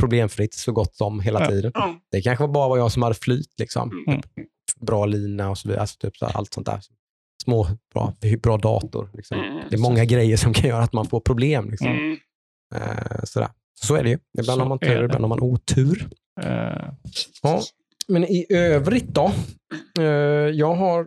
[0.00, 1.48] problemfritt så gott som hela Ja.
[1.48, 1.70] tiden.
[1.74, 1.94] Ja.
[2.10, 3.54] Det kanske bara var jag som hade flyt.
[3.58, 4.04] Liksom.
[4.08, 4.20] Mm.
[4.80, 5.80] Bra lina och så vidare.
[5.80, 6.80] Alltså, typ så här, allt sånt där.
[7.44, 9.10] Små, bra, bra dator.
[9.14, 9.38] Liksom.
[9.38, 9.60] Mm.
[9.70, 11.70] Det är många grejer som kan göra att man får problem.
[11.70, 11.88] Liksom.
[11.88, 12.16] Mm.
[12.74, 13.48] Eh, sådär.
[13.80, 14.18] Så är det ju.
[14.38, 16.08] Ibland Så har man tur, ibland har man otur.
[16.42, 16.88] Eh,
[17.42, 17.60] Ja,
[18.08, 19.32] men i övrigt då?
[19.98, 20.04] Eh,
[20.50, 21.06] jag har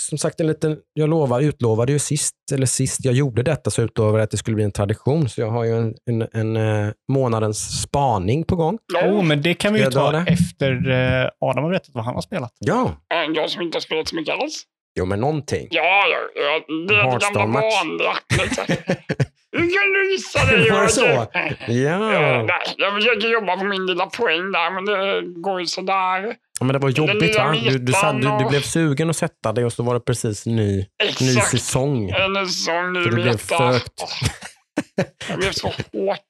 [0.00, 3.82] som sagt en liten, jag lovar, utlovade ju sist, eller sist jag gjorde detta så
[3.82, 5.28] utlovade jag att det skulle bli en tradition.
[5.28, 8.78] Så jag har ju en, en, en eh, månadens spaning på gång.
[9.04, 12.22] oh, men det kan vi ju ta efter eh, Adam har berättat vad han har
[12.22, 12.52] spelat.
[12.58, 14.62] Ja, En jag som inte har spelat så mycket alls.
[14.96, 15.68] Jo men någonting.
[15.70, 18.16] Ja, ja, ja det gamla vanliga.
[18.42, 18.66] Lite,
[19.52, 20.70] Hur kan du gissa det?
[20.70, 21.06] Var det så?
[21.72, 22.46] Ja.
[22.76, 26.34] jag försöker jobba på min lilla poäng där, men det går ju sådär.
[26.60, 27.52] ja men det var jobbigt va?
[27.64, 30.46] Du, du, sa- du, du blev sugen att sätta dig och så var det precis
[30.46, 30.86] ny,
[31.20, 32.10] ny säsong.
[32.10, 33.92] En sån ny Så du blev fökt.
[35.28, 36.20] Jag blev så hårt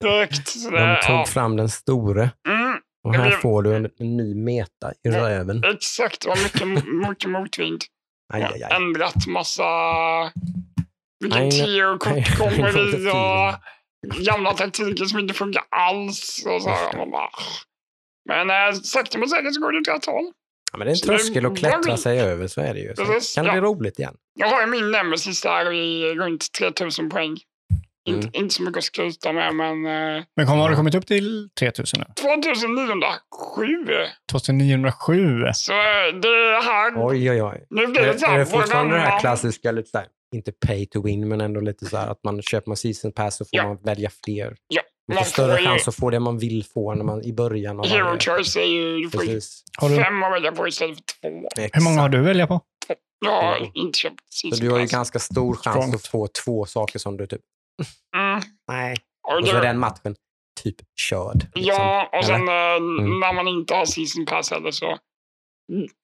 [0.00, 0.26] det-
[0.70, 1.24] De tog ja.
[1.26, 5.28] fram den store Mm, och här får du en, en ny meta i Ja.
[5.28, 5.62] röven.
[5.64, 7.82] exakt, var mycket, mycket motvind.
[8.32, 8.76] Aj, aj, aj.
[8.76, 9.62] ändrat massa...
[11.20, 11.82] Vilken nej,
[12.38, 13.54] kommer och
[14.24, 16.44] gamla taktiker som inte funkar alls.
[16.46, 17.28] Och så, man bara,
[18.28, 20.32] men äh, sakta men säkert så går det åt rätt håll.
[20.72, 22.94] Ja, men det är en Så tröskel att klättra sig över, så är det ju.
[22.96, 24.14] Så Precis, kan det bli roligt igen.
[24.34, 27.36] Jag har min nemesis där i runt 3000 poäng.
[28.08, 28.20] Mm.
[28.20, 29.86] Inte, inte så mycket att skryta med, men
[30.16, 32.06] eh, Men kom, har du kommit upp till 3000 nu?
[32.20, 33.66] 2907.
[34.32, 35.50] 2907?
[35.54, 35.78] Så eh,
[36.22, 36.92] det här...
[37.06, 37.66] Oj, oj, oj.
[37.70, 38.38] Nu blir Är, det så är här.
[38.38, 41.86] det fortfarande det här klassiska, lite så här, inte pay to win, men ändå lite
[41.86, 43.64] så här att man köper man season pass så får Ja.
[43.68, 44.56] man välja fler.
[44.68, 47.22] Ja, Man man får större får chans att få det man vill få när man,
[47.24, 48.18] i början av Hero varje.
[48.20, 48.96] choice är ju...
[48.98, 49.22] Du får.
[49.80, 51.48] Har du, fem att välja på istället för två.
[51.56, 51.76] Exakt.
[51.76, 52.60] hur många har du att välja på?
[53.24, 54.92] Jag har inte köpt Så season du har ju pass.
[54.92, 55.94] ganska stor chans Strongt.
[55.94, 57.40] att få två saker som du typ,
[58.16, 58.40] Mm.
[58.68, 58.96] nej.
[59.40, 60.14] Och så är den matchen
[60.62, 61.36] typ körd.
[61.54, 61.62] liksom.
[61.64, 63.20] Ja, och sen eh, Mm.
[63.20, 64.98] när man inte har season pass heller så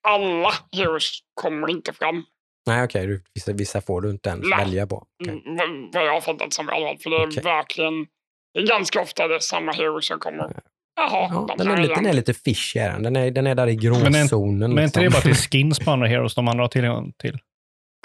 [0.08, 2.24] alla heroes kommer inte fram.
[2.66, 3.06] Nej, okej.
[3.06, 4.58] du- vissa, vissa får du inte ens Nej.
[4.58, 5.06] välja på.
[5.24, 5.42] Okej.
[5.46, 6.98] Mm, Vad, jag har fattat som i alla fall.
[6.98, 7.42] För det är Okej.
[7.42, 8.06] verkligen,
[8.54, 10.60] det är ganska ofta det är samma heroes som kommer.
[10.96, 12.80] Jaha, Ja, de den, är lite, den är lite fishy.
[12.80, 13.02] Den.
[13.02, 14.74] Den, är, den är där i Men är- gråzonen.
[14.74, 15.30] Men inte det bara liksom.
[15.30, 17.38] det är skins på andra heroes de andra har tillgång till?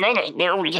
[0.03, 0.79] Nej, nej, det är olika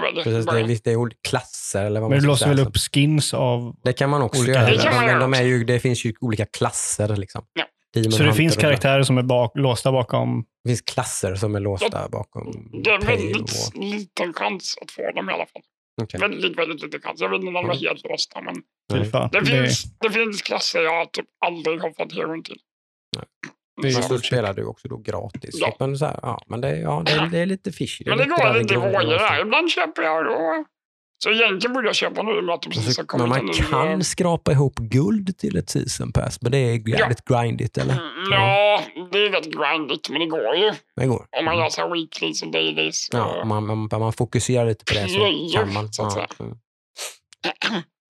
[0.00, 0.24] väljer.
[0.24, 1.84] Precis, det, är, det är olika klasser.
[1.84, 3.76] Eller vad Men man du låser väl upp skins av...
[3.84, 4.70] Det kan man också olika göra.
[4.70, 7.16] Det man men göra de är ju, det finns ju olika klasser.
[7.16, 7.44] Liksom.
[7.52, 7.64] Ja.
[7.94, 10.44] Demon Så det Hunter finns karaktärer som är bak, låsta bakom...
[10.64, 13.42] Det finns klasser som är låsta bakom Det är väldigt
[13.74, 13.82] och...
[13.82, 15.62] liten chans att få dem i alla fall.
[16.02, 16.20] Okej.
[16.20, 17.20] Väldigt, väldigt liten chans.
[17.20, 17.78] Jag vet inte om de är Mm.
[17.78, 18.54] helt låsta, men
[18.92, 22.58] det Det, finns, det finns klasser jag typ aldrig har fått heron till.
[23.16, 23.24] Nej.
[23.82, 25.50] Men så spelar du också då gratis.
[25.60, 25.76] Ja.
[25.78, 28.04] Men, så här, ja, men det, ja, det, är, det är lite fishy.
[28.06, 29.40] Men det går lite i vågor där.
[29.40, 30.64] Ibland köper jag då.
[31.24, 33.46] Så egentligen borde jag köpa nu med att de Och precis har kommit Men en
[33.46, 33.54] man
[33.88, 37.92] kan skrapa ihop guld till ett season pass, men det är jävligt grindigt, eller?
[37.94, 40.72] Mm, Ja, det är rätt grindigt, men det går ju.
[40.96, 41.26] Det går.
[41.38, 41.58] Om man Mm.
[41.64, 43.08] gör så här weeklies och dailies.
[43.08, 45.92] och- Ja, man, man, man fokuserar lite på det så kan man.
[45.92, 46.46] så att Ja, säga.
[46.48, 46.58] mm.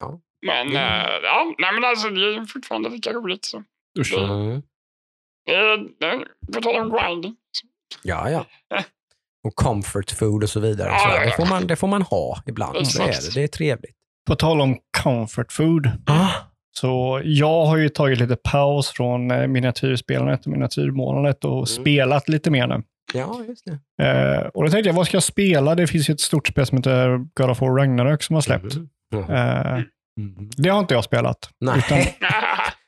[0.47, 0.77] Men Mm.
[0.77, 3.45] eh, ja, nej men alltså det är fortfarande lika roligt.
[3.45, 3.63] Så.
[3.99, 4.15] usch.
[4.19, 4.29] Mm.
[4.29, 4.63] Det är, det är,
[6.55, 7.35] på tal om grinding.
[8.03, 8.47] Ja, ja.
[9.45, 10.89] Och comfort food och så vidare.
[10.89, 12.87] Ja, så ja, Det, får man, det får man ha ibland.
[12.89, 13.35] Så är det.
[13.35, 13.97] det är trevligt.
[14.27, 15.91] På tal om comfort food.
[16.07, 16.29] Ah.
[16.75, 22.51] Så jag har ju tagit lite paus från eh, miniatyrspelandet och miniatyrmålandet och spelat lite
[22.51, 22.83] mer nu.
[23.15, 23.65] Ja, just
[23.99, 24.05] det.
[24.05, 25.75] Eh, och då tänkte jag, vad ska jag spela?
[25.75, 28.75] Det finns ju ett stort spel som heter God of War Ragnarök som har släppt.
[29.15, 29.31] Mhm.
[29.31, 29.81] Eh,
[30.17, 30.51] Mhm.
[30.57, 31.51] det har inte jag spelat.
[31.61, 31.79] Nej.
[31.79, 31.99] Utan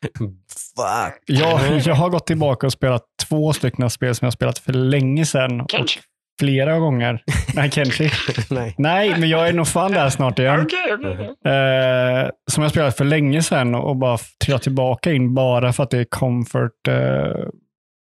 [0.76, 1.22] Fuck.
[1.26, 5.26] jag, jag har gått tillbaka och spelat två stycken spel som jag spelat för länge
[5.26, 5.66] sedan.
[5.68, 6.00] Kanske.
[6.40, 7.22] flera gånger.
[7.54, 8.10] Nej, Kenshi.
[8.50, 8.74] Nej.
[8.78, 10.60] Nej, men jag är nog fan där snart igen.
[10.60, 11.12] Okej, okej.
[11.12, 11.52] okej.
[11.52, 15.90] Eh, som jag spelat för länge sedan och bara trillat tillbaka in bara för att
[15.90, 16.88] det är comfort.
[16.88, 17.48] Eh,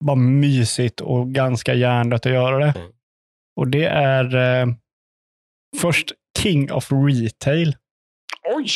[0.06, 2.74] bara mysigt och ganska hjärndött att göra det.
[2.76, 2.92] Mm.
[3.56, 4.68] Och det är eh,
[5.82, 7.76] först King of Retail
[8.56, 8.68] Oj.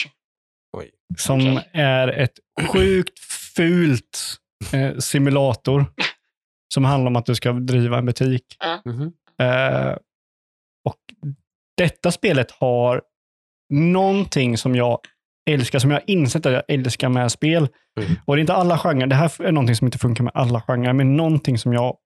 [1.17, 1.69] Som Okej.
[1.73, 2.39] är ett
[2.71, 3.19] sjukt
[3.55, 4.35] fult
[4.73, 5.85] eh, simulator
[6.73, 8.43] som handlar om att du ska driva en butik.
[8.85, 9.13] Mhm.
[9.41, 9.97] Eh,
[10.85, 10.99] och
[11.77, 13.01] detta spelet har
[13.73, 14.99] någonting som jag
[15.49, 17.67] älskar, som jag har insett att jag älskar med spel.
[17.99, 18.11] Mm.
[18.25, 19.07] Och det är inte alla genrer.
[19.07, 21.97] Det här är någonting som inte funkar med alla genrer, men någonting som jag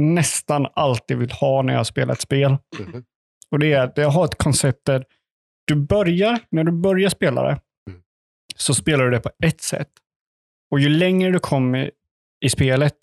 [0.00, 2.56] nästan alltid vill ha när jag spelar ett spel.
[2.78, 3.04] Mhm.
[3.50, 5.04] Och det är att jag har ett koncept där
[5.66, 7.60] du börjar, när du börjar spela det, Mm.
[8.56, 9.88] Så spelar du det på ett sätt.
[10.70, 11.90] Och ju längre du kommer
[12.40, 12.94] i spelet,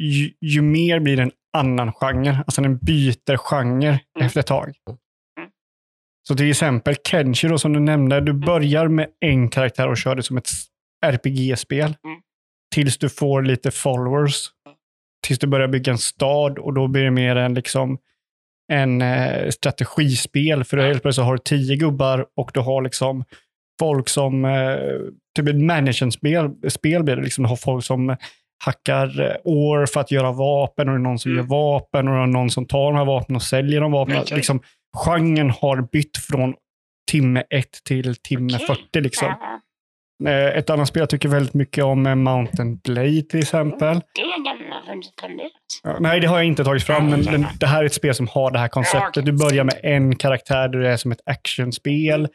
[0.00, 2.42] ju, ju mer blir det en annan genre.
[2.46, 4.26] Alltså den byter genre Mm.
[4.26, 4.64] efter ett tag.
[5.38, 5.50] Mm.
[6.28, 10.14] Så till exempel Kenshi då, som du nämnde, du börjar med en karaktär och kör
[10.14, 10.48] det som ett
[11.06, 11.96] RPG-spel.
[12.04, 12.20] Mm.
[12.74, 14.50] Tills du får lite followers.
[15.26, 17.98] Tills du börjar bygga en stad och då blir det mer en liksom
[18.72, 20.64] en eh, strategispel.
[20.64, 23.24] För då helt plötsligt har du tio gubbar och du har liksom
[23.78, 24.76] folk som, eh,
[25.36, 27.22] typ ett managementspel spel blir det.
[27.22, 28.16] Liksom, har folk som
[28.64, 31.42] hackar eh, år för att göra vapen och det är någon som Mm.
[31.44, 34.20] gör vapen och det är någon som tar de här vapnen och säljer de vapnen.
[34.22, 34.36] Okej.
[34.36, 34.60] Liksom,
[35.06, 36.54] genren har bytt från
[37.10, 38.66] timme 1 till timme Okej.
[38.66, 39.00] 40.
[39.00, 39.28] Liksom.
[40.26, 44.00] Eh, Ett annat spel jag tycker väldigt mycket om är Mountain Blade till exempel.
[44.14, 45.52] Det är den som kom ut.
[45.82, 48.28] Ja, nej, det har jag inte tagit fram, men det här är ett spel som
[48.28, 49.24] har det här konceptet.
[49.24, 52.28] Du börjar med en karaktär, det är som ett actionspel,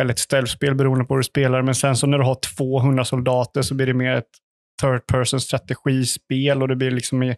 [0.00, 1.62] eller ett ställspel beroende på hur du spelar.
[1.62, 4.30] Men sen så när du har 200 soldater så blir det mer ett
[4.82, 7.36] third person strategispel och det blir liksom mer,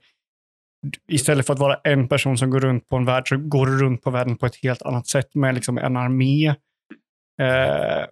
[1.13, 3.79] istället för att vara en person som går runt på en värld så går du
[3.79, 6.49] runt på världen på ett helt annat sätt med liksom en armé.
[7.41, 8.05] Eh,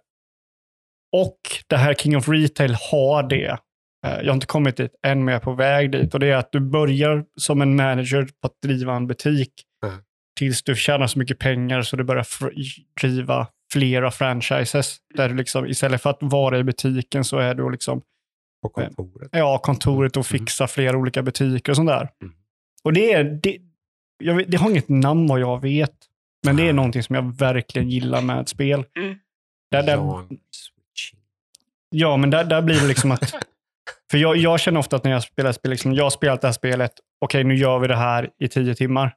[1.17, 3.57] och det här King of Retail har det.
[4.07, 6.13] Eh, Jag har inte kommit dit än, men jag är på väg dit.
[6.13, 9.51] Och det är att du börjar som en manager på att driva en butik
[9.85, 9.97] Mm.
[10.39, 12.25] tills du tjänar så mycket pengar så du börjar
[13.01, 14.97] driva flera franchises.
[15.15, 18.01] Där du liksom, istället för att vara i butiken så är du liksom
[18.61, 19.29] På kontoret.
[19.31, 20.39] ja, kontoret och Mm.
[20.39, 22.09] fixa flera olika butiker och sånt där.
[22.21, 22.33] Mm.
[22.83, 23.57] Och det, är, det,
[24.23, 25.93] jag, vet- det har inget namn vad jag vet,
[26.45, 26.73] men det är Ah.
[26.73, 28.85] någonting som jag verkligen gillar med ett spel.
[28.99, 29.17] Mm.
[29.71, 29.97] Där, där.
[31.89, 33.33] Ja, men där, där blir det liksom att...
[34.11, 36.47] För jag, jag känner ofta att när jag spelar spel, liksom, jag har spelat det
[36.47, 36.91] här spelet,
[37.25, 39.15] okej nu gör vi det här i tio timmar.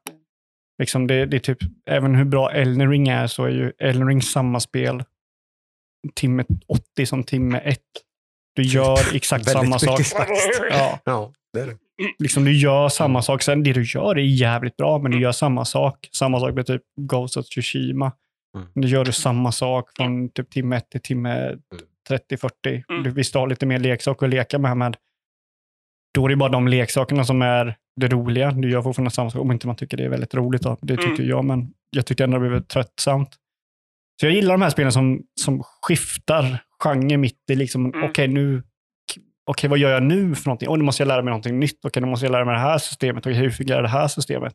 [0.80, 4.08] Liksom det, det är typ, även hur bra Elden Ring är så är ju Elden
[4.08, 5.04] Ring samma spel
[6.14, 7.78] timme 80 som timme 1.
[8.54, 10.00] Du gör exakt samma sak.
[10.70, 11.76] Ja, Ja, det är det.
[12.18, 13.42] liksom du gör samma sak.
[13.42, 16.08] Sen det du gör är jävligt bra, men du gör samma sak.
[16.12, 18.12] Samma sak med typ Ghost of Tsushima.
[18.56, 18.68] Mm.
[18.74, 21.56] Nu gör du samma sak från typ timme 1 till timme
[22.10, 22.82] 30-40.
[22.88, 23.02] Mm.
[23.02, 24.94] Du visst har lite mer leksaker att leka med, men
[26.14, 28.50] då är det bara de leksakerna som är det roliga.
[28.50, 30.62] Du gör fortfarande samma sak, om inte man tycker det är väldigt roligt.
[30.62, 30.76] Då.
[30.82, 31.28] Det tycker Mm.
[31.28, 33.36] jag, men jag tycker ändå det blir tröttsamt.
[34.20, 38.04] Så jag gillar de här spelen som, som skiftar genre mitt i, liksom, Mm.
[38.10, 38.62] okej nu,
[39.50, 40.68] okej vad gör jag nu för någonting?
[40.68, 41.84] Oh, nu måste jag lära mig någonting nytt.
[41.84, 43.26] Okej, nu måste jag lära mig det här systemet.
[43.26, 44.54] Okej, hur fungerar det här systemet?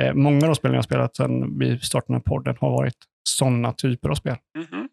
[0.00, 2.70] Eh, många av de spelen jag har spelat sedan vi startade den här podden har
[2.70, 2.94] varit
[3.28, 4.36] sådana typer av spel.
[4.58, 4.88] Mhm.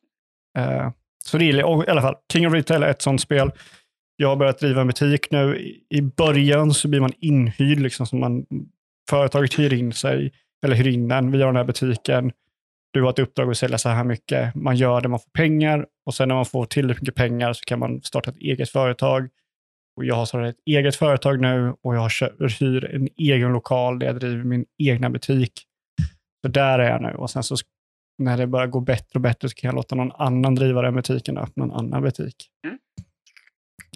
[0.57, 0.91] Eh,
[1.25, 3.51] så det är, och i alla fall, King of Retail är ett sånt spel.
[4.15, 5.57] Jag har börjat driva en butik nu.
[5.89, 8.45] I- början så blir man inhyrd, liksom, så man,
[9.09, 10.33] företaget hyr in sig,
[10.65, 11.31] eller hyr in den.
[11.31, 12.31] Vi har den här butiken.
[12.93, 14.55] Du har ett uppdrag att sälja så här mycket.
[14.55, 17.61] Man gör det, man får pengar och sen när man får tillräckligt mycket pengar så
[17.65, 19.29] kan man starta ett eget företag.
[19.97, 22.09] Och jag har startat ett eget företag nu och jag
[22.59, 25.51] hyr en egen lokal där jag driver min egna butik.
[26.45, 27.55] Så där är jag nu och sen så
[28.17, 30.95] när det börjar gå bättre och bättre så kan jag låta någon annan driva den
[30.95, 32.35] butiken och öppna en annan butik.
[32.67, 32.77] Mm.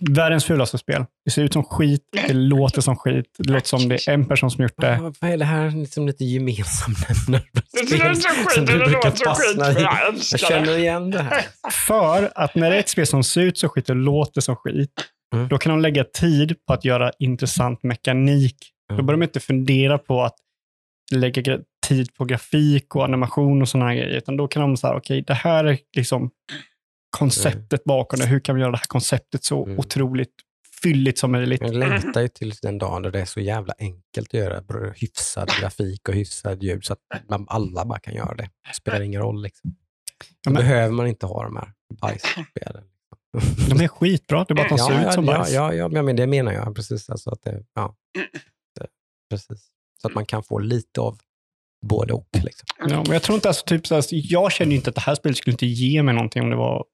[0.02, 1.06] Världens fulaste spel.
[1.26, 4.26] Det ser ut som skit, det låter som skit, det låter som det är en
[4.26, 5.12] person som gjort det.
[5.22, 6.94] Vad är det här liksom lite gemensam
[7.28, 7.44] nämnare?
[7.72, 10.78] Det ser ut som skit, det låter som skit, men jag Jag älskar känner det.
[10.80, 11.46] igen det här.
[11.88, 14.56] För att när det är ett spel som ser ut som skit och låter som
[14.56, 14.92] skit,
[15.36, 15.48] Mm.
[15.48, 18.56] då kan de lägga tid på att göra intressant mekanik.
[18.90, 19.06] Då Mm.
[19.06, 20.36] behöver de inte fundera på att
[21.12, 21.58] lägga
[21.88, 25.24] tid på grafik och animation och sådana här grejer, utan då kan de säga, okej,
[25.28, 26.30] det här är liksom
[27.10, 28.26] konceptet bakom det.
[28.26, 29.80] Hur kan vi göra det här konceptet så Mm.
[29.80, 30.34] otroligt
[30.84, 31.62] fylligt som möjligt?
[31.62, 35.50] Jag längtar ju till den dagen då det är så jävla enkelt att göra hyfsad
[35.62, 37.00] grafik och hyfsad ljud så att
[37.30, 38.50] man, alla bara kan göra det.
[38.68, 39.42] Det spelar ingen roll.
[39.44, 39.76] Liksom.
[40.46, 42.84] Då Ja, behöver man inte ha de här bajsspelen.
[43.70, 45.52] De är skitbra, det är bara att de ser ja, ut ja, som ja, bajs.
[45.54, 46.76] ja, ja, men det menar jag.
[46.76, 47.10] Precis.
[47.10, 47.96] Alltså att det, ja.
[48.80, 48.88] det,
[49.30, 49.68] precis.
[50.02, 51.20] Så att man kan få lite av
[51.86, 52.28] både och.
[52.44, 52.66] Liksom.
[52.80, 55.16] Ja, men jag tror inte, alltså, typ, så här, jag känner inte att det här
[55.16, 56.86] spelet skulle inte ge mig någonting om det var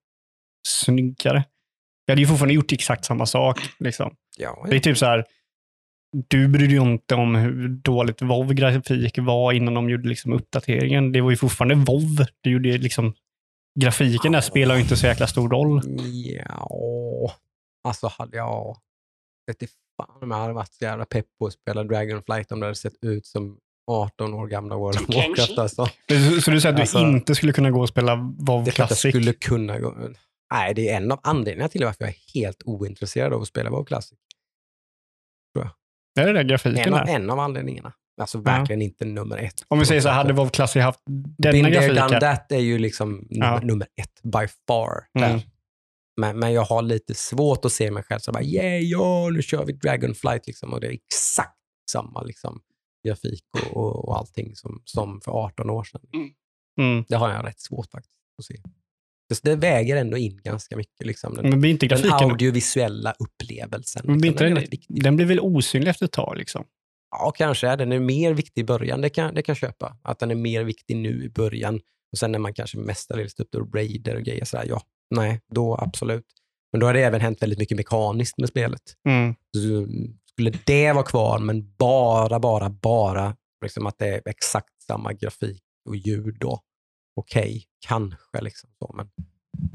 [0.68, 1.44] snyggare.
[2.06, 3.60] Jag hade ju fortfarande gjort exakt samma sak.
[3.80, 4.16] Liksom.
[4.38, 5.26] Ja, Det är typ så här,
[6.28, 11.12] du brydde dig inte om hur dåligt WoW-grafik var innan de gjorde liksom uppdateringen.
[11.12, 12.26] Det var ju fortfarande WoW.
[12.42, 13.14] Du gjorde liksom,
[13.80, 15.82] grafiken där spelar ju inte så jäkla stor roll.
[16.24, 17.32] Ja,
[17.84, 18.78] alltså hade jag...
[19.52, 19.68] Inte
[19.98, 22.76] fan om jag hade varit så jävla pepp på att spela Dragonflight om det hade
[22.76, 23.58] sett ut som
[23.92, 25.30] 18 år gamla World of Kanske.
[25.30, 25.58] Warcraft.
[25.58, 25.86] Alltså.
[26.36, 28.72] Så, så du säger att du Alltså- inte skulle kunna gå och spela WoW Det
[28.72, 29.12] Classic?
[29.12, 29.96] skulle kunna gå...
[30.56, 33.70] Nej, det är en av anledningarna till varför jag är helt ointresserad av att spela
[33.70, 34.18] WoW Classic.
[36.20, 37.94] Är det där grafiken En av, en av anledningarna.
[38.22, 39.66] Alltså verkligen inte nummer ett.
[39.68, 41.00] Om vi säger så hade WoW Classic haft
[41.38, 41.96] denna grafiken?
[41.96, 43.60] done that är ju liksom nummer, Ja.
[43.60, 45.08] nummer ett by far.
[45.20, 45.40] Mm.
[46.22, 49.42] Men, men jag har lite svårt att se mig själv så bara, yeah, ja, nu
[49.42, 50.74] kör vi Dragonflight liksom.
[50.74, 51.58] Och det är exakt
[51.92, 52.62] samma liksom,
[53.08, 56.02] grafik och, och, och allting som, som för 18 år sedan.
[56.80, 57.06] Mm.
[57.08, 58.56] Det har jag rätt svårt faktiskt att se.
[59.30, 61.08] Det, det väger ändå in ganska mycket.
[61.08, 64.02] Liksom, den, Men blir inte den audiovisuella upplevelsen.
[64.06, 66.38] Men blir liksom, inte den, den, den blir väl osynlig efter ett tag?
[66.38, 66.66] Liksom.
[67.12, 69.02] Ja, kanske den är mer viktig i början.
[69.02, 69.98] Det kan, det kan köpa.
[70.04, 71.76] Att den är mer viktig nu i början.
[72.12, 74.82] Och sen när man kanske mestadels upp då raider och grejer, så här, ja,
[75.16, 76.26] nej, då absolut.
[76.72, 78.82] Men då har det även hänt väldigt mycket mekaniskt med spelet.
[79.08, 79.36] Mm.
[79.58, 79.88] Så
[80.32, 85.64] skulle det vara kvar, men bara, bara, bara liksom att det är exakt samma grafik
[85.90, 86.60] och ljud då.
[87.16, 89.10] Okej, kanske liksom så, men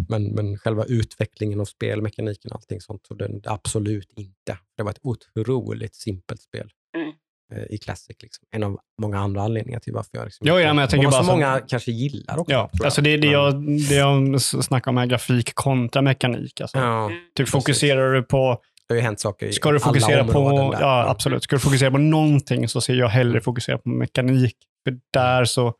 [0.09, 4.59] men, men själva utvecklingen av spelmekaniken och allting sånt, så den, absolut inte.
[4.77, 7.13] Det var ett otroligt simpelt spel Mm.
[7.53, 8.17] eh, i Classic.
[8.23, 8.47] Liksom.
[8.51, 11.21] En av många andra anledningar till varför jag liksom Jo, ja, men jag tänker bara
[11.23, 12.53] så så- många kanske gillar också.
[12.53, 16.61] Ja, alltså det, det, jag, det jag snackar om är grafik kontra mekanik.
[16.61, 16.79] Alltså.
[16.79, 17.53] Ja, typ precis.
[17.53, 20.71] fokuserar du på, det har ju hänt saker i ska du alla fokusera på, områden
[20.71, 20.81] där.
[20.81, 24.57] ja absolut, ska du fokusera på någonting så ser jag hellre fokusera på mekanik.
[24.85, 25.75] För där så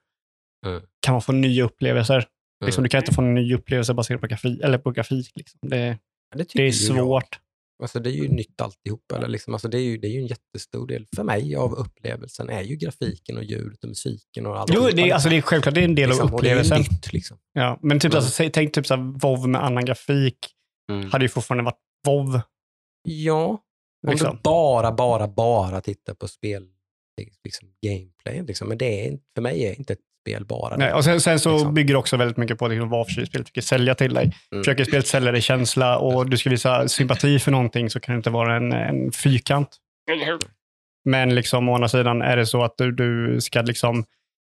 [0.67, 0.83] Mm.
[1.01, 2.15] Kan man få nya upplevelser.
[2.17, 2.27] Mm.
[2.67, 4.61] Liksom, du kan inte få en ny upplevelse baserat på grafik.
[4.63, 5.59] Eller på grafik liksom.
[5.63, 5.99] det,
[6.37, 6.75] det, det är jag.
[6.75, 7.39] svårt.
[7.83, 9.13] Alltså det är ju nytt alltihop.
[9.13, 11.73] Eller liksom, alltså det, är ju, det är ju en jättestor del för mig av
[11.75, 14.71] upplevelsen är ju grafiken och ljudet och musiken och allt.
[14.75, 16.37] Jo, det är, alltså, det är självklart det är en del av Och det är
[16.37, 16.79] upplevelsen.
[16.81, 17.39] nytt liksom.
[17.53, 18.17] Ja, men typ, Mm.
[18.25, 20.39] alltså, tänk typ så här, WoW med annan grafik.
[20.93, 21.11] Mm.
[21.11, 22.41] Hade ju fortfarande varit WoW.
[23.03, 23.47] Ja,
[24.07, 24.35] om Liksom.
[24.37, 26.67] du bara, bara, bara tittar på spel,
[27.45, 28.69] liksom gameplay, liksom.
[28.69, 29.99] men det är, för mig är inte ett
[30.31, 31.75] spel bara Nej, och sen, sen så Liksom.
[31.75, 34.33] bygger det också väldigt mycket på liksom, vad för spel försöker sälja till dig.
[34.53, 34.65] Mm.
[34.65, 38.17] Försöker spelet sälja dig känsla och du ska visa sympati för någonting så kan det
[38.17, 39.69] inte vara en, en fyrkant.
[41.05, 44.05] Men liksom, å andra sidan är det så att du, du ska liksom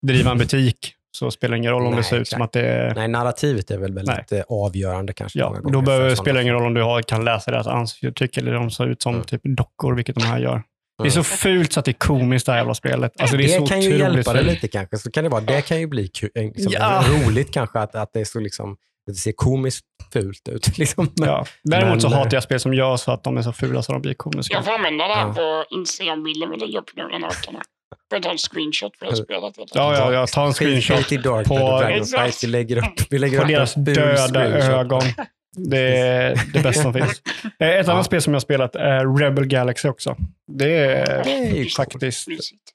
[0.06, 2.52] driva en butik så spelar det ingen roll om Nej, det ser ut som att
[2.52, 2.94] det är...
[2.94, 5.38] Nej, narrativet är väl väldigt eh, avgörande kanske.
[5.38, 8.36] Ja, många då behöver, spelar det ingen roll om du har, kan läsa deras ansiktsuttryck
[8.36, 9.24] eller de ser ut som Mm.
[9.24, 10.62] typ dockor, vilket de här gör.
[10.98, 11.24] Det är Mm.
[11.24, 13.12] så fult så att det är komiskt det här jävla spelet.
[13.20, 14.46] Alltså, det, Det, är så kan ju hjälpa dig fult.
[14.54, 14.98] lite kanske.
[14.98, 15.40] Så kan det, vara.
[15.40, 17.04] det kan ju bli kul, liksom, Ja.
[17.08, 18.76] roligt kanske att, att det är så liksom,
[19.06, 20.78] det ser komiskt fult ut.
[20.78, 21.10] Liksom.
[21.20, 21.46] Men, Ja.
[21.64, 23.92] Däremot så Men- hatar jag spel som gör så att de är så fula så
[23.92, 24.54] de blir komiska.
[24.54, 25.34] Jag får använda det här Ja.
[25.34, 27.54] på Instagram-bilden vi lägger upp nu den här veckan.
[27.54, 29.56] Får jag ta en screenshot för det här spelet?
[29.56, 32.22] helt Ja, ja, jag tar en screenshot Skit i Dark på- på, Dragon Exakt.
[32.22, 32.44] Fight.
[32.44, 34.70] Vi lägger upp, vi lägger på upp deras döda screenshot.
[34.70, 35.02] ögon.
[35.56, 37.22] Det är det bästa som finns.
[37.60, 37.92] Eh, Ett Ja.
[37.92, 40.16] annat spel som jag har spelat är Rebel Galaxy också.
[40.58, 41.30] Det är Det
[41.60, 42.28] är faktiskt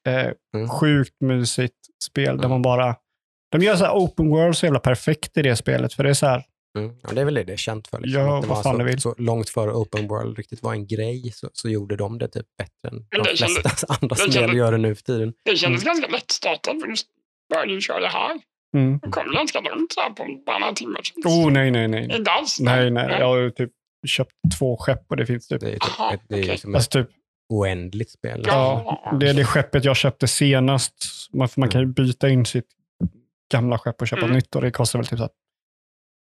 [0.08, 0.70] eh, Mm.
[0.70, 2.50] sjukt mysigt spel där Mm.
[2.50, 2.96] man bara...
[3.52, 5.94] De gör så här open world så jävla perfekt i det spelet.
[5.94, 6.44] För det är så här,
[6.78, 6.92] Mm.
[7.04, 8.00] Ja, det är väl det det är känt för.
[8.00, 8.22] Liksom.
[8.22, 9.02] Ja, att det vad var fan så, vill.
[9.02, 12.46] så långt före open world riktigt var en grej så, så gjorde de det typ
[12.58, 15.34] bättre än Men de flesta andra det spel gör det nu för tiden.
[15.46, 15.94] Det kändes Mm.
[15.96, 16.88] ganska lättstartat för
[17.68, 18.40] du köra det här.
[18.74, 19.00] Mm.
[19.00, 21.02] Kom ganska långt här på bara några timmar.
[21.26, 22.18] Oh, nej, nej, nej.
[22.18, 22.60] Inte alls.
[22.60, 23.18] Nej, nej.
[23.20, 23.72] Jag har ju typ
[24.08, 25.62] köpt två skepp och det finns typ...
[25.62, 26.52] Det är, typ, Aha, ett, det är okej.
[26.52, 27.10] liksom Alltså typ
[27.50, 28.44] oändligt spel.
[28.48, 30.94] Ja, det är det skeppet jag köpte senast.
[31.34, 32.68] Man, man kan ju byta in sitt
[33.52, 34.36] gamla skepp och köpa Mm.
[34.36, 35.32] nytt och det kostar väl typ så att,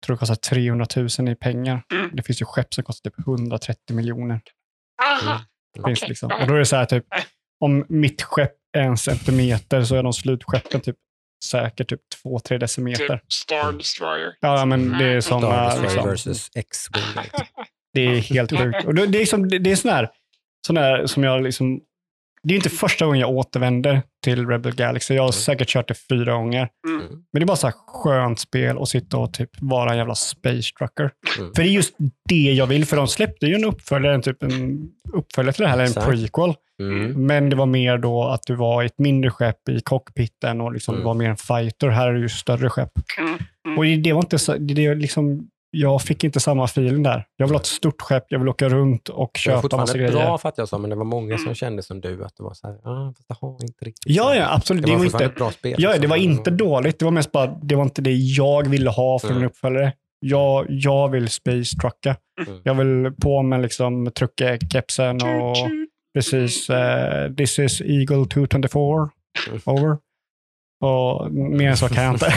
[0.01, 0.87] jag tror det kostar 300
[1.19, 1.83] 000 i pengar.
[1.93, 2.11] Mm.
[2.13, 4.41] Det finns ju skepp som kostar typ 130 miljoner.
[5.03, 5.41] Aha.
[5.87, 6.33] Finns Okej, liksom.
[6.41, 7.25] Och då är det så här typ, Nej.
[7.61, 10.97] om mitt skepp är en centimeter så är de slutskeppen typ
[11.43, 13.17] säkert typ två, tre decimeter.
[13.19, 14.33] Typ Star Destroyer.
[14.41, 15.41] Ja, men det är som...
[15.41, 17.25] Star äh, Destroyer liksom, versus X-Wing.
[17.95, 18.85] det är helt sjukt.
[18.85, 20.09] Och det, är, liksom, det, det är sån här,
[20.67, 21.81] sån här som jag liksom...
[22.45, 25.15] Det är inte första gången jag återvänder till Rebel Galaxy.
[25.15, 25.33] Jag har Mm.
[25.33, 26.69] säkert kört det fyra gånger.
[26.89, 27.01] Mm.
[27.01, 27.13] Mm.
[27.13, 30.15] Men det är bara så här skönt spel och sitta och typ vara en jävla
[30.15, 31.11] space trucker.
[31.39, 31.55] Mm.
[31.55, 31.95] För det är just
[32.29, 35.69] det jag vill, för de släppte ju en uppföljare, en typ en uppföljare till det
[35.69, 36.07] här, eller en Exakt.
[36.07, 36.55] prequel.
[36.91, 37.27] Mm.
[37.27, 40.95] Men det var mer då att du var ett mindre skepp i cockpiten och liksom
[40.95, 41.07] Mm.
[41.07, 41.89] var mer en fighter.
[41.89, 42.91] Här är det ju större skepp.
[43.19, 43.35] Mm.
[43.67, 43.79] Mm.
[43.79, 47.25] Och det var inte så, det är liksom, jag fick inte samma feeling där.
[47.37, 49.63] Jag vill ha ett stort skepp, jag vill åka runt och Det var köpa massa
[49.63, 50.13] fortfarande grejer.
[50.27, 51.55] bra fattar jag så, men det var många som Mm.
[51.55, 54.17] kände som du, att det var så här, ah, fast jaha, inte riktigt.
[54.17, 54.83] Ja, ja, absolut.
[54.87, 55.75] Det var, Det var fortfarande inte, ett bra spel.
[55.79, 56.11] ja, det liksom.
[56.11, 56.99] var inte dåligt.
[56.99, 59.49] Det var mest bara, det var inte det jag ville ha från en Mm.
[59.49, 59.93] uppföljare.
[60.25, 62.17] Jag, jag vill space trucka.
[62.47, 62.61] Mm.
[62.65, 65.57] Jag vill på med liksom truckekepsen och
[66.15, 66.25] Toot.
[66.25, 69.11] precis uh, this is Eagle 224
[69.49, 69.61] Mm.
[69.67, 69.97] over.
[70.85, 72.35] Och mer än så kan jag inte.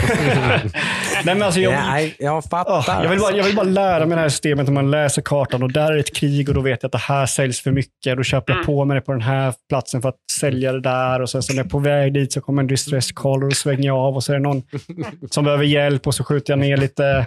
[1.24, 2.72] Nej, men alltså jag, Nej, jag fattar.
[2.98, 5.22] Åh, jag, vill bara, jag vill bara lära mig det här systemet när man läser
[5.22, 7.72] kartan och där är ett krig och då vet jag att det här säljs för
[7.72, 8.16] mycket.
[8.16, 8.66] Då köper jag Mm.
[8.66, 11.52] på mig det på den här platsen för att sälja det där och sen så
[11.52, 13.96] när jag är på väg dit så kommer en distress call och då svänger jag
[13.96, 14.62] av och så är det någon
[15.30, 17.26] som behöver hjälp och så skjuter jag ner lite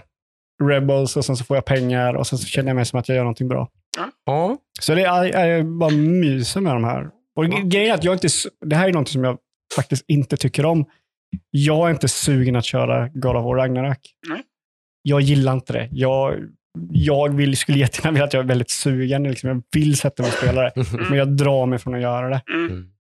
[0.64, 3.10] rebels och sen så får jag pengar och sen så känner jag mig som att
[3.10, 3.68] jag gör någonting bra.
[4.26, 7.10] Ja, Så det är, är bara myser med de här.
[7.36, 7.62] Och Ja.
[7.64, 8.28] grejen är att jag inte,
[8.66, 9.38] det här är något som jag
[9.76, 10.86] faktiskt inte tycker om.
[11.50, 14.00] Jag är inte sugen att köra God of War Ragnarök.
[14.28, 14.42] Nej.
[15.02, 15.90] Jag gillar inte det.
[15.92, 16.36] Jag,
[16.92, 19.24] jag vill, skulle jättegärna vilja att jag är väldigt sugen.
[19.24, 19.50] Liksom.
[19.50, 20.74] Jag vill sätta mig och spela det,
[21.10, 22.42] men jag drar mig från att göra det.
[22.54, 22.66] Mm.
[22.72, 22.92] Mm.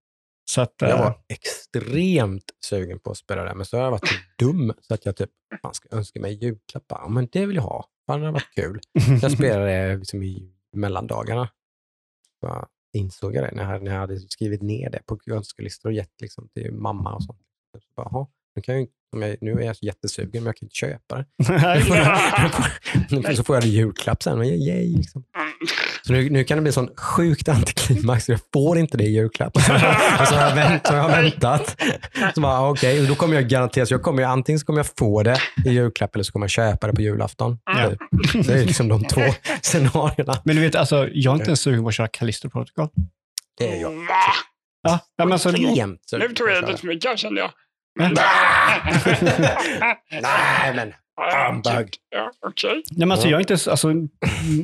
[0.51, 3.91] Så att, Jag eh, var extremt sugen på att spela det, men så har jag
[3.91, 5.29] varit så dum så att jag typ
[5.61, 7.09] fan, ska önska mig julklappar.
[7.09, 7.85] Men det vill jag ha.
[8.07, 8.79] Fan, det hade varit kul.
[9.21, 11.49] Jag spelade det liksom i mellandagarna.
[12.39, 15.93] Så insåg jag det när jag, när jag hade skrivit ner det på önskelistor och
[15.93, 17.39] gett liksom, till mamma och sånt.
[17.73, 20.65] Så bara, "Jaha, nu, kan jag, om jag, nu är jag jättesugen, men jag kan
[20.65, 21.25] inte köpa det.
[23.35, 24.39] Så får jag i julklapp sen.
[24.39, 25.23] och Yay, liksom.
[26.01, 29.55] Så nu, nu kan det bli sån sjukt antiklimax, jag får inte det i julklapp.
[29.55, 29.73] och så
[30.35, 31.81] har jag, vänt, så har jag väntat.
[32.35, 35.23] Så bara, okej, då kommer jag garanterat, så jag kommer, antingen så kommer jag få
[35.23, 37.57] det i julklapp eller så kommer jag köpa det på julafton.
[37.65, 37.91] Ja.
[38.33, 39.21] Det är liksom de två
[39.61, 40.41] scenarierna.
[40.45, 42.87] Men du vet, alltså, jag är inte ens sugen på att köra Callisto Protocol.
[43.57, 43.93] Det är jag.
[44.81, 47.51] Ja, ja, men alltså, Extremt Nu tror jag lite för mycket kände jag.
[50.21, 51.95] Nej, men humbug.
[52.09, 52.31] Ja.
[52.63, 53.93] Nej, men alltså, jag, är inte, alltså,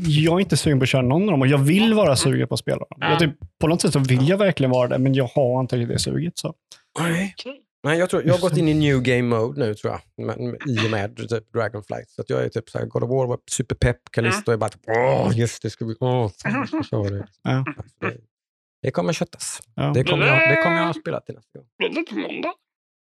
[0.08, 2.48] jag är inte sugen på att köra någon av dem och jag vill vara sugen
[2.48, 2.98] på att spela dem.
[3.00, 5.78] Jag, typ, på något sätt så vill jag verkligen vara det, men jag har inte
[5.78, 6.38] det suget.
[6.38, 6.54] Så.
[7.00, 7.36] Nej.
[7.38, 7.62] okej.
[7.86, 10.40] Nej, jag, tror, jag har gått in i new game mode nu tror jag, med,
[10.40, 12.10] med, i och med typ Dragonflight.
[12.10, 14.70] Så att jag är typ så här, God of War var superpepp, Callisto är bara
[14.70, 17.28] typ, åh, just det, ska vi, åh, fan, köra det.
[17.44, 17.66] Ja.
[18.00, 18.18] Det,
[18.82, 19.62] det kommer köttas.
[19.76, 19.92] Ja.
[19.94, 21.68] Det kommer, jag, det kommer jag att spela till nästa gång.
[21.78, 22.54] Blir det på måndag?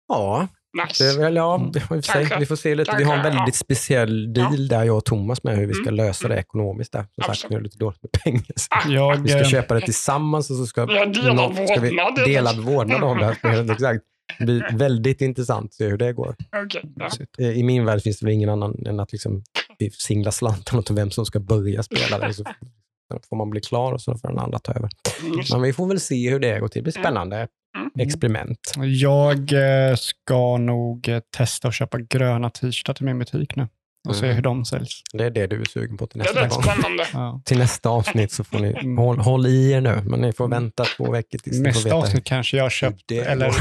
[0.09, 0.49] Ja,
[0.87, 1.05] Nice.
[1.05, 1.71] det är väl, ja Mm.
[1.73, 2.39] vi, får se, Kanske.
[2.39, 2.95] vi får se lite.
[2.99, 3.65] Vi har en Kanske, väldigt ja.
[3.65, 5.95] speciell deal där jag och Thomas med hur vi ska Mm.
[5.95, 6.93] lösa det ekonomiskt.
[6.93, 7.07] Där.
[7.15, 8.45] Som sagt, vi har lite dåligt med pengar.
[8.57, 12.59] Så Jag, Vi ska eh, köpa det tillsammans och så ska, någon- ska vi, delad
[12.59, 13.37] vårdnad om det.
[13.73, 14.05] Exakt.
[14.39, 16.37] Det blir väldigt intressant att se hur det går.
[16.65, 17.09] Okej, ja.
[17.39, 19.43] Eh, I min värld finns det väl ingen annan än att liksom
[19.79, 22.35] vi singlar slantarna till vem som ska börja spela det.
[22.35, 22.45] Så
[23.29, 24.91] får man bli klar och så får den andra ta över.
[25.37, 26.81] Just Men vi får väl se hur det går till.
[26.81, 27.49] Det blir spännande.
[27.77, 27.91] Mm.
[27.99, 28.59] Experiment.
[28.77, 33.69] jag eh, ska nog eh, testa att köpa gröna t-shirtar till min butik nu
[34.09, 34.37] och se Mm.
[34.37, 35.03] hur de säljs.
[35.13, 36.63] Det är det du är sugen på till nästa gång.
[36.63, 37.07] spännande.
[37.13, 37.43] Ja.
[37.45, 38.99] Till nästa avsnitt så får ni Mm.
[38.99, 40.03] håll, håll i er nu.
[40.05, 43.03] Men ni får vänta två veckor tills ni får Nästa veta avsnitt kanske jag köpt,
[43.07, 43.53] det eller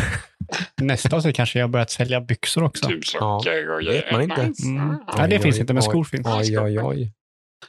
[0.81, 2.87] nästa avsnitt kanske jag har börjat sälja byxor också.
[2.87, 4.41] Typ socker och vet man inte.
[4.63, 4.97] Mm.
[5.07, 5.13] Ja.
[5.17, 6.27] Nej, det Oj, finns oj, inte, men skor finns.
[6.27, 7.13] Oj, oj, oj.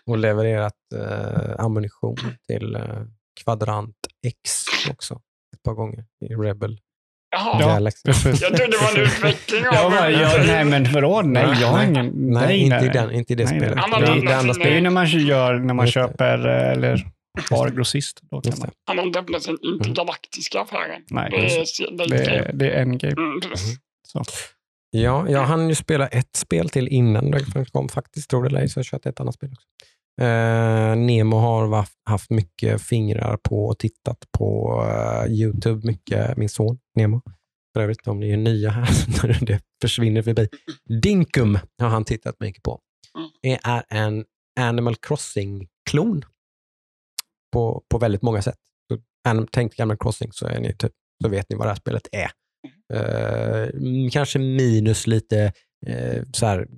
[0.07, 2.17] Och levererat eh, ammunition
[2.49, 2.83] till eh,
[3.45, 3.97] Kvadrant
[4.27, 5.21] X också.
[5.61, 6.79] Ett par gånger i Rebel
[7.37, 7.67] Jaha, Ja.
[7.69, 8.03] Galaxy.
[8.05, 8.43] Precis.
[8.43, 9.75] jag trodde det var en utveckling av...
[9.75, 11.23] Jag bara, jag, nej men vadå?
[11.23, 12.07] Nej, jag har ingen...
[12.07, 12.87] Nej, Nej, inte, nej.
[12.87, 13.79] I den, inte i det Nej, spelet.
[13.91, 14.01] nej.
[14.01, 14.83] Det, det andra Det är ju spelet.
[14.83, 17.07] när man gör, när man köper eller
[17.51, 18.21] har grossist.
[18.31, 18.71] Då kan man.
[18.87, 21.03] Han har öppnat den intergalaktiska affären.
[21.11, 23.13] Nej, Det är, det det, är, det är endgame.
[23.13, 23.77] mm, precis.
[24.09, 24.23] Så.
[24.91, 28.61] Ja, jag hann ju spela ett spel till innan Dragonflight kom faktiskt, tror det eller
[28.61, 29.67] ej, så jag har kört ett annat spel också.
[30.21, 36.79] Eh, Nemo har haft mycket fingrar på och tittat på eh, YouTube, mycket, min son
[36.95, 37.23] Nemo.
[37.75, 38.89] För övrigt, om ni är nya här,
[39.27, 40.49] när det försvinner förbi.
[41.03, 42.81] Dinkum har han tittat mycket på.
[43.43, 44.25] Det är en
[44.61, 46.23] Animal Crossing-klon
[47.53, 48.59] på, på väldigt många sätt.
[48.89, 50.93] Så, tänk Animal Crossing så, är ni typ,
[51.23, 52.31] så vet ni vad det här spelet är.
[52.93, 53.69] Eh,
[54.13, 55.53] kanske minus lite
[55.87, 56.69] eh, så här,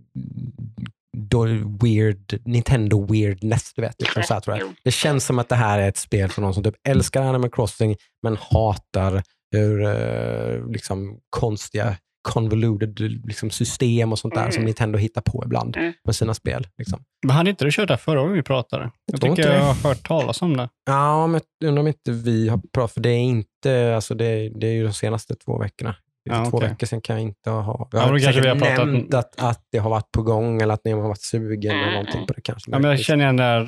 [1.82, 4.01] weird, Nintendo weirdness, du vet.
[4.01, 4.60] Liksom så här, jag.
[4.84, 7.51] Det känns som att det här är ett spel för någon som typ älskar Animal
[7.51, 9.22] Crossing men hatar
[9.55, 11.97] hur eh, liksom, konstiga
[12.28, 14.64] convoluted liksom, system och sånt där som Mm.
[14.64, 15.93] Nintendo hittar på ibland Mm.
[16.05, 16.66] med sina spel.
[16.78, 17.05] Liksom.
[17.26, 18.90] Men hade inte du kört det här förra gången vi pratade?
[19.12, 19.64] Jag tror tycker inte jag det.
[19.82, 20.68] har hört talas om det.
[20.86, 24.48] Ja, men jag undrar om inte vi har pratat, för det är inte, alltså det,
[24.48, 25.97] det är ju de senaste två veckorna.
[26.24, 26.69] Ja, två okej.
[26.69, 27.89] veckor sedan kan jag inte ha...
[27.93, 30.23] Jag Ja, har kanske säkert vi har pratat- nämnt att, att det har varit på
[30.23, 31.94] gång eller att ni har varit sugen eller Mm.
[31.94, 32.70] någonting på det kanske.
[32.70, 33.61] Ja, men jag känner igen där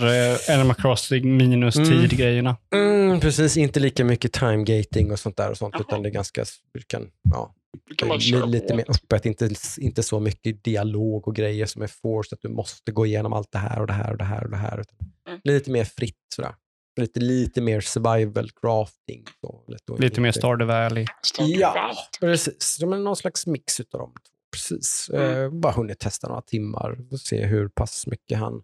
[0.52, 1.88] eh, Animal Crossing minus Mm.
[1.90, 2.56] tid-grejerna.
[2.74, 5.84] Mm, precis, inte lika mycket time gating och sånt där och sånt, Jaha.
[5.88, 6.44] utan det är ganska,
[6.74, 7.54] du kan, ja,
[7.98, 8.18] kan
[8.50, 8.76] lite på.
[8.76, 9.48] mer öppet, inte,
[9.78, 13.52] inte så mycket dialog och grejer som är forced, att du måste gå igenom allt
[13.52, 14.80] det här och det här och det här och det här.
[14.80, 14.96] Utan
[15.28, 15.40] Mm.
[15.44, 16.52] Lite mer fritt sådär.
[16.96, 19.24] Lite, lite mer survival crafting.
[19.40, 21.06] Så, lite, Lite mer Stardew Valley.
[21.22, 21.96] Stardew Ja, Valley.
[22.20, 22.76] precis.
[22.78, 24.20] Det är någon slags mix utav de två.
[24.52, 25.10] Precis.
[25.12, 25.42] Mm.
[25.44, 28.62] Eh, bara hunnit testa några timmar och se hur pass mycket han...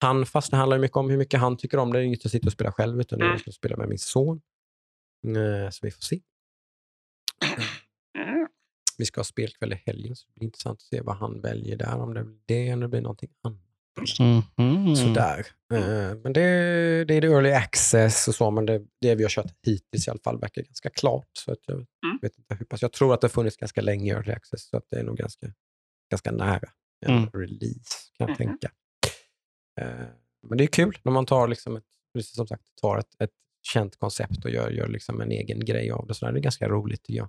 [0.00, 1.98] Han, fast det handlar mycket om hur mycket han tycker om det.
[1.98, 3.40] Det är inget att sitta och spela själv, utan det är Mm.
[3.46, 4.40] att spela med min son.
[5.26, 6.20] Eh, så vi får se.
[8.18, 8.46] Mm.
[8.98, 11.76] Vi ska ha spelkväll i helgen, så det blir intressant att se vad han väljer
[11.76, 11.96] där.
[11.96, 13.60] Om det blir det eller det blir någonting annat.
[14.58, 14.96] Mhm.
[14.96, 15.46] Sådär.
[15.74, 16.40] Eh, men det,
[17.04, 20.10] det är det early access och så, men det, det vi har kört hittills i
[20.10, 21.28] alla fall verkar ganska klart.
[21.38, 22.18] Så att jag Mm.
[22.22, 22.82] vet inte hur pass.
[22.82, 25.02] Jag tror att det har funnits ganska länge i early access, så att det är
[25.02, 25.46] nog ganska,
[26.10, 26.68] ganska nära
[27.06, 27.30] en Mm.
[27.32, 28.36] release kan jag Mm.
[28.36, 28.70] tänka.
[29.80, 30.06] Eh,
[30.48, 31.84] men det är kul när man tar, liksom ett,
[32.14, 33.30] precis som sagt, tar ett, ett
[33.72, 36.14] känt koncept och gör, gör liksom en egen grej av det.
[36.14, 37.28] Så det är ganska roligt tycker jag.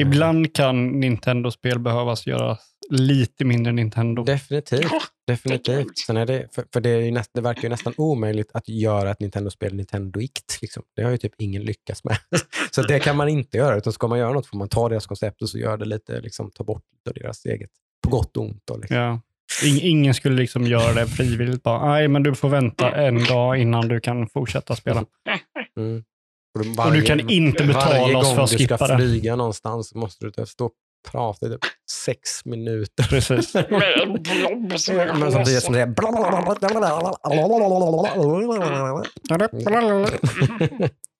[0.00, 2.58] Ibland kan Nintendo-spel behövas göra
[2.90, 4.24] lite mindre Nintendo.
[4.24, 4.92] Definitivt.
[5.26, 5.98] Definitivt.
[5.98, 8.68] Sen är det, för, för det, är ju näst, det verkar ju nästan omöjligt att
[8.68, 10.58] göra ett Nintendo-spel Nintendoikt.
[10.62, 10.82] Liksom.
[10.96, 12.16] Det har ju typ ingen lyckats med.
[12.70, 13.76] så det kan man inte göra.
[13.76, 16.20] Utan ska man göra något får man ta deras koncept och så gör det lite,
[16.20, 17.70] liksom, ta bort lite deras eget.
[18.04, 18.62] På gott och ont.
[18.64, 18.96] Då, liksom.
[18.96, 19.20] Ja.
[19.64, 21.62] In, ingen skulle liksom göra det frivilligt.
[21.62, 25.04] Bara, Nej, men du får vänta en dag innan du kan fortsätta spela.
[25.76, 26.04] Mm.
[26.78, 28.96] Och, Och du kan inte betala varje oss gång för att du skippa ska det.
[28.96, 30.70] flyga någonstans måste du stå
[31.10, 31.60] pratar i typ
[31.90, 33.04] sex minuter.
[33.10, 33.54] Precis.
[35.18, 35.86] Men som blir som det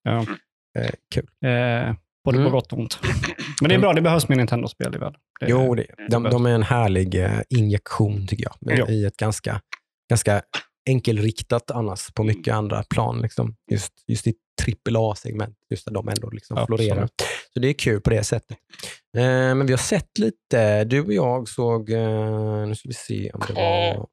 [0.05, 0.27] Ja.
[0.79, 1.27] Eh, Kul.
[1.45, 1.95] Eh,
[2.25, 2.51] både Mm.
[2.51, 2.99] på gott och ont.
[3.61, 5.21] Men det är bra, det behövs mer Nintendo-spel i världen.
[5.41, 8.79] Det Jo, det, de, de är en härlig eh, injektion tycker jag.
[8.79, 8.89] Ja.
[8.89, 9.61] I ett ganska,
[10.11, 10.43] ganska
[10.87, 13.23] enkelriktat annars på mycket andra plan.
[13.23, 13.57] Liksom.
[13.71, 14.35] Just, just i
[14.67, 16.81] AAA-segment, just där de ändå liksom Absolut.
[16.81, 17.09] florerar.
[17.55, 18.59] Så det är kul på det sättet.
[19.17, 23.31] Eh, men vi har sett lite, du och jag såg, eh, nu ska vi se
[23.31, 24.07] om det var...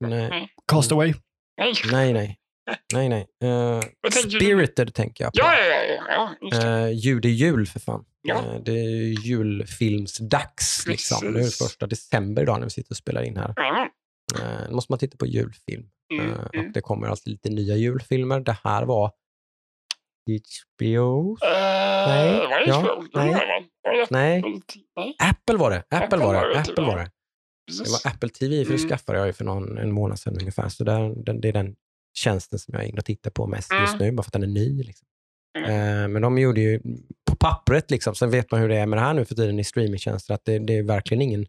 [0.00, 1.14] Nej, Castaway.
[1.58, 1.74] Nej.
[1.92, 2.38] nej, nej.
[3.02, 3.26] nej,
[4.00, 4.36] Vad tänker du?
[4.36, 5.38] Spirited tänker jag på.
[5.38, 6.34] Ja, ja, ja.
[6.40, 6.86] ja.
[6.86, 8.04] Eh, jul, det är jul för fan.
[8.22, 8.34] Ja.
[8.34, 10.86] Eh, det är julfilmsdags.
[10.86, 11.32] Liksom.
[11.32, 13.52] Nu är det första december idag när vi sitter och spelar in här.
[13.56, 13.88] Ja.
[14.40, 15.86] Eh, då måste man titta på julfilm.
[16.14, 16.66] Mm, Eh, mm.
[16.66, 18.40] och det kommer alltid lite nya julfilmer.
[18.40, 19.12] Det här var
[20.78, 21.36] HBO?
[22.06, 23.30] Nej, Eh, det ja, nej.
[23.32, 24.06] var det.
[24.10, 24.62] Nej, Apple-
[24.96, 25.78] Nej, Apple var det.
[25.78, 26.58] Apple, Apple var det.
[26.60, 27.10] Apple var det.
[27.84, 28.88] Det var Apple TV, för det Mm.
[28.88, 30.68] skaffade jag ju för någon, en månad sedan ungefär.
[30.68, 31.76] Så där, den, det är den
[32.18, 34.06] tjänsten som jag är inne och tittar på mest just Mm.
[34.06, 34.82] nu, bara för att den är ny.
[34.82, 35.06] Liksom.
[35.58, 35.70] Mm.
[35.70, 36.80] Eh, men de gjorde ju
[37.30, 39.58] på pappret, liksom, sen vet man hur det är med det här nu för tiden
[39.58, 41.46] i streamingtjänster, att det, det är verkligen ingen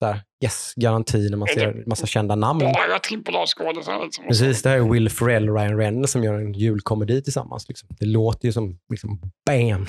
[0.00, 2.58] där, yes-garanti när man ser massa kända namn.
[2.58, 4.04] Bara trippel-A-skådisar.
[4.04, 4.24] Liksom.
[4.26, 7.68] Precis, det här är Will Ferrell och Ryan Reynolds som gör en julkomedi tillsammans.
[7.68, 7.88] Liksom.
[7.98, 9.86] Det låter ju som liksom, bam!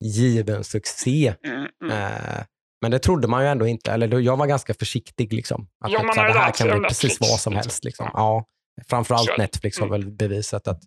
[0.00, 1.34] Given succé.
[1.46, 2.02] Mm, mm.
[2.02, 2.44] Eh,
[2.82, 3.92] men det trodde man ju ändå inte.
[3.92, 5.32] Eller jag var ganska försiktig.
[5.32, 7.54] Liksom, att Ja, det, här, kan bli precis Netflix, vad som liksom.
[7.54, 7.84] helst.
[7.84, 8.10] Liksom.
[8.12, 8.46] Ja.
[8.76, 10.00] Ja, framförallt Netflix har mm.
[10.00, 10.82] väl bevisat att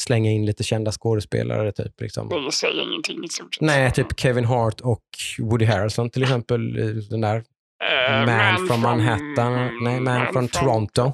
[0.00, 1.72] slänga in lite kända skådespelare.
[1.72, 2.28] Typ, liksom.
[2.28, 3.62] Det säger ingenting i stort sett.
[3.62, 5.02] Nej, typ Kevin Hart och
[5.38, 6.72] Woody Harrelson till exempel.
[7.10, 7.44] Den där
[8.08, 9.84] Eh, Man, from Manhattan.
[9.84, 11.12] Nej, Man, from Toronto.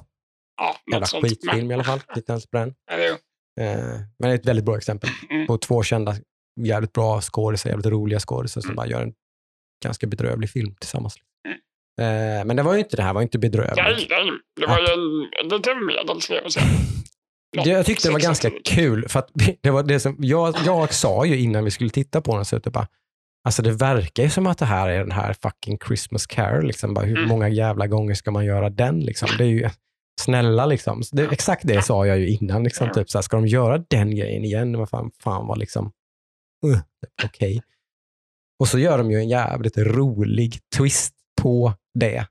[0.56, 2.00] Ja, Jävla skitfilm Men- i alla fall.
[2.14, 2.74] Titta ens på den.
[2.90, 3.18] Ja, det
[3.60, 3.76] Eh,
[4.18, 5.46] men det är ett väldigt bra exempel Mm.
[5.46, 6.14] på två kända,
[6.60, 9.12] jävligt bra skådisar, jävligt roliga skådisar som bara gör en
[9.84, 11.14] ganska bedrövlig film tillsammans.
[12.00, 13.76] Eh, men det var ju inte det här, var inte bedrövligt.
[13.76, 14.30] Nej, nej.
[14.60, 14.86] Det var ju
[15.42, 16.60] en lite medelsrörelse.
[17.52, 19.24] Det, jag tyckte det var ganska kul, för
[19.60, 22.58] det var det som, jag, jag sa ju innan vi skulle titta på den, så
[22.58, 22.88] det bara,
[23.44, 26.94] alltså det verkar ju som att det här är den här fucking Christmas Carol, liksom.
[26.94, 27.28] bara, hur Mm.
[27.28, 29.00] många jävla gånger ska man göra den?
[29.00, 29.28] Liksom?
[29.38, 29.70] Det är ju,
[30.20, 31.02] snälla liksom.
[31.12, 34.16] Det, exakt det sa jag ju innan, liksom, typ, så här, ska de göra den
[34.16, 34.78] grejen igen?
[34.78, 35.92] Vad fan, fan var liksom,
[36.66, 37.62] uh, typ, okej.
[38.60, 42.26] Och så gör de ju en jävligt rolig twist på det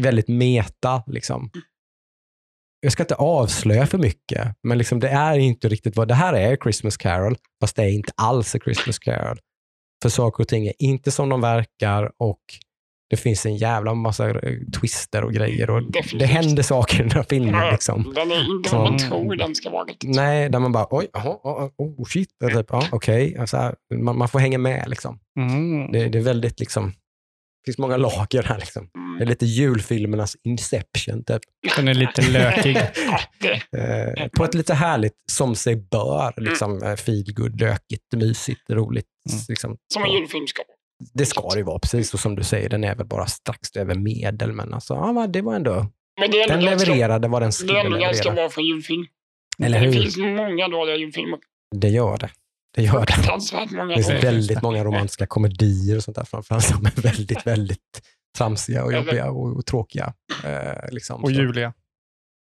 [0.00, 1.02] väldigt meta.
[1.06, 1.50] Liksom.
[2.80, 6.32] Jag ska inte avslöja för mycket, men liksom det är inte riktigt vad det här
[6.32, 9.38] är Christmas Carol, fast det är inte alls a Christmas Carol.
[10.02, 12.40] För saker och ting är inte som de verkar och
[13.10, 16.18] det finns en jävla massa eh, twister och grejer och Definitivt.
[16.20, 17.54] det händer saker i den här filmen.
[17.54, 18.12] Ja, Liksom.
[18.14, 20.14] Den är inte vad man Som- tror den ska vara riktigt.
[20.16, 23.36] Nej, där man bara oj, jaha, oh, oh, shit, typ, ja, okej.
[23.38, 24.84] Alltså, man, man får hänga med.
[24.88, 25.18] Liksom.
[25.40, 25.92] Mm.
[25.92, 28.58] Det, det är väldigt, liksom, det finns många lager här.
[28.58, 28.88] Liksom.
[29.18, 29.28] Det är Mm.
[29.28, 31.24] lite julfilmernas Inception.
[31.24, 31.40] Typ.
[31.76, 32.74] Den är lite lökig.
[33.40, 36.96] Det, Eh, på ett lite härligt, som sig bör, liksom, mm.
[36.96, 39.06] feelgood, lökigt, mysigt, roligt.
[39.30, 39.40] Mm.
[39.48, 39.76] Liksom.
[39.94, 40.76] som en julfilm ska vara.
[41.14, 43.76] Det ska det ju vara, precis och som du säger, den är väl bara strax
[43.76, 45.86] över medel, men alltså, ja, det var ändå,
[46.20, 48.34] Men det är den ändå ganska, levererade vad den det är skulle ändå ganska leverera.
[48.44, 49.06] bra för julfilm.
[49.64, 49.92] Eller Det hur?
[49.92, 51.38] finns många dåliga julfilmer.
[51.76, 52.30] Det gör det.
[52.76, 53.16] Det gör det.
[53.88, 58.02] Det finns väldigt många romantiska komedier och sånt där framförallt som är väldigt, väldigt
[58.36, 60.12] tramsiga och jobbiga och, och tråkiga.
[60.44, 61.34] Eh, liksom, Och så.
[61.34, 61.72] Julia.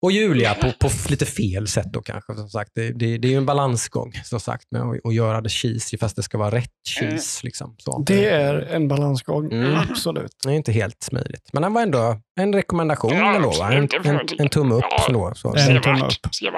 [0.02, 2.36] Och Julia på, på lite fel sätt då kanske.
[2.36, 2.72] Som sagt.
[2.76, 5.98] Det, det, det är ju en balansgång som sagt med att, att göra det cheesy
[5.98, 7.46] fast det ska vara rätt cheese.
[7.46, 8.04] Liksom, så.
[8.08, 9.76] Det är en balansgång, Mm.
[9.90, 10.36] absolut.
[10.44, 11.50] Det är inte helt smidigt.
[11.54, 13.74] Men den var ändå en rekommendation Ja, ändå, va?
[13.74, 14.84] En, en, en tumme upp.
[14.90, 15.06] Ja.
[15.08, 15.56] Ändå, så.
[15.56, 16.12] En tumme upp.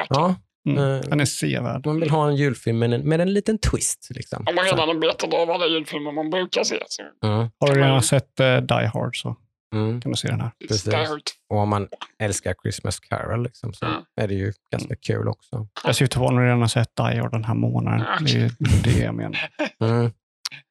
[0.10, 0.36] Ja,
[0.66, 0.78] Mm.
[0.78, 1.86] Eh, Den är sevärd.
[1.86, 4.08] man vill ha en julfilm med en, med en liten twist.
[4.10, 4.46] Liksom.
[4.50, 7.74] Om man redan har betat av alla julfilmer man brukar se så Mm, Har du
[7.76, 9.36] redan man- sett uh, Die Hard så
[9.76, 10.02] mm.
[10.02, 10.52] kan du se den här.
[10.68, 10.84] Precis.
[10.84, 11.22] Die Hard.
[11.50, 11.88] Och om man
[12.20, 13.98] älskar Christmas Carol liksom, så Mm.
[14.22, 15.68] är det ju ganska kul också.
[15.84, 18.06] Jag syftar på om du redan har sett Die Hard den här månaden.
[18.26, 18.50] Det är ju
[18.84, 19.50] det jag menar.
[19.84, 20.12] Mm.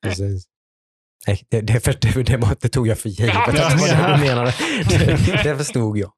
[0.02, 0.44] Precis.
[1.26, 3.36] Nej, det, det, för, det, det, var- det tog jag för givet.
[3.36, 4.54] Att det var det du menade.
[4.88, 6.10] Det, det förstod jag.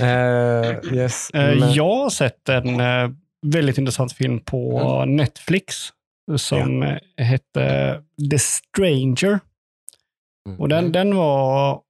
[0.00, 1.30] Eh, yes.
[1.30, 3.08] Eh, men- Jag har sett en eh,
[3.44, 5.16] väldigt intressant film på Mm.
[5.16, 5.88] Netflix
[6.36, 9.40] som eh, hette The Stranger.
[10.48, 10.60] Mm.
[10.60, 11.80] Och den, den var...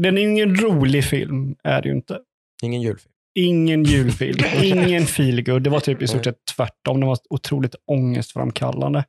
[0.00, 2.18] Den är ingen rolig film, är det ju inte.
[2.62, 3.12] Ingen julfilm.
[3.38, 5.62] Ingen julfilm, ingen feelgood.
[5.62, 7.00] Det var typ i stort sett tvärtom.
[7.00, 9.04] Den var otroligt ångestframkallande.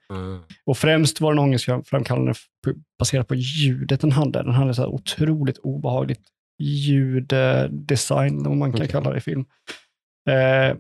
[0.66, 2.34] Och främst var den ångestframkallande
[3.00, 4.44] baserat på ljudet den hade.
[4.44, 6.22] Den hade så här otroligt obehagligt
[6.60, 8.92] ljuddesign, om man kan Okej.
[8.92, 9.46] kalla det i film.
[10.30, 10.78] Eh,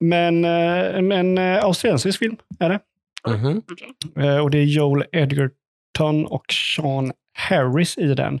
[0.00, 2.80] men eh, en eh, australiensisk film är det.
[3.22, 4.26] Okej.
[4.26, 8.40] Eh, och det är Joel Edgerton och Sean Harris i den.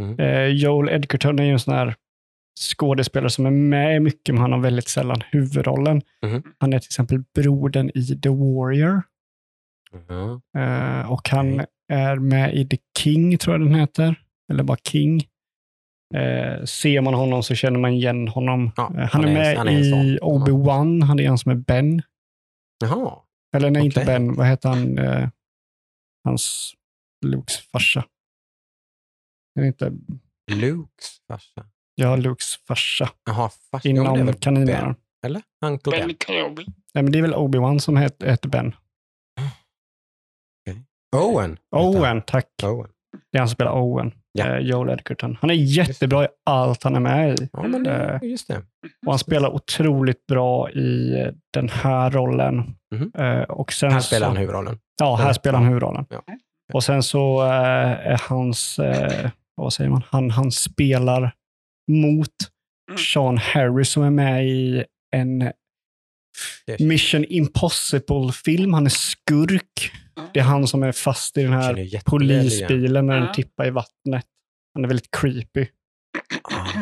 [0.00, 0.56] Mm.
[0.56, 1.94] Joel Edgerton är ju en sån här
[2.60, 6.02] skådespelare som är med mycket, men han har väldigt sällan huvudrollen.
[6.26, 6.42] Mhm.
[6.58, 9.02] Han är till exempel brodern i The Warrior.
[10.56, 14.14] Eh, och han är med i The King, tror jag den heter.
[14.52, 15.24] Eller bara King.
[16.14, 18.70] Eh, ser man honom så känner man igen honom.
[18.76, 20.18] Ja, Eh, han, han är med han är en i.
[20.22, 21.02] Obi-Wan.
[21.02, 22.02] Han är han som är Ben.
[22.78, 23.18] Jaha.
[23.56, 24.06] Eller nej, inte Okej.
[24.06, 24.34] Ben.
[24.34, 24.98] Vad heter han?
[24.98, 25.28] Eh,
[26.24, 26.74] hans
[27.26, 28.04] Lukes farsa.
[29.58, 29.92] Är det inte?
[30.50, 31.66] Lukes farsa.
[31.94, 33.10] Ja, Lukes farsa.
[33.26, 33.88] Jaha, farsa.
[33.88, 34.96] Inom väl kaninerna.
[35.26, 35.42] Eller?
[35.64, 36.08] Uncle Ben.
[36.08, 36.66] Ben Kenobi.
[36.94, 38.74] Nej, men det är väl Obi-Wan som heter, heter Ben.
[41.16, 41.58] Owen.
[41.76, 42.48] Owen, tack.
[42.62, 42.90] Owen.
[43.30, 44.12] Det är han som spelar Owen.
[44.32, 44.46] Ja.
[44.46, 45.38] Eh, Joel Edgerton.
[45.40, 47.48] Han är jättebra i allt han är med i.
[47.52, 48.56] Ja, men det, Eh, just det.
[49.06, 51.16] Och han spelar otroligt bra i
[51.52, 52.74] den här rollen.
[53.18, 54.78] Eh, och sen Här spelar så, han huvudrollen.
[55.00, 56.06] Ja, här spelar han huvudrollen.
[56.10, 56.22] Ja.
[56.72, 58.80] Och sen så är hans,
[59.54, 61.34] vad säger man, han, han spelar
[61.90, 62.28] mot
[62.90, 62.98] Mm.
[62.98, 64.84] Sean Harris som är med i
[65.16, 65.52] en
[66.78, 68.74] Mission Impossible-film.
[68.74, 69.92] Han är skurk.
[70.32, 73.32] Det är han som är fast i den här polisbilen när den Ja.
[73.34, 74.26] tippar i vattnet.
[74.74, 75.66] Han är väldigt creepy.
[76.42, 76.80] Ah,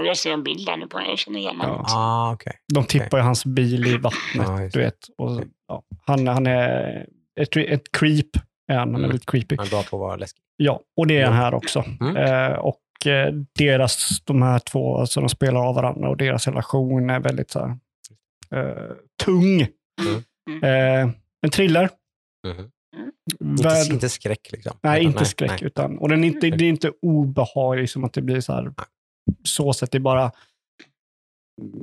[0.00, 1.10] Och jag ser en bild där nu på honom.
[1.10, 1.84] Jag känner igen honom.
[1.88, 1.94] Ja.
[1.96, 2.52] ah okej.
[2.74, 4.98] De tippar ju hans bil i vattnet, Ja, just du vet.
[5.18, 7.06] Och, ja, han, han är
[7.40, 8.26] ett, ett creep.
[8.72, 8.78] Är han.
[8.78, 9.10] han är Mm.
[9.10, 9.56] väldigt creepy.
[9.56, 10.42] Han är bra på att vara läskig.
[10.56, 11.40] Ja, och det är han Ja.
[11.42, 11.84] här också.
[12.00, 12.16] Mm.
[12.16, 17.10] Eh, och eh, deras, de här två, alltså de spelar av varandra och deras relation
[17.10, 17.76] är väldigt så här,
[18.60, 18.92] eh,
[19.24, 19.60] tung.
[20.62, 21.08] Eh,
[21.42, 21.90] en thriller.
[22.46, 22.70] Mhm.
[23.40, 24.78] Värd- Inte, inte skräck liksom.
[24.82, 25.62] nej, Utan- inte skräck.
[25.62, 28.72] Utan, och den är inte, det är inte obehaglig som att det blir så här,
[29.44, 30.32] så sätt det är bara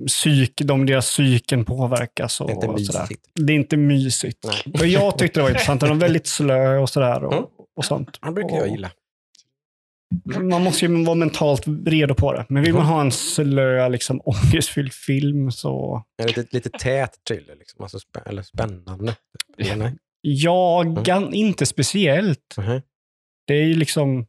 [0.07, 2.41] psyk, de, deras psyken påverkas.
[2.41, 3.29] Och, Det är inte mysigt.
[3.33, 4.45] Det är inte mysigt.
[4.65, 4.73] Nej.
[4.81, 5.81] Och jag tyckte det var intressant.
[5.81, 7.23] Den var väldigt slö och sådär.
[7.23, 7.45] Och, Mm.
[7.75, 8.17] och sånt.
[8.21, 8.91] Han brukar jag gilla.
[10.39, 12.45] Man måste ju vara mentalt redo på det.
[12.49, 16.03] Men vill man ha en slö, liksom, ångestfylld film så...
[16.21, 17.81] En lite, lite tät thriller, liksom.
[17.83, 19.15] alltså, spä- eller spännande.
[19.57, 19.93] Eller?
[20.21, 21.33] Ja, Mm.
[21.33, 22.55] inte speciellt.
[22.57, 22.81] Mhm.
[23.47, 24.25] Det är ju liksom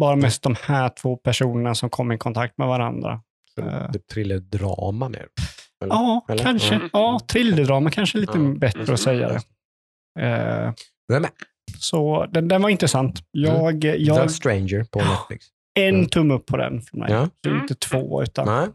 [0.00, 3.20] bara mest de här två personerna som kommer i kontakt med varandra.
[3.54, 3.90] Så Eh.
[3.92, 5.26] Typ thriller-drama mer.
[5.84, 5.94] Eller?
[5.94, 6.42] Ja, Eller?
[6.44, 6.74] kanske.
[6.74, 6.90] Mm.
[6.92, 8.54] Ja, thrillerdrama kanske är lite Ja.
[8.58, 9.40] bättre att säga det.
[10.20, 11.30] Är med.
[11.80, 13.22] Så den, den var intressant.
[13.30, 15.46] Jag, The jag, Stranger på Netflix.
[15.78, 16.08] en Mm.
[16.08, 17.12] tumme upp på den för mig.
[17.12, 17.28] Ja.
[17.44, 18.68] Så inte två, utan Nej.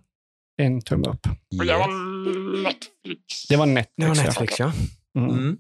[0.61, 1.25] en tumme upp.
[1.59, 1.79] Och det Yes.
[1.79, 3.47] var Netflix.
[3.49, 3.93] Det var Netflix.
[3.97, 4.23] Det var ja.
[4.23, 4.71] Netflix, ja.
[5.17, 5.29] Mm.
[5.29, 5.57] Mm.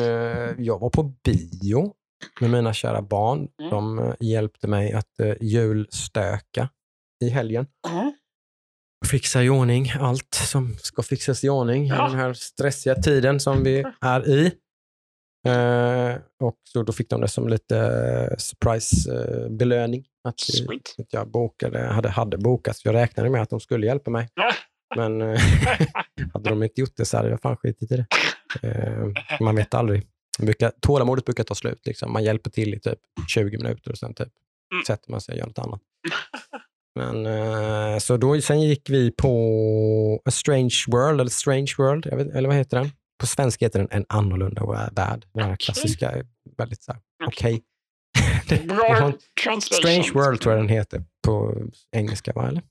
[0.00, 1.92] Eh, Jag var på bio
[2.40, 3.38] med mina kära barn.
[3.60, 3.70] Mm.
[3.70, 6.68] De eh, hjälpte mig att eh, julstöka
[7.24, 7.66] i helgen.
[9.06, 12.06] Fixa i ordning allt som ska fixas i ordning Ja.
[12.06, 14.52] i den här stressiga tiden som vi är i.
[15.46, 20.04] Eh, och så då fick de det som lite eh, surprise-belöning.
[20.28, 20.82] att, eh, Sweet.
[20.98, 22.84] att jag bokade, hade, hade bokat.
[22.84, 24.28] Jag räknade med att de skulle hjälpa mig.
[24.96, 25.40] Men eh,
[26.34, 28.06] hade de inte gjort det så hade jag fan skitit i det.
[28.68, 29.06] Eh,
[29.40, 30.06] man vet aldrig.
[30.38, 31.86] Brukar, tålamodet brukar ta slut.
[31.86, 32.12] Liksom.
[32.12, 32.98] Man hjälper till i typ
[33.28, 34.28] 20 minuter och sen typ
[34.72, 34.84] Mm.
[34.84, 35.80] sätter man sig och gör något annat.
[36.94, 42.34] Men, eh, så då, sen gick vi på A Strange World, eller Strange World, vet,
[42.34, 42.90] eller vad heter den?
[43.22, 45.26] På svenska heter den En annorlunda värld.
[45.34, 46.22] Den här klassiska,
[46.56, 47.62] väldigt så här, okej.
[49.44, 49.60] Translation.
[49.60, 51.54] Strange World tror jag den heter på
[51.96, 52.48] engelska, va?
[52.48, 52.62] eller?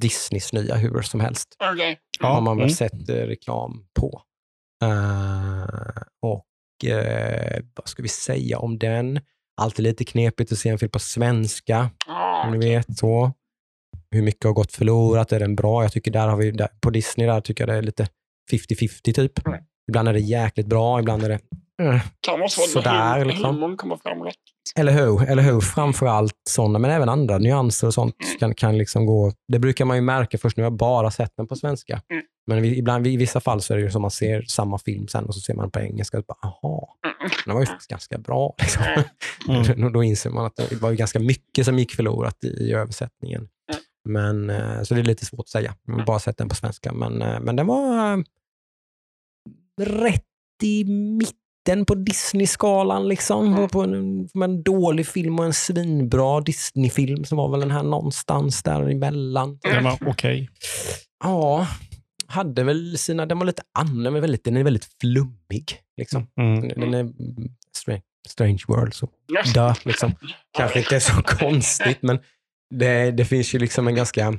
[0.00, 1.56] Disneys nya hur som helst.
[1.72, 1.98] Okej.
[2.20, 2.74] Ja, har man väl mm.
[2.74, 4.22] sett eh, reklam på.
[4.82, 9.20] Eh, och eh, vad ska vi säga om den?
[9.56, 13.32] Alltid lite knepigt att se en film på svenska, Ja, om ni vet så.
[14.10, 15.32] Hur mycket har gått förlorat?
[15.32, 15.82] Är den bra?
[15.82, 18.08] Jag tycker där har vi, där, på Disney där tycker jag det är lite
[18.52, 19.46] 50-50 typ.
[19.46, 19.64] Mm.
[19.88, 21.38] Ibland är det jäkligt bra, ibland är det
[21.82, 23.54] eh, kan svårt Sådär, när liksom.
[23.54, 24.34] humorn kommer fram rätt.
[24.76, 25.22] Eller hur?
[25.28, 25.60] Eller hur?
[25.60, 29.32] Framförallt sådana, men även andra nyanser och sånt kan, kan liksom gå...
[29.52, 32.02] Det brukar man ju märka först när jag bara sett den på svenska.
[32.10, 32.22] Mm.
[32.46, 35.08] Men vi, ibland, i vissa fall så är det ju som man ser samma film
[35.08, 37.30] sen och så ser man på engelska och bara, aha, Mm.
[37.44, 38.54] den var ju faktiskt ganska bra.
[38.58, 38.82] Liksom.
[39.48, 39.92] Mm.
[39.92, 43.48] Då inser man att det var ju ganska mycket som gick förlorat i, i översättningen.
[43.72, 43.82] Mm.
[44.08, 45.74] Men, eh, så det är lite svårt att säga.
[45.86, 46.92] Jag har bara sett den på svenska.
[46.92, 48.18] Men, eh, men den var eh,
[49.80, 50.22] rätt
[50.62, 53.08] i mitten på Disney-skalan.
[53.08, 53.54] Liksom.
[53.54, 53.68] Mm.
[53.68, 57.82] På en, på en dålig film och en svinbra Disney-film som var väl den här
[57.82, 59.58] någonstans däremellan.
[59.62, 60.48] Den var okej.
[61.24, 61.66] Ja,
[62.26, 65.80] hade väl sina, den var lite annorlunda, men väldigt, den är väldigt flummig.
[65.96, 66.26] Liksom.
[66.40, 66.68] Mm.
[66.68, 67.14] Den, den är mm,
[67.76, 69.42] strange, strange world, så Ja.
[69.54, 70.12] dö, liksom.
[70.56, 72.18] Kanske inte är så konstigt, men
[72.74, 74.34] det, det finns ju liksom en ganska...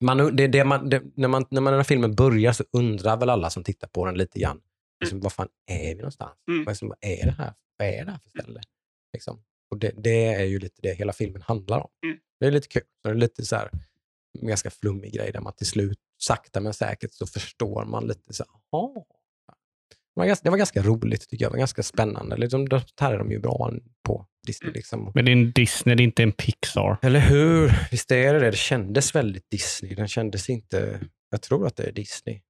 [0.00, 3.16] Man, det, det man, det, när, man, när man den här filmen börjar så undrar
[3.16, 4.60] väl alla som tittar på den lite grann.
[5.00, 6.32] Liksom, vad fan är vi någonstans?
[6.48, 6.64] Mm.
[6.64, 7.54] Vad, är, som, vad är det här?
[7.78, 8.60] Vad är det här för ställe?
[9.12, 9.42] Liksom.
[9.70, 11.90] Och det, det är ju lite det hela filmen handlar om.
[12.04, 12.18] Mm.
[12.40, 12.82] Det är lite kul.
[13.02, 13.70] Det är lite så här,
[14.40, 18.32] en ganska flummig grej där man till slut, sakta men säkert, så förstår man lite
[18.32, 18.52] så här.
[20.14, 21.52] Det var, ganska, det var ganska roligt tycker jag.
[21.52, 22.36] Det var ganska spännande.
[22.36, 23.72] Liksom, det här är de ju bra
[24.06, 24.68] på, Disney.
[24.68, 24.74] Mm.
[24.74, 25.12] Liksom.
[25.14, 26.98] Men det är en Disney, det är inte en Pixar.
[27.02, 27.72] Eller hur?
[27.90, 28.50] Visst är det det.
[28.50, 29.94] Det kändes väldigt Disney.
[29.94, 31.00] Den kändes inte...
[31.30, 32.40] Jag tror att det är Disney.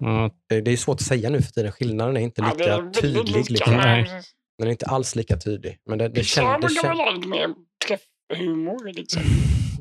[0.00, 1.72] Ja, Det, det är svårt att säga nu för tiden.
[1.72, 3.36] Skillnaden är inte Ja, det är lika tydlig.
[3.36, 3.74] lika, Liksom.
[3.76, 4.02] Nej.
[4.02, 4.22] men
[4.58, 5.78] Den är inte alls lika tydlig.
[5.86, 7.48] Men det, det, Pixar känd, det, brukar väl ha lite mer
[7.86, 8.92] träffhumor.
[8.92, 9.22] Liksom.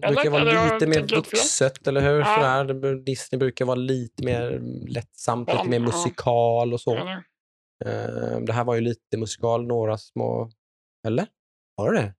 [0.02, 2.20] Det brukar vara lite mer vuxet, eller hur?
[2.20, 2.36] Ja.
[2.68, 2.96] Sådär.
[3.06, 6.96] Disney brukar vara lite mer lättsamt, lite mer musikal och så.
[6.96, 7.24] Eller?
[7.86, 10.50] Eh, Det här var ju lite musikal, några små...
[11.08, 11.28] Eller?
[11.76, 12.14] Var det det?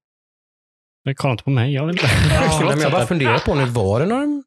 [1.14, 1.74] kollar inte på mig.
[1.74, 2.06] Jag vill inte.
[2.30, 4.42] Ja, men jag bara funderar på nu, var det några...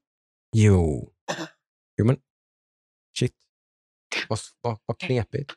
[0.55, 1.11] Jo.
[1.97, 2.17] Jo, men...
[3.19, 3.33] Shit.
[4.29, 5.53] Vad, vad, vad knepigt.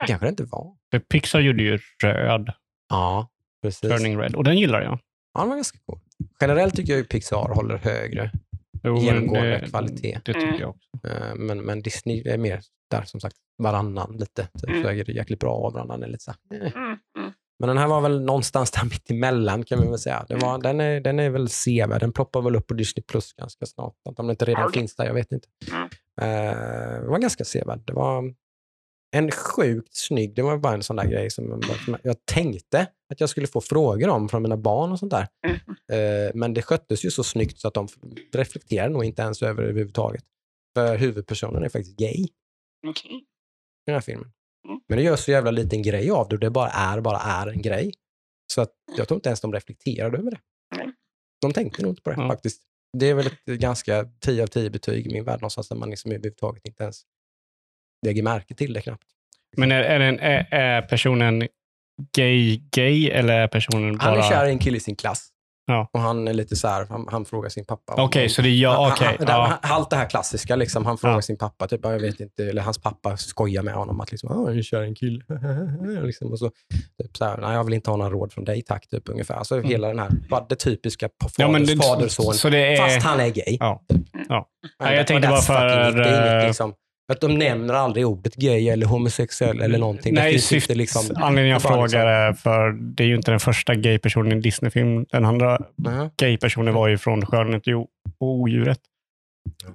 [0.00, 0.76] Det kanske det inte var.
[0.90, 2.52] För Pixar gjorde ju Röd,
[2.88, 3.28] Ja,
[3.62, 3.90] precis.
[3.90, 4.98] Turning Red, och den gillar jag.
[5.34, 6.00] Ja, den var ganska cool.
[6.40, 8.30] Generellt tycker jag ju Pixar håller högre,
[8.84, 10.20] Jo, Genomgående det- kvalitet.
[10.24, 10.60] Det tycker Mm.
[10.60, 10.88] jag också.
[11.08, 12.60] Eh, men, men Disney är mer
[12.90, 14.42] där som sagt varannan lite.
[14.58, 14.82] Typ, Mm.
[14.82, 16.72] Så är det jäkligt bra och varannan är lite så här, eh.
[16.76, 17.32] Mm, mm.
[17.58, 20.24] Men den här var väl någonstans där mitt emellan kan vi väl säga.
[20.28, 22.00] Den, var, den, är, den är väl sevärd.
[22.00, 23.94] Den ploppar väl upp på Disney Plus ganska snart.
[24.04, 24.80] Om den inte redan Okej.
[24.80, 25.48] finns där, jag vet inte.
[25.72, 25.82] Mm.
[26.20, 27.80] Eh, det var ganska sevärd.
[27.84, 28.34] Det var
[29.10, 31.62] en sjukt snygg, det var bara en sån där grej som
[32.02, 35.28] jag, tänkte att jag skulle få frågor om från mina barn och sånt där.
[35.46, 35.56] Mm.
[35.92, 37.88] Eh, men det sköttes ju så snyggt så att de
[38.32, 40.24] reflekterade nog inte ens över det överhuvudtaget.
[40.76, 42.28] För huvudpersonen är faktiskt gay
[42.86, 43.10] Okej.
[43.12, 43.24] i
[43.86, 44.32] den här filmen.
[44.68, 44.80] Mm.
[44.88, 47.46] Men det görs så jävla liten grej av det och det bara är, bara är
[47.46, 47.94] en grej.
[48.52, 50.40] Så att jag tror inte ens de reflekterade över det.
[51.40, 52.62] De tänkte nog inte på det faktiskt.
[52.98, 55.90] Det är väl ett ganska 10 av 10 betyg i min värld någonstans där man
[55.90, 57.02] liksom överhuvudtaget inte ens
[58.06, 59.02] lägger märke till det knappt.
[59.56, 61.48] Men är, är, den, är, är personen
[62.16, 64.04] gay-gay eller är personen bara...
[64.10, 65.26] Han är kär i en kille i sin klass.
[65.66, 65.88] Ja.
[65.92, 67.94] Och han är lite så här, han, han frågar sin pappa.
[68.02, 68.70] Okej, så det är jag.
[68.82, 69.16] Han- Okej.
[69.18, 69.58] han- ja.
[69.62, 71.22] han- Allt det här klassiska, liksom, han frågar Ja.
[71.22, 74.30] sin pappa, typ, "Ja, jag vet inte, eller hans pappa skojar med honom att liksom,
[74.46, 75.24] "Ah, jag i en kille.
[76.06, 76.50] liksom, och så,
[77.02, 79.34] typ, så här, Nej, jag vill inte ha några råd från dig tack, typ, ungefär.
[79.34, 80.10] Alltså hela den här,
[80.48, 82.76] det typiska på Ja, faders, det- faderson, Så det är...
[82.76, 83.56] fast han är gay.
[83.60, 83.82] Ja.
[83.88, 84.02] Typ.
[84.28, 84.48] Ja.
[84.80, 86.06] Nej, jag that- tänkte bara för, inget,
[86.42, 86.74] eh, liksom,
[87.10, 90.14] att de nämner aldrig ordet gay eller homosexuell eller någonting.
[90.14, 91.02] Det Nej, finns syft, liksom...
[91.16, 95.06] anledningen jag frågar är för det är ju inte den första gay-personen i en Disney-film.
[95.10, 96.10] Den andra Mhm.
[96.20, 97.62] gay-personen var ju från Skönhet
[98.20, 98.78] och odjuret.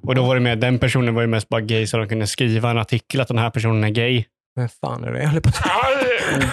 [0.01, 2.27] Och då var det med, den personen var ju mest bara gay så de kunde
[2.27, 4.23] skriva en artikel att den här personen är gay.
[4.55, 5.55] Vem fan är det jag håller på att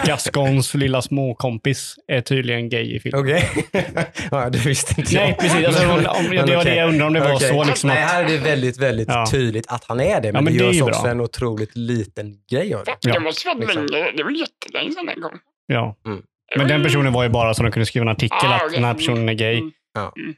[0.07, 3.21] Gascons lilla småkompis är tydligen gay i filmen.
[3.21, 3.51] Okej.
[4.31, 5.23] ja, det visste inte jag.
[5.23, 5.67] Nej, precis.
[5.67, 5.91] Alltså, om,
[6.27, 7.65] om, det var det jag undrade om det var så.
[7.65, 9.27] Liksom Nej, att, här är det väldigt, väldigt Ja.
[9.31, 10.33] tydligt att han är det.
[10.33, 11.11] Men, men det görs ju också bra.
[11.11, 12.97] en otroligt liten grej av det.
[13.01, 13.87] Ja, det måste vara liksom.
[13.87, 14.13] länge.
[14.17, 15.39] Det var jättelänge sedan den kom.
[15.67, 15.97] ja.
[16.07, 16.23] Mm.
[16.57, 18.75] Men den personen var ju bara så de kunde skriva en artikel Ah, att okej.
[18.77, 19.59] den här personen är gay.
[19.59, 19.73] Mm.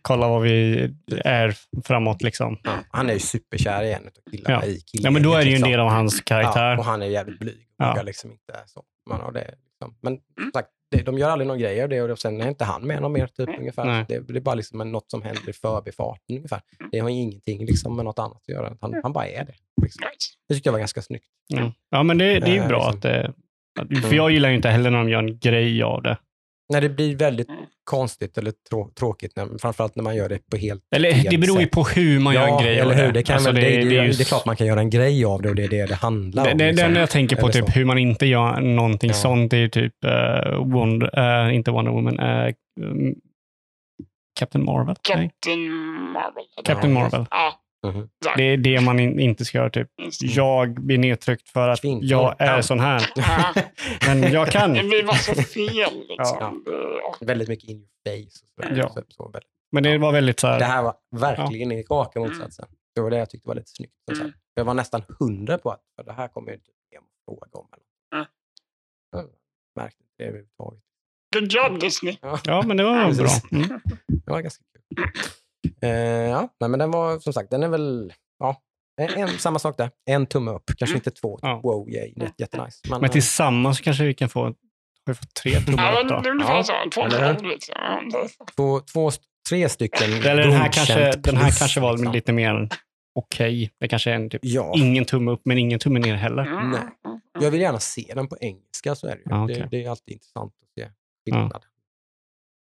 [0.03, 0.89] Kolla vad vi
[1.25, 1.55] är
[1.85, 2.59] framåt liksom.
[2.65, 4.69] Ja, han är ju superkär i en av killarna Ja.
[4.69, 5.05] i killen.
[5.05, 5.71] Ja, men då är det ju en liksom.
[5.71, 6.71] del av hans karaktär.
[6.73, 7.59] Ja, och han är jävligt blyg.
[7.79, 8.03] Ja.
[8.03, 8.83] Liksom inte så.
[9.11, 9.97] Man har det, liksom.
[10.01, 10.53] Men som Mm.
[10.53, 13.03] sagt, det, de gör aldrig någon grej av det och sen är inte han med
[13.03, 13.27] någon mer.
[13.27, 14.05] Typ, ungefär.
[14.09, 16.37] Det, det är bara liksom något som händer i förbifarten.
[16.37, 16.61] Ungefär.
[16.93, 18.77] Det har ingenting liksom, med något annat att göra.
[18.81, 19.55] Han, han bara är det.
[19.83, 20.03] Liksom.
[20.49, 21.27] Det tycker jag var ganska snyggt.
[21.47, 22.97] Ja, ja men det, det är ju Eh, bra liksom.
[22.97, 23.33] att det...
[23.81, 24.17] att- För Mm.
[24.17, 26.19] jag gillar ju inte heller när de gör en grej av det.
[26.73, 27.61] När det blir väldigt Mm.
[27.85, 31.39] konstigt eller trå- tråkigt, när, framförallt när man gör det på helt Eller fel det
[31.39, 31.73] beror ju sätt.
[31.73, 33.03] på hur man gör en grej eller hur?
[33.07, 33.13] det.
[33.13, 35.25] Det, kan Alltså, väl, det, det, är det, är klart man kan göra en grej
[35.25, 36.59] av det och det är det det handlar Det, om.
[36.59, 36.93] det, liksom.
[36.93, 37.71] den jag tänker på, Eller typ så.
[37.73, 39.15] hur man inte gör någonting Ja.
[39.15, 42.19] sånt, det är ju typ uh, Wonder, eh, inte Wonder Woman,
[42.81, 43.15] um,
[44.41, 44.97] Captain Marvel.
[45.03, 45.69] Captain
[46.13, 46.45] Marvel.
[46.65, 47.27] Captain Ja, Marvel.
[47.31, 47.55] Ja,
[47.89, 48.37] Exakt.
[48.37, 49.71] Det är det man in, inte ska göra.
[49.71, 49.89] Typ.
[50.21, 50.27] Det.
[50.27, 52.01] Jag blir nedtryckt för att Kvinnor.
[52.05, 52.63] jag är Ja.
[52.63, 53.11] sån här.
[53.17, 53.55] Ja.
[54.07, 54.73] Men jag kan.
[54.75, 56.07] Det blir bara så fel.
[56.09, 56.65] Liksom.
[56.67, 57.17] Ja.
[57.21, 57.89] Väldigt mycket in your
[58.29, 58.47] face.
[58.77, 58.89] Ja.
[58.89, 59.51] Så, så, väldigt.
[59.73, 62.67] Men det var väldigt så här, Det här var verkligen i raka motsatsen.
[62.95, 63.93] Det var det jag tyckte var lite snyggt.
[64.21, 64.33] Mm.
[64.55, 66.71] Jag var nästan hundra på att för det här kommer jag inte
[67.27, 67.69] och fråga om.
[67.73, 68.27] Eller.
[69.23, 69.31] Mm.
[69.77, 70.81] Märkte det överhuvudtaget.
[71.37, 72.17] Good job Disney.
[72.45, 73.29] ja men det var bra.
[73.53, 73.81] Mm.
[74.25, 74.65] Det var ganska
[74.97, 75.07] kul.
[75.83, 75.91] Eh,
[76.31, 78.61] ja, nej, men den var som sagt, den är väl, ja,
[79.01, 79.91] en, en, samma sak där.
[80.11, 80.97] En tumme upp, kanske Mm.
[80.97, 81.39] inte två.
[81.43, 81.61] Ja.
[81.63, 82.81] Wow, yay, jätte, jättenice.
[82.91, 84.55] Men, Men eh, tillsammans kanske vi kan få, har
[85.07, 86.21] vi fått tre tummar upp det då.
[86.21, 86.63] är ungefär Ja.
[86.65, 86.73] så.
[86.95, 87.35] Två och en Eller hur?
[87.35, 87.75] halv liksom.
[87.79, 89.11] Ja, det- två, två,
[89.49, 92.13] tre stycken Eller den här kanske, godkänt den här plus, kanske var liksom.
[92.13, 92.69] lite mer
[93.15, 93.71] okej.
[93.81, 96.43] Det kanske är en typ Ja, ingen tumme upp men ingen tumme ner heller.
[96.47, 96.71] Mm.
[96.71, 96.81] Nej.
[97.41, 99.25] jag vill gärna se den på engelska, så är det ju.
[99.25, 99.57] Ja, okej.
[99.57, 100.89] det, det är alltid intressant att se
[101.25, 101.65] skillnad.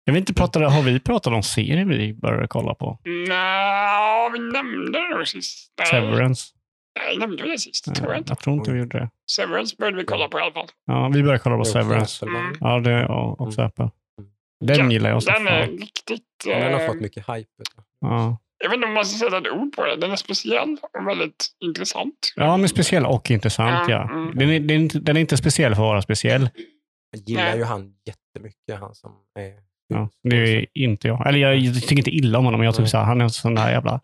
[0.05, 2.99] Jag vet inte, pratade, har vi pratat om serier vi började kolla på?
[3.05, 5.73] Nej, vi nämnde det nog sist.
[5.91, 6.53] Severance.
[6.99, 7.95] Nej, nämnde vi det sist?
[7.95, 8.31] tror jag inte.
[8.31, 9.11] Jag tror inte vi gjorde det.
[9.31, 10.67] Severance började vi kolla på i alla fall.
[10.87, 12.25] Ja, vi började kolla på Severance.
[12.27, 12.39] Apple?
[12.39, 12.57] Mm.
[12.61, 13.11] Ja, det är
[13.43, 13.85] också Apple.
[14.19, 14.31] Mm.
[14.65, 15.77] Den Ja, gillar jag så Den är fan.
[15.77, 16.23] riktigt...
[16.47, 17.51] Ja, Den har eh, fått mycket hype.
[18.01, 18.39] Ja.
[18.59, 19.97] Jag vet inte om man ska sätta ett ord på det.
[19.97, 22.33] Den är speciell och väldigt intressant.
[22.37, 23.89] ja, men speciell och intressant.
[23.89, 24.15] Ja, Ja.
[24.15, 24.39] mm.
[24.39, 26.51] Den, är, den, är inte, den är inte speciell för att vara speciell.
[27.11, 27.59] Jag gillar Nej.
[27.59, 29.72] ju han jättemycket, han som är...
[29.93, 31.29] Ja, det är inte jag.
[31.29, 33.31] Eller jag tycker inte illa om honom, men jag tycker så här, han är en
[33.31, 34.01] sån där jävla...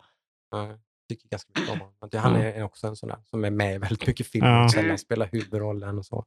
[0.51, 0.77] Ja, jag
[1.09, 1.95] tycker ganska mycket om honom.
[2.13, 4.63] Han är också en sån där som är med i väldigt mycket filmer Ja.
[4.63, 6.25] och sällan spelar huvudrollen och så.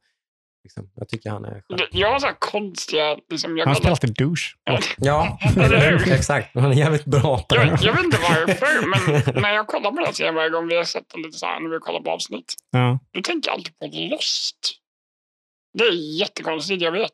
[0.63, 0.91] Liksom.
[0.95, 1.79] Jag tycker han är skön.
[1.91, 3.17] Jag har så här konstiga...
[3.29, 4.55] Liksom, jag, Han spelar alltid douche.
[4.63, 4.79] Ja.
[4.97, 5.39] Ja,
[6.07, 6.55] exakt.
[6.55, 7.79] Han är jävligt bra på jag, det.
[7.85, 8.87] jag vet inte varför,
[9.35, 11.37] men när jag kollar på den här serien varje gång vi har sett den lite
[11.37, 12.99] så här, när vi kollar på avsnitt, Ja.
[13.13, 13.85] då tänker jag alltid på
[14.15, 14.79] Lost.
[15.77, 17.11] Det är jättekonstigt, jag vet.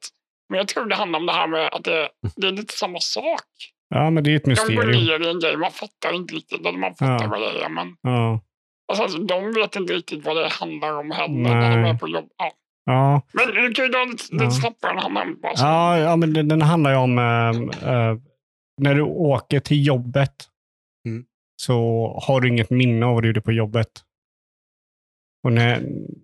[0.50, 3.00] Men jag tror det handlar om det här med att det, det är lite samma
[3.00, 3.42] sak.
[3.90, 5.22] ja, men det är ett De går mysterium.
[5.22, 7.30] ner i en grej, man fattar inte riktigt, eller man fattar Ja.
[7.30, 8.42] vad det är, men Ja.
[8.88, 11.54] alltså, alltså, de vet inte riktigt vad det handlar om heller Nej.
[11.54, 12.30] när de är på jobb.
[12.38, 12.52] Ja.
[12.86, 13.22] Ja.
[13.34, 14.38] Men du kan ju dra lite, Ja.
[14.44, 15.56] lite snabbt på den här namnet bara.
[15.56, 15.66] så.
[15.66, 18.16] Ja, ja, men den, den handlar ju om eh, eh,
[18.82, 20.34] när du åker till jobbet
[21.08, 21.26] Mm.
[21.62, 21.76] så
[22.28, 23.90] har du inget minne av vad du gjorde på jobbet.
[25.44, 25.80] Och när,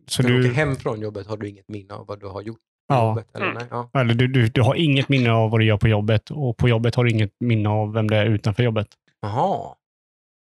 [0.08, 2.42] så När du åker hem från jobbet har du inget minne av vad du har
[2.42, 3.08] gjort Ja.
[3.10, 3.28] jobbet.
[3.36, 3.46] Eller?
[3.46, 3.58] Mm.
[3.58, 3.68] Nej?
[3.94, 4.02] Ja.
[4.02, 6.70] eller du, du, du har inget minne av vad du gör på jobbet och på
[6.70, 8.88] jobbet har du inget minne av vem det är utanför jobbet.
[9.22, 9.76] Jaha,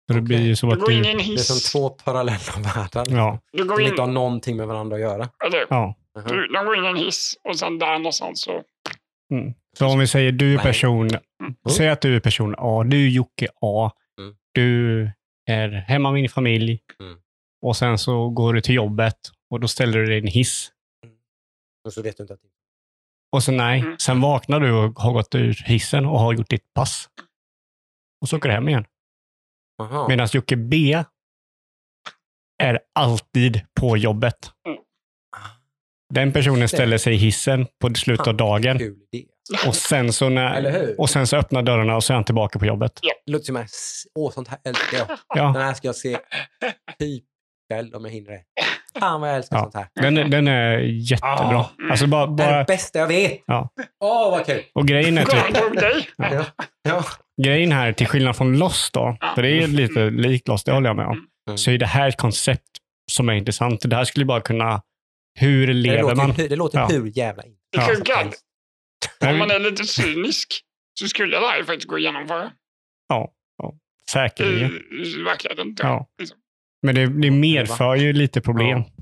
[0.09, 1.11] Så det blir ju så Du att går in i du...
[1.11, 2.39] en det är som två parallella
[2.75, 3.07] världar.
[3.17, 5.29] Ja, Du går Som in, inte har någonting med varandra att göra.
[5.47, 5.95] eller, ja.
[6.15, 6.25] Jaha.
[6.29, 8.63] du, de går in i en hiss och sen där någonstans så...
[9.35, 9.55] Mm.
[9.79, 11.11] Så om vi säger du är person,
[11.71, 13.91] säg att du är person A, du är Jocke A,
[14.21, 14.35] Mm.
[14.53, 15.03] du
[15.51, 17.19] är hemma med din familj Mm.
[17.63, 19.15] och sen så går du till jobbet
[19.51, 20.71] och då ställer du dig i en hiss.
[21.89, 22.41] Och så vet du inte att
[23.33, 23.99] Och så nej, Mm.
[23.99, 27.09] sen vaknar du och har gått ur hissen och har gjort ditt pass.
[28.23, 28.85] Och så åker du hem igen.
[30.09, 31.05] Medan Jocke B
[32.63, 34.51] är alltid på jobbet.
[36.15, 38.79] Den personen ställer sig i hissen på slutet av dagen
[39.67, 42.67] och sen så, när, och sen så öppnar dörrarna och så är han tillbaka på
[42.67, 43.01] jobbet.
[43.27, 43.67] Det låter som.
[44.15, 45.19] Åh, sånt här älskar jag.
[45.29, 46.19] Ja, Den här ska jag se
[46.99, 47.25] typ
[47.71, 48.43] ikväll om jag hinner det.
[49.01, 49.63] Fan vad jag älskar Ja.
[49.63, 49.89] sånt här.
[49.95, 51.59] den, är- den är jättebra.
[51.59, 51.71] Ah.
[51.91, 53.43] Alltså bara, Det är det bara, bästa jag vet.
[53.47, 53.69] Ja.
[54.01, 54.63] Åh, vad kul.
[54.75, 56.07] och grejen är typ!
[56.17, 56.45] Ja.
[56.83, 57.05] Ja.
[57.43, 59.33] grejen här, till skillnad från Lost då, Ja.
[59.35, 61.59] för det är lite likt Lost, det håller jag med om, Mm.
[61.59, 62.63] så är det här ett koncept
[63.11, 63.81] som är intressant.
[63.91, 64.83] Det här skulle bara kunna,
[65.39, 66.33] hur Det lever låter, man?
[66.33, 66.87] hu- det låter Ja.
[66.87, 67.43] hur jävla
[67.73, 67.79] Det
[69.21, 69.31] Ja.
[69.33, 70.61] om man är lite cynisk
[71.01, 72.51] så skulle det här faktiskt gå att genomföra.
[74.11, 74.71] Säkerligen.
[74.93, 75.75] I verkligheten.
[75.79, 75.89] jag.
[75.89, 76.07] Ja.
[76.19, 76.39] Liksom.
[76.83, 78.83] Men det, det medför ju lite problem.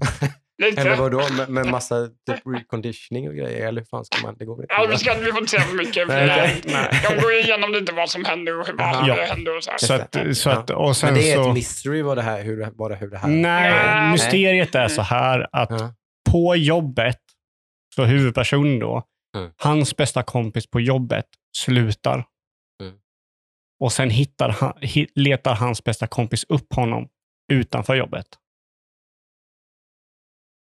[0.63, 0.81] Lite.
[0.81, 3.67] Eller vadå, med, med massa typ reconditioning och grejer?
[3.69, 4.37] Eller hur fan ska man...
[4.39, 4.99] Det går väl Ja, vi, inte?
[4.99, 5.95] ska, vi får inte säga för mycket.
[6.07, 7.01] För Nej, nej, okej.
[7.17, 9.17] De går igenom lite vad som händer och hur vad Ja.
[9.17, 9.71] det händer och så.
[9.79, 11.49] Så att, så att, och sen Men det är så...
[11.49, 13.29] ett mystery vad det här, hur, det, hur det här...
[13.29, 14.13] Nej, Nej.
[14.13, 15.95] mysteriet är så här att Ja.
[16.31, 17.21] på jobbet,
[17.95, 19.03] så huvudpersonen då,
[19.37, 19.51] Mm.
[19.57, 21.27] hans bästa kompis på jobbet
[21.57, 22.25] slutar.
[22.83, 22.95] Mm.
[23.81, 24.73] Och sen hittar han,
[25.15, 27.09] letar hans bästa kompis upp honom
[27.53, 28.27] utanför jobbet.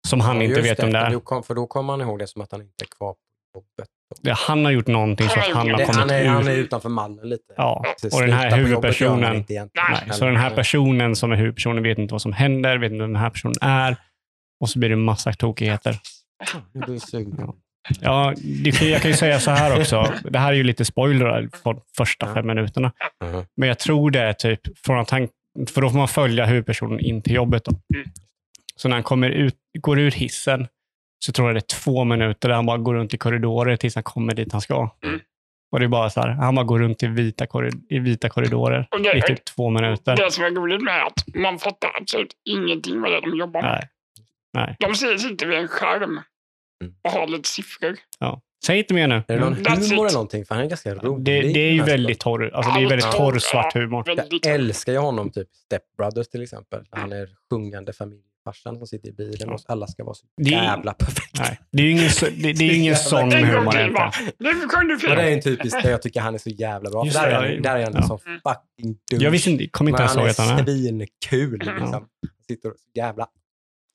[0.07, 1.41] Som han Ja, inte vet om det För är.
[1.41, 3.17] för då kommer han ihåg det som att han inte är kvar på
[3.55, 3.89] jobbet.
[4.21, 6.51] Det- Han har gjort någonting så att han har Det, kommit han, är, han är
[6.51, 6.57] ur.
[6.57, 7.53] utanför mallen lite.
[7.57, 9.45] Ja, Så och den här på huvudpersonen-.
[9.47, 9.69] Nej,
[10.11, 13.13] så den här personen som är huvudpersonen vet inte vad som händer, vet inte vem
[13.13, 13.97] den här personen är.
[14.59, 15.97] Och så blir det massa tokigheter.
[18.01, 18.33] Ja,
[18.63, 20.13] det kan, jag kan ju säga så här också.
[20.29, 22.33] Det här är ju lite spoiler från första Ja.
[22.33, 22.91] fem minuterna.
[23.55, 25.27] Men jag tror det är typ från att han,
[25.73, 27.65] för då får man följa huvudpersonen in till jobbet.
[27.65, 27.71] Då.
[27.95, 28.07] Mm.
[28.75, 30.67] Så när han kommer ut, går ur hissen
[31.25, 33.95] så tror jag det är två minuter där han bara går runt i korridorer tills
[33.95, 34.89] han kommer dit han ska.
[35.03, 35.19] Mm.
[35.71, 38.29] Och det är bara så här, han bara går runt i vita, korri- i vita
[38.29, 40.15] korridorer Och det- i typ två minuter.
[40.17, 43.37] Det som är roligt med är att man fattar absolut ingenting vad det är de
[43.37, 43.71] jobbar med.
[43.71, 43.89] Nej.
[44.53, 44.75] Nej.
[44.79, 46.19] De ser- sitter vid en skärm
[46.83, 46.93] Mm.
[47.03, 47.95] och har lite siffror.
[48.19, 48.41] Ja.
[48.65, 49.15] Säg inte mer nu.
[49.15, 49.91] Är det någon That's humor it.
[49.91, 50.45] eller någonting?
[50.45, 51.25] För han är ganska rolig.
[51.25, 54.03] Det, det är ju väldigt torr, alltså det är väldigt torr svart humor.
[54.07, 56.83] Jag älskar ju honom, typ Step Brothers till exempel.
[56.89, 60.63] Han är sjungande familjfarsan som sitter i bilen och alla ska vara så Det är-
[60.63, 61.43] jävla perfekta.
[61.43, 64.11] Nej, det är ju ingen, så- det, det är ingen sån humor egentligen.
[64.37, 67.05] Men det är en typisk där jag tycker han är så jävla bra.
[67.05, 68.01] Just där, det, är han, där är han Ja.
[68.07, 69.19] så fucking dum.
[69.21, 70.61] Jag visste inte, kom inte ens Men ihåg att han han är.
[70.61, 71.61] är svinkul.
[71.65, 71.71] Ja.
[71.71, 71.91] Liksom.
[71.93, 72.07] Han
[72.47, 73.27] sitter och så jävla,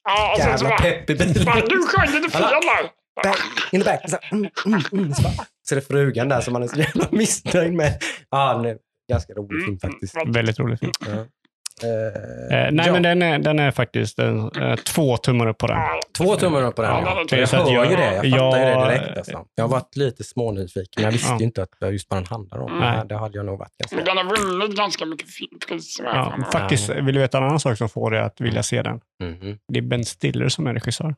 [0.05, 1.35] Ja, jävla pepp i bilen.
[1.69, 3.02] du sjöng lite fel där.
[3.25, 3.39] Back,
[3.73, 4.11] in the back.
[4.11, 5.15] Så, mm, mm, mm.
[5.15, 5.33] Så, bara,
[5.69, 7.99] så är det frugan där som man är så jävla missnöjd med.
[8.31, 8.77] Ja, den är
[9.11, 10.17] ganska rolig film Mm, faktiskt.
[10.17, 10.33] mm.
[10.33, 10.93] Väldigt rolig film.
[11.07, 11.13] Ja.
[11.13, 11.19] Eh,
[11.83, 12.93] Eh, nej, ja.
[12.93, 15.79] men den är, den är faktiskt eh, två tummar upp på den.
[16.19, 16.91] Två tummar upp på den.
[16.91, 18.21] Ja, Ja, jag hör jag- ju det.
[18.29, 19.17] Jag fattar ju det direkt.
[19.19, 19.45] Alltså.
[19.55, 21.39] Jag har varit lite smånyfiken, men jag visste Ja.
[21.39, 22.79] ju inte att just vad den handlar om.
[22.79, 22.97] Nej.
[22.97, 23.07] Nej.
[23.09, 24.05] Det hade jag nog varit ganska...
[24.15, 25.27] Den har vunnit ganska mycket
[25.69, 26.05] priser.
[26.05, 29.01] Ja, faktiskt, vill du veta en annan sak som får dig att vilja se den?
[29.23, 29.59] Mhm.
[29.73, 31.15] Det är Ben Stiller som är regissör.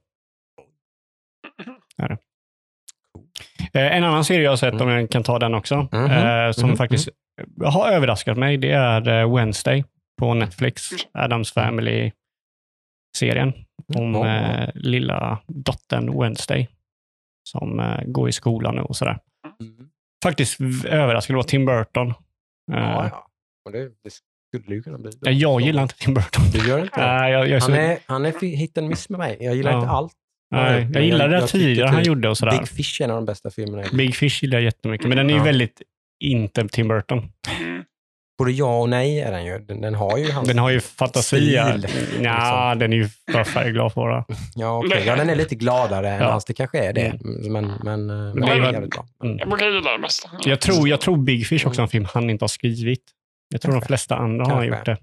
[2.03, 2.19] Är det.
[3.81, 6.11] Eh, En annan serie jag har sett, om jag kan ta den också, Mhm.
[6.11, 6.77] eh, som Mhm.
[6.77, 7.09] faktiskt
[7.65, 9.85] har överraskat mig, det är eh, Wednesday
[10.21, 10.91] på Netflix.
[11.13, 13.53] Adams Family-serien
[13.97, 16.69] om eh, lilla dottern Wednesday
[17.49, 19.19] som går i skolan nu och sådär.
[19.61, 19.89] Mm.
[20.25, 21.35] Faktiskt överraskande.
[21.35, 22.15] Det var Tim Burton.
[22.73, 23.27] Ja, ja.
[23.67, 24.11] Och det, det
[24.61, 25.11] skulle ju kunna bli.
[25.21, 26.45] ja, Jag gillar inte Tim Burton.
[26.53, 27.07] Du gör inte det?
[27.07, 29.37] Nej, jag, jag, är så, Han är, han är hit and miss med mig.
[29.41, 29.79] Jag gillar Ja.
[29.79, 30.13] inte allt.
[30.55, 32.59] Nej, Men jag gillade det tidigare typ han gjorde och sådär.
[32.59, 33.85] Big Fish är en av de bästa filmerna.
[33.93, 35.45] Big Fish gillar jag jättemycket, men den är ju Ja.
[35.45, 35.83] väldigt
[36.21, 37.19] inte Tim Burton.
[37.61, 37.85] Mm.
[38.39, 39.59] Både ja och nej är den ju.
[39.59, 40.49] Den, den har ju hans...
[40.49, 41.55] Den har ju fantasi.
[41.55, 42.79] Ja, liksom.
[42.79, 44.25] den är ju för färgglad på det.
[44.55, 45.03] Ja, okej.
[45.07, 46.31] ja, den är lite gladare än Ja.
[46.31, 46.45] hans.
[46.45, 47.19] Det kanske är det.
[47.23, 49.07] Men, men, eh, men det den är jävligt bra.
[49.39, 50.31] Jag brukar gilla det mesta.
[50.45, 53.03] Jag tror, jag tror Big Fish också är en film han inte har skrivit.
[53.49, 53.87] Jag tror de Kanske.
[53.89, 54.77] flesta andra har Kanske.
[54.77, 54.97] gjort det.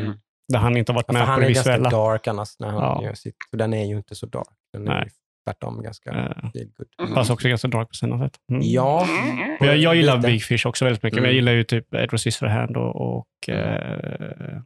[0.00, 0.12] Mm.
[0.52, 1.90] Där han inte har varit Ja, med på han det är ganska visuella.
[1.90, 3.04] dark annars när han Ja.
[3.04, 3.36] gör sitt.
[3.50, 4.48] För den är ju inte så dark.
[4.72, 5.04] Den är Nej.
[5.04, 5.10] ju
[5.46, 6.12] tvärtom ganska
[6.54, 6.88] feel good.
[7.02, 7.14] Mm.
[7.14, 8.36] Fast också ganska dark på sina sätt.
[8.52, 8.62] Mm.
[8.64, 9.36] Ja, Mm.
[9.60, 10.28] Men jag, jag gillar Lite.
[10.28, 11.36] Big Fish också väldigt mycket, men jag Mm.
[11.36, 13.74] gillar ju typ Edward Scissorhand och, och Mm.
[13.74, 14.58] eh,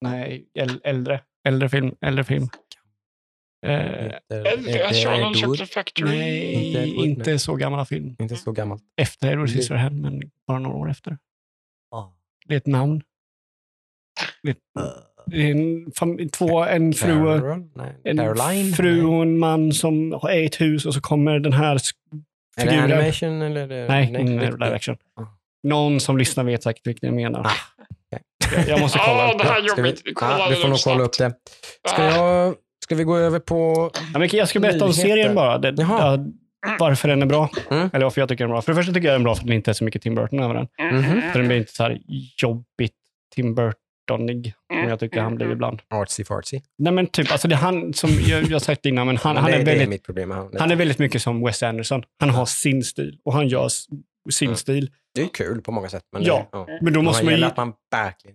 [0.00, 1.94] nej, äl- äldre, äldre film.
[2.00, 2.42] Äldre film.
[2.42, 5.36] Inte- Äldre Wood.
[5.36, 6.08] Chocolate Factory.
[6.18, 8.16] nej, Inte inte så gamla film.
[8.18, 8.82] Inte så gammalt.
[8.96, 11.18] Efter Edward Det- Scissorhand, men bara några år efter.
[12.50, 13.02] Det är ett namn.
[14.42, 14.56] Det är,
[15.32, 17.58] är en, fam- två, en fru, och-?
[17.76, 17.96] Nej.
[18.04, 18.72] en Caroline?
[18.74, 19.04] fru Nej.
[19.04, 21.92] och en man som har ett hus och så kommer den här sk-
[22.56, 22.92] Är det figuren.
[22.92, 23.60] animation eller?
[23.60, 24.52] Är det, Nej, nej, riktigt?
[24.60, 24.96] live action.
[25.16, 25.22] Ah.
[25.62, 27.40] Någon som lyssnar vet säkert vilken jag menar.
[27.46, 27.50] Ah,
[28.56, 30.02] jag, jag måste kolla Ja, upp det här är Ska vi, jobbigt.
[30.14, 30.94] Kolla ja, du det får nog snabbt.
[30.96, 31.32] kolla upp det.
[31.92, 32.16] Ska, Ah.
[32.16, 32.54] jag,
[32.84, 33.90] ska vi gå över på...
[34.12, 35.08] Ja, men jag ska berätta om Nyheter.
[35.08, 35.58] serien bara.
[35.58, 35.98] Det, Jaha.
[36.16, 36.24] ja,
[36.78, 37.50] varför den är bra.
[37.70, 37.90] Mm.
[37.92, 38.62] Eller varför jag tycker den är bra.
[38.62, 40.02] För det första tycker jag den är bra för att den inte är så mycket
[40.02, 40.68] Tim Burton över den.
[40.78, 41.22] Mm.
[41.32, 42.00] För den blir inte så här
[42.42, 42.94] jobbigt
[43.34, 45.82] Tim Burtonig som jag tycker han blir ibland.
[45.94, 46.60] Artsy fartsy.
[46.78, 49.42] Nej men typ, alltså det är han som jag, jag sagt innan, men han, Men
[49.42, 50.50] han, är det är väldigt, mitt problem han.
[50.58, 52.02] han är väldigt mycket som Wes Anderson.
[52.20, 53.68] Han har sin stil och han gör
[54.30, 54.56] sin Mm.
[54.56, 54.90] stil.
[55.14, 56.02] Det är kul på många sätt.
[56.12, 56.66] Men Ja, det, ja.
[56.82, 57.72] Men då måste man man, gäller gi- att man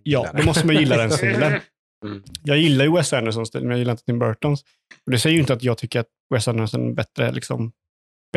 [0.02, 1.60] ja, då måste man gilla den stilen.
[2.04, 2.22] Mm.
[2.44, 4.62] Jag gillar ju Wes Andersons stil, men jag gillar inte Tim Burtons.
[5.06, 7.72] Och det säger ju inte att jag tycker att Wes Anderson är bättre, liksom,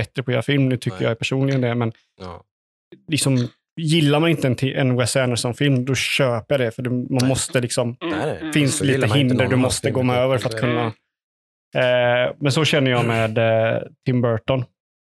[0.02, 0.70] bättre på att göra film.
[0.70, 1.08] Nu tycker Nej.
[1.08, 2.44] jag personligen det, men Ja.
[3.08, 3.48] liksom,
[3.82, 6.72] gillar man inte en, en Wes Anderson-film, då köper jag det.
[6.72, 7.30] För det, man Nej.
[7.30, 8.40] måste liksom, nej.
[8.44, 10.86] det finns Så gillar lite hinder du måste gå med över för att kunna...
[11.76, 14.66] Eh, men så känner jag med eh, Tim Burton.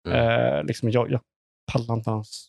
[0.08, 0.20] Mm.
[0.58, 1.22] Eh, liksom, jag, jag
[1.72, 2.48] pallar inte hans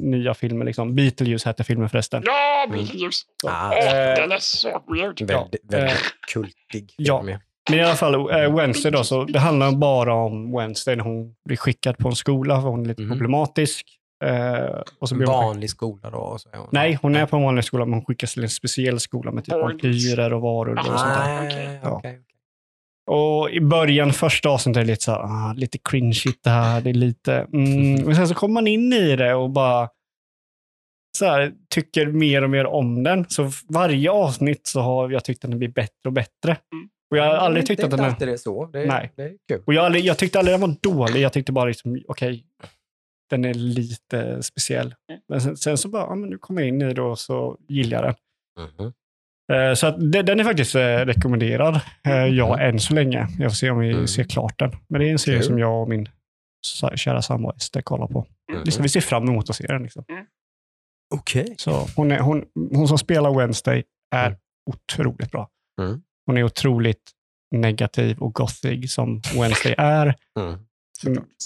[0.00, 0.64] nya filmer.
[0.64, 0.94] Liksom.
[0.94, 2.22] Beetlejuice hette filmen förresten.
[2.26, 2.76] Ja, Mm.
[2.78, 3.22] Beetlejuice.
[3.46, 5.20] Ah, Åh, Eh, den är så weird.
[5.20, 5.96] väldigt, väldigt eh,
[6.32, 6.94] kultig.
[6.96, 7.24] ja.
[7.70, 11.34] Men i alla fall, eh, Wednesday då, så det handlar bara om Wednesday när hon
[11.44, 13.10] blir skickad på en skola för hon är lite Mhm.
[13.10, 13.86] problematisk.
[14.24, 16.16] Eh, och så En blir hon vanlig skola då?
[16.18, 18.42] Och så är hon, Nej, hon är på en vanlig skola, men hon skickas till
[18.42, 21.46] en speciell skola med typ vampyrer och varulvar och sånt där.
[21.46, 21.80] Okej.
[21.82, 21.90] Ja.
[21.90, 22.20] okej.
[23.10, 26.80] Och i början, första avsnittet, är det lite så här, ah, lite cringeigt det här.
[26.80, 27.94] Det är lite, mm.
[28.06, 29.88] Men sen så kommer man in i det och bara
[31.18, 33.24] så här, tycker mer och mer om den.
[33.28, 36.56] Så varje avsnitt så har jag tyckt att den blir bättre och bättre.
[37.12, 38.26] Och jag har aldrig tyckt det är att den är...
[38.26, 38.66] det är så.
[38.66, 39.12] Det är, Nej.
[39.16, 39.62] det är kul.
[39.66, 41.20] Och jag, aldrig, jag tyckte aldrig den var dålig.
[41.20, 42.44] Jag tyckte bara liksom, okej,
[43.30, 44.94] den är lite speciell.
[45.28, 47.58] Men sen, sen så bara, ja, men nu kommer jag in i det och så
[47.68, 48.68] gillar jag den.
[48.78, 48.92] Mhm.
[49.52, 51.80] Eh, Så att de- den är faktiskt eh, rekommenderad.
[52.08, 53.28] Eh, Ja, än så länge.
[53.38, 54.06] Jag får se om vi Mm.
[54.06, 54.70] ser klart den.
[54.88, 55.46] Men det är en serie Kul.
[55.46, 56.08] som jag och min
[56.94, 58.26] kära sambo Ester kollar på.
[58.52, 58.62] Mhm.
[58.64, 59.82] Liksom, vi ser fram emot att se den.
[59.82, 60.04] Liksom.
[61.14, 61.54] Okej.
[61.58, 62.44] Så hon, är, hon,
[62.74, 63.84] hon som spelar Wednesday
[64.14, 64.38] är Mm.
[64.70, 65.48] otroligt bra.
[65.80, 66.02] Mm.
[66.26, 67.10] Hon är otroligt
[67.50, 70.14] negativ och gothig som Wednesday är.
[70.40, 70.58] Mm.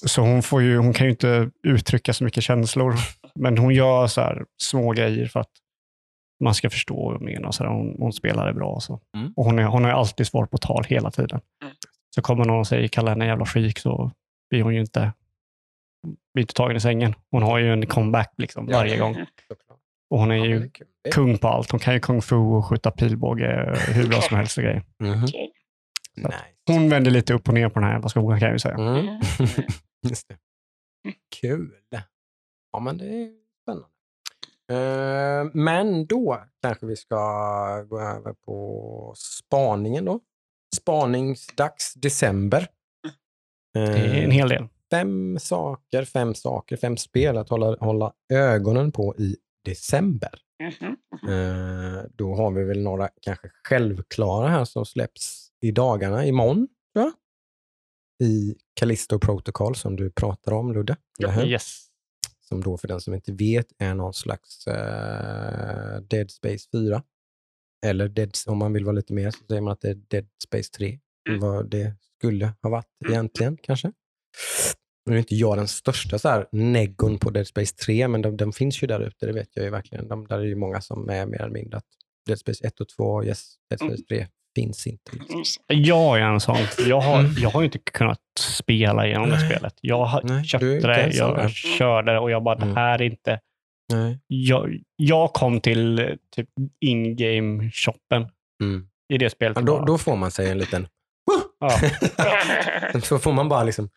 [0.07, 2.95] Så hon, får ju, hon kan ju inte uttrycka så mycket känslor.
[3.35, 5.51] Men hon gör så här små grejer för att
[6.45, 7.51] man ska förstå vad hon menar.
[7.53, 8.69] Så hon, hon spelar det bra.
[8.69, 9.01] Och, så.
[9.17, 9.33] Mm.
[9.37, 11.41] och hon, är, hon har ju alltid svar på tal hela tiden.
[11.63, 11.75] Mm.
[12.15, 14.11] Så kommer någon och säger kalla henne en jävla freak så
[14.51, 15.13] blir hon ju inte,
[16.35, 17.15] blir inte tagen i sängen.
[17.31, 18.77] Hon har ju en comeback liksom, Ja.
[18.77, 19.15] varje gång.
[20.11, 20.61] Och hon är Ja, ju är
[21.05, 21.71] är- kung på allt.
[21.71, 24.83] Hon kan ju kung fu och skjuta pilbåge hur bra som helst och grejer.
[25.03, 25.25] Mhm.
[25.25, 25.53] Okej.
[26.21, 26.45] Så att- Nice.
[26.67, 28.75] Hon vänder lite upp och ner på den här jävla skolan kan jag ju säga.
[28.75, 29.07] Mm.
[30.09, 30.37] Just det.
[31.41, 31.71] Kul.
[32.73, 33.31] Ja, men det är
[33.63, 33.89] spännande.
[34.73, 37.17] Eh, men då kanske vi ska
[37.83, 40.21] gå över på spaningen då.
[40.77, 42.67] Spaningsdags december.
[43.75, 44.69] Det är en Eh, hel del.
[44.91, 49.37] fem saker, fem saker, fem spel att hålla, hålla ögonen på i
[49.71, 50.41] december.
[50.63, 50.97] Mhm.
[51.31, 57.13] Eh, då har vi väl några kanske självklara här som släpps i dagarna, imorgon jag.
[58.23, 60.97] I Callisto Protocol som du pratar om Ludde.
[61.19, 61.47] hur?
[61.47, 61.87] Yes.
[62.41, 67.03] Som då för den som inte vet är någon slags eh, Dead Space 4.
[67.87, 70.27] Eller Dead, om man vill vara lite mer så säger man att det är Dead
[70.45, 70.99] Space 3.
[71.29, 71.41] Mm.
[71.41, 73.93] Vad det skulle ha varit egentligen kanske.
[75.07, 78.37] Nu är inte jag den största så här neggon på Dead Space 3, men de,
[78.37, 80.09] de finns ju där ute, det vet jag ju verkligen.
[80.09, 81.85] De, där är ju många som är mer eller mindre att
[82.27, 84.27] Dead Space 1 och 2, yes, Dead Space 3
[84.57, 85.11] finns inte.
[85.13, 85.63] Liksom.
[85.69, 86.57] Jag är en sån.
[86.87, 87.33] Jag har, Mm.
[87.39, 89.75] jag har ju inte kunnat spela igenom det spelet.
[89.81, 91.49] Jag har Nej, köpte det, jag där.
[91.49, 92.69] körde det och jag bara, Mm.
[92.75, 93.41] det här är inte...
[93.93, 94.19] Nej.
[94.27, 96.49] Jag, jag kom till typ
[96.81, 98.29] in-game-shoppen
[98.63, 98.87] Mm.
[99.13, 99.57] i det spelet.
[99.61, 100.89] Ja, då, då får man sig en liten...
[101.61, 101.71] ja,
[103.03, 103.89] så får man bara liksom...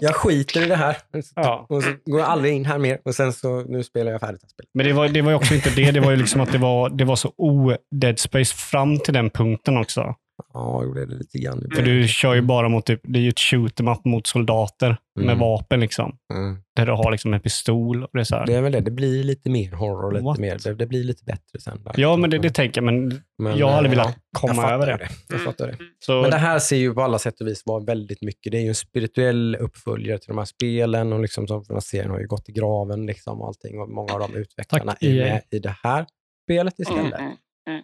[0.00, 0.96] Jag skiter i det här.
[1.34, 1.66] Ja.
[1.68, 2.98] Och så går jag aldrig in här mer.
[3.04, 4.70] Och sen så, nu spelar jag färdigt spelet.
[4.74, 5.90] Men det var, det var ju också inte det.
[5.90, 9.30] Det var ju liksom att det var, det var så o-Dead Space fram till den
[9.30, 10.14] punkten också.
[10.54, 11.66] Ja, jag gjorde det lite grann.
[11.74, 15.24] För du kör ju bara mot, typ, det är ju ett shoot mot soldater med
[15.24, 15.38] Mm.
[15.38, 16.16] vapen liksom.
[16.34, 16.58] Mm.
[16.76, 18.46] Där du har liksom en pistol och det är så här.
[18.46, 18.80] Det är väl det.
[18.80, 20.12] Det blir lite mer horror.
[20.12, 20.38] Lite What?
[20.38, 21.82] mer, det, det blir lite bättre sen.
[21.84, 21.92] Där.
[21.96, 22.84] Ja, men det, det tänker jag.
[22.84, 25.08] Men, Men, jag eh, velat jag komma över ju det.
[25.28, 25.76] Jag fattar det.
[26.04, 28.52] Så, Men det här ser ju på alla sätt och vis vara väldigt mycket.
[28.52, 32.04] Det är ju en spirituell uppföljare till de här spelen och liksom som man ser
[32.04, 35.14] har ju gått i graven liksom och allting och många av de utvecklarna Tack, är
[35.14, 35.24] EA.
[35.32, 36.06] med i det här
[36.44, 37.20] spelet istället.
[37.20, 37.32] Mm,
[37.68, 37.82] mm.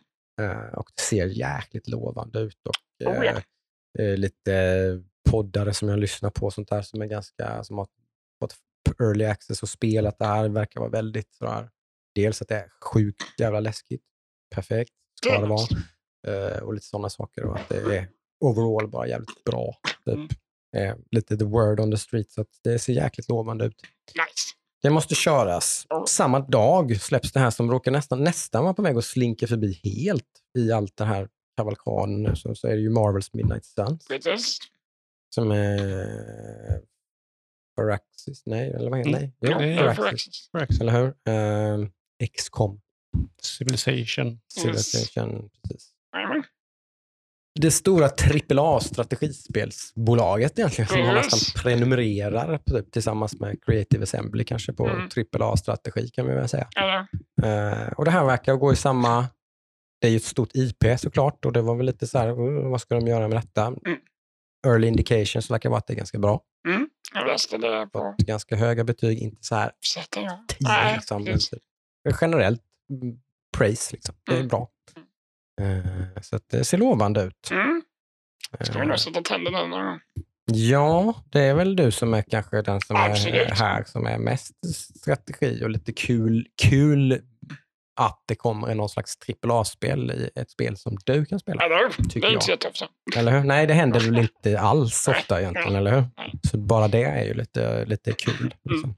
[0.50, 2.58] Och det ser jäkligt lovande ut.
[2.66, 3.32] Och, Oh, ja.
[3.98, 7.88] eh, eh, lite poddare som jag lyssnar på sånt där som är ganska, som har
[8.40, 8.54] fått
[9.00, 11.70] early access och spelat det här verkar vara väldigt sådär,
[12.14, 14.02] dels att det är sjukt jävla läskigt,
[14.54, 15.66] perfekt, ska det vara,
[16.26, 18.08] Eh, och lite sådana saker och att det är
[18.40, 19.76] overall bara jävligt bra.
[20.04, 20.14] Typ.
[20.14, 20.28] Mm.
[20.76, 23.82] Eh, lite the word on the street, så att det ser jäkligt lovande ut.
[24.14, 24.51] Nice.
[24.82, 25.86] Det måste köras.
[26.08, 29.80] Samma dag släpps det här som råkar nästan, nästan vara på väg att slinka förbi
[29.84, 30.24] helt
[30.58, 32.36] i allt det här kavalkaden nu.
[32.36, 34.58] Så, så är det ju Marvels Midnight Suns Precis.
[35.34, 36.80] som är
[37.76, 39.20] Firaxis, nej, eller vad heter Mm.
[39.20, 39.32] nej?
[39.40, 40.80] Jo, det är Firaxis, Firaxis.
[40.80, 41.32] eller hur?
[41.82, 41.88] Uh,
[42.38, 42.80] XCOM,
[43.42, 44.40] Civilization.
[44.54, 45.92] Civilization, precis.
[46.14, 46.42] Jajamän.
[47.60, 51.32] Det stora AAA-strategispelsbolaget egentligen, som man Yes.
[51.32, 55.08] nästan prenumererar typ, tillsammans med Creative Assembly kanske på Mm.
[55.32, 56.68] AAA-strategi kan vi väl säga.
[56.76, 57.06] Eller?
[57.82, 59.26] Eh, och det här verkar gå i samma...
[60.00, 62.70] Det är ju ett stort IP såklart och det var väl lite så här, "Uh,
[62.70, 63.66] vad ska de göra med detta?
[63.66, 63.98] Mm.
[64.66, 66.40] Early indications verkar vara att det är ganska bra.
[66.68, 66.88] Mm.
[67.14, 70.22] Jag läste det på ganska höga betyg, inte så här sättet.
[70.22, 70.44] Ja.
[70.48, 71.62] 10 Nej, liksom, men typ,
[72.20, 72.62] generellt
[73.02, 73.16] mm,
[73.56, 73.92] praise.
[73.92, 74.14] Liksom.
[74.26, 74.48] Det är Mm.
[74.48, 74.68] bra.
[75.62, 77.50] Eh, så det ser lovande ut.
[77.50, 77.82] Mm.
[78.60, 80.00] Ska vi Eh, nog sätta tänderna någon gång?
[80.52, 83.34] Ja, det är väl du som är kanske den som Absolut.
[83.34, 84.52] är här som är mest
[85.00, 87.20] strategi och lite kul, kul
[88.00, 89.16] att det kommer någon slags
[89.46, 91.62] AAA-spel i ett spel som du kan spela.
[91.64, 91.88] Eller hur?
[92.04, 92.86] tycker Det är inte så jätteofta.
[93.16, 93.44] Eller hur?
[93.44, 96.04] Nej, det händer väl inte alls ofta egentligen, eller hur?
[96.50, 98.16] Så bara det är ju lite, lite Mm.
[98.18, 98.54] kul.
[98.64, 98.90] Liksom.
[98.90, 98.96] Eh,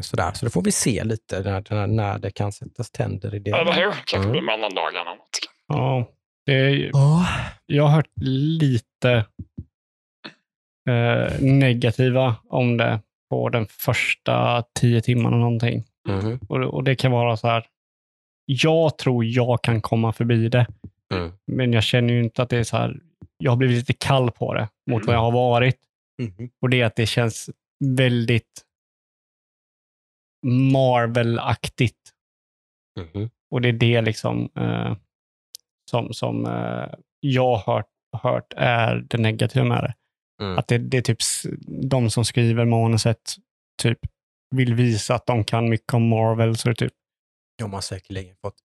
[0.00, 3.38] Sådär, så då får vi se lite när, när, när det kan sättas tänder i
[3.38, 3.50] det.
[3.50, 3.90] Eller hur?
[3.92, 4.30] Kanske Mm.
[4.32, 5.00] blir mellandagarna.
[5.00, 5.38] eller något.
[5.68, 6.10] Ja,
[6.46, 7.26] det är, Ja.
[7.66, 9.24] jag har hört lite
[10.88, 15.84] eh, negativa om det på den första tio timmarna någonting.
[16.08, 16.38] Mhm.
[16.48, 17.66] Och, och det kan vara så här.
[18.44, 20.66] Jag tror jag kan komma förbi det,
[21.14, 21.32] Mm.
[21.46, 22.96] men jag känner ju inte att det är så här.
[23.38, 25.76] Jag har blivit lite kall på det mot vad jag har varit.
[26.22, 26.50] Mhm.
[26.62, 27.50] Och det är att det känns
[27.84, 28.62] väldigt
[30.46, 32.12] Marvel-aktigt.
[33.00, 33.30] Mhm.
[33.50, 34.96] Och det är det liksom eh,
[35.90, 37.86] som, som eh, jag har hört,
[38.22, 39.94] hört är det negativa med det.
[40.44, 40.58] Mm.
[40.58, 41.18] Att det, det är typ
[41.90, 43.34] de som skriver manuset
[43.82, 43.98] typ
[44.54, 46.56] vill visa att de kan mycket om Marvel.
[46.56, 46.92] Så det är typ,
[47.58, 48.56] De har säkerligen fått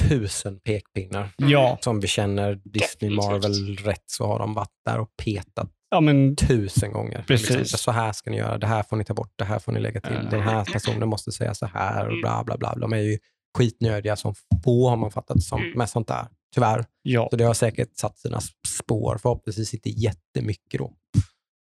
[0.00, 1.28] tusen pekpinnar.
[1.36, 3.16] ja, Som vi känner Disney, Definitivt.
[3.30, 7.24] Marvel rätt så har de varit där och petat ja, men tusen gånger.
[7.26, 7.50] Precis.
[7.56, 9.72] Liksom, så här ska ni göra, det här får ni ta bort, det här får
[9.72, 10.30] ni lägga till, Mm.
[10.30, 12.74] den här personen måste säga så här och bla bla bla.
[12.74, 13.18] De är ju
[13.58, 14.34] skitnödiga som
[14.64, 15.78] få har man fattat som, Mm.
[15.78, 16.84] med sånt där, tyvärr.
[17.02, 17.28] ja.
[17.30, 20.92] Så det har säkert satt sina spår, förhoppningsvis inte jättemycket då.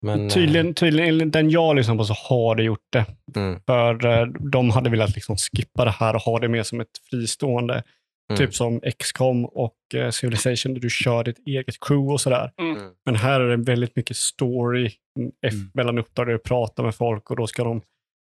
[0.05, 2.99] Men, Tydligen, tydligen, enligt den jag lyssnar på så har det gjort det.
[2.99, 3.05] eh,
[3.43, 6.81] mm, För eh, de hade velat liksom skippa det här och ha det mer som
[6.81, 7.83] ett fristående.
[8.31, 8.37] Mm.
[8.37, 12.51] Typ som XCOM och eh, Civilization där du kör ditt eget crew och sådär.
[12.59, 12.91] Mm.
[13.05, 15.71] Men här är det väldigt mycket story mm, Mm.
[15.73, 17.81] mellan uppdrag där du pratar med folk och då ska de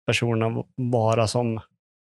[0.07, 1.61] personerna vara som,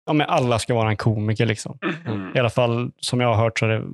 [0.05, 1.77] ja men alla ska vara en komiker liksom.
[2.05, 2.31] Mm.
[2.35, 3.85] I alla fall som jag har hört så är det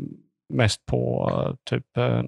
[0.54, 2.24] mest på typ eh,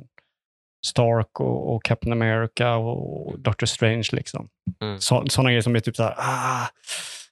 [0.86, 4.50] Stark och, och Captain America och Doctor Strange liksom.
[4.82, 5.00] Mm.
[5.00, 6.68] Så, sådana grejer som är typ så här, ah,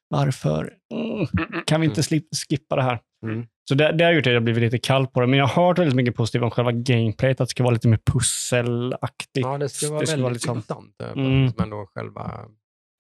[0.10, 0.74] Varför?
[0.94, 1.12] Mm.
[1.12, 1.64] Mm, mm.
[1.66, 3.00] Kan vi inte slip, skippa det här?
[3.24, 3.48] Mm.
[3.70, 5.28] Så det, det har gjort att jag blivit lite kall på det.
[5.28, 7.88] Men jag har hört väldigt mycket positivt om själva gameplayet, att det ska vara lite
[7.88, 9.46] mer pusselaktigt.
[9.46, 10.96] Ja, det ska vara Det ska väldigt vara liksom- intressant.
[11.04, 11.52] eh, Mm.
[11.58, 12.46] Men då själva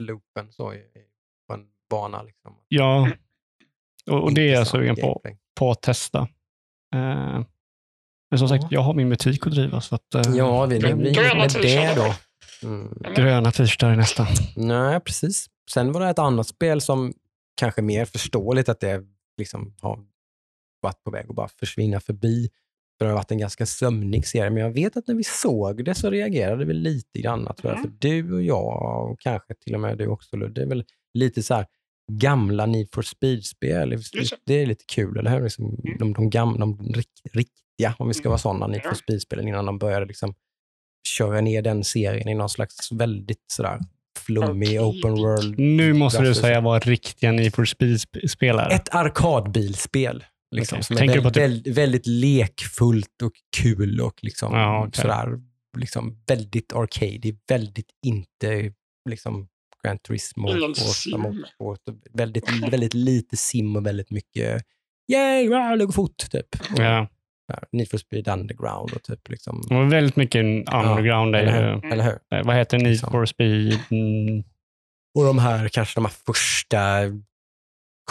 [0.02, 0.80] loopen så i,
[1.48, 2.24] på en bana.
[2.24, 2.56] Liksom.
[2.68, 3.10] Ja,
[4.12, 5.22] och, och det är jag sugen på,
[5.60, 6.20] på att testa.
[6.96, 7.42] Eh,
[8.32, 8.68] men som sagt, Ja.
[8.72, 9.82] jag har min butik att driva.
[9.82, 10.96] Så att, eh, Ja, vi, Gröna
[11.36, 12.14] med det då.
[12.68, 12.98] Mm.
[13.16, 14.28] Gröna t-shirtar är nästa.
[14.56, 15.46] Nej, precis.
[15.72, 17.14] Sen var det ett annat spel som
[17.56, 19.04] kanske mer förståeligt att det
[19.38, 20.00] liksom har
[20.84, 22.50] varit på väg att bara försvinna förbi.
[22.98, 25.86] För det har varit en ganska sömnig serie, men jag vet att när vi såg
[25.86, 27.80] det så reagerade vi lite grann, tror jag.
[27.80, 27.82] Mm.
[27.84, 30.84] För du och jag, och kanske till och med du också, Ludde, det är väl
[31.14, 31.66] lite så här
[32.12, 33.90] gamla Need for Speed-spel.
[34.46, 34.54] Det.
[34.54, 35.42] Är lite kul, eller hur?
[35.44, 35.98] Liksom, Mm.
[36.00, 38.94] de, de, gamla, de rikt- riktiga, om vi ska vara sådana, Need for.
[38.96, 40.34] Speed-spelen innan de började liksom
[41.08, 43.80] köra ner den serien i någon slags väldigt sådär
[44.20, 44.80] flummig Okej.
[44.80, 45.60] open world.
[45.60, 48.74] Nu måste du säga vad riktiga Need for Speed-spelare.
[48.74, 50.24] Ett arkadbilspel.
[50.54, 50.84] Liksom, Okej.
[50.84, 54.80] som är Tänker du väldigt, på typ- väldigt, väldigt lekfullt och kul och liksom, Ja,
[54.88, 55.02] okej.
[55.02, 55.28] sådär,
[55.78, 58.74] liksom väldigt arcade, väldigt inte
[59.10, 59.48] liksom
[59.84, 60.48] Gran Turismo.
[60.48, 60.70] Och-
[61.60, 61.78] och- och
[62.14, 64.64] väldigt, väldigt lite sim och väldigt mycket
[65.12, 66.48] yay, wow, det går fort, typ.
[66.78, 67.08] Ja.
[67.72, 70.40] Need for Speed Underground och typ liksom, var väldigt mycket
[70.74, 71.36] underground.
[71.36, 71.74] eller där.
[71.84, 71.92] hur?
[71.92, 72.38] Eller hur?
[72.40, 73.12] Eh, Vad heter Need Liksom.
[73.12, 73.80] for Speed?
[73.92, 74.44] Mm,
[75.20, 77.00] Och de här, kanske de här första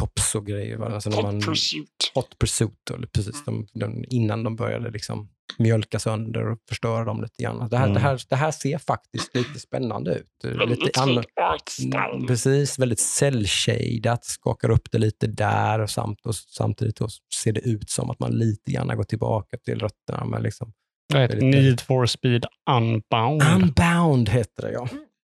[0.01, 0.77] cops och grejer.
[0.77, 0.87] va?
[0.95, 2.13] Alltså när man, Hot pursuit.
[2.15, 5.29] hot pursuit, eller precis, de, de, innan de började liksom
[5.59, 7.69] mjölka sönder och förstöra dem lite grann.
[7.69, 7.95] Det här, Mm.
[7.95, 10.29] det här, det här ser faktiskt lite spännande ut.
[10.59, 12.27] Väldigt snygg art style.
[12.27, 16.99] Precis, väldigt cell-shadat, skakar upp det lite där och, samt, och samtidigt
[17.35, 20.25] ser det ut som att man lite grann går tillbaka till rötterna.
[20.25, 20.73] Men liksom,
[21.13, 23.43] vad heter Det är lite- Need for Speed Unbound.
[23.43, 24.89] Unbound heter det ja.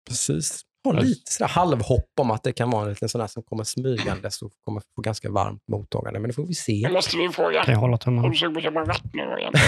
[0.09, 0.63] Precis.
[0.85, 3.65] Har lite sådär halvhopp om att det kan vara en liten sån där som kommer
[3.65, 6.21] smygandes och kommer få ganska varmt mottagande.
[6.21, 6.81] Men det får vi se.
[6.87, 7.65] Nu måste vi fråga.
[7.65, 8.29] Kan jag hålla tummarna?
[8.29, 9.53] du sugen på att köpa ratt nu igen?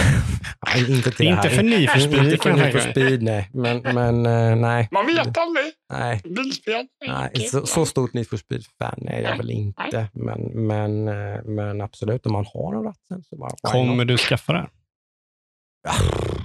[0.61, 1.87] Ja, inte till det Inte här.
[1.87, 2.91] för Speed Inte för jag Need for tänka mig.
[2.91, 3.49] Speed, nej.
[3.53, 4.87] Men, men eh, nej.
[4.91, 5.65] Man vet aldrig.
[5.93, 6.21] Nej.
[6.23, 6.87] Bilspel.
[7.07, 10.07] Nej, så, så stort Need for Speed-fan är jag väl inte.
[10.13, 13.51] Men, men, eh, men absolut, om man har en ratt sen så bara...
[13.61, 14.67] Kommer du skaffa det?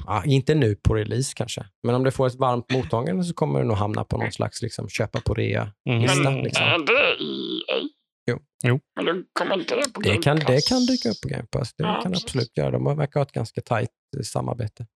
[0.07, 1.65] Ja, inte nu på release kanske.
[1.83, 4.63] Men om det får ett varmt mottagande så kommer det nog hamna på någon slags
[4.63, 5.73] liksom, köpa på rea.
[5.89, 6.03] Mm.
[6.03, 6.67] Lista, Men liksom.
[6.67, 7.89] är det EA?
[8.31, 8.39] Jo.
[8.65, 8.81] Jo.
[8.97, 10.69] Men då kommer inte det på Det Game kan, det Pass?
[10.69, 11.75] kan dyka upp på Game Pass.
[11.75, 12.25] Det Ja, kan det precis.
[12.25, 12.71] absolut göra.
[12.71, 14.87] De verkar ha ett ganska tajt eh, samarbete.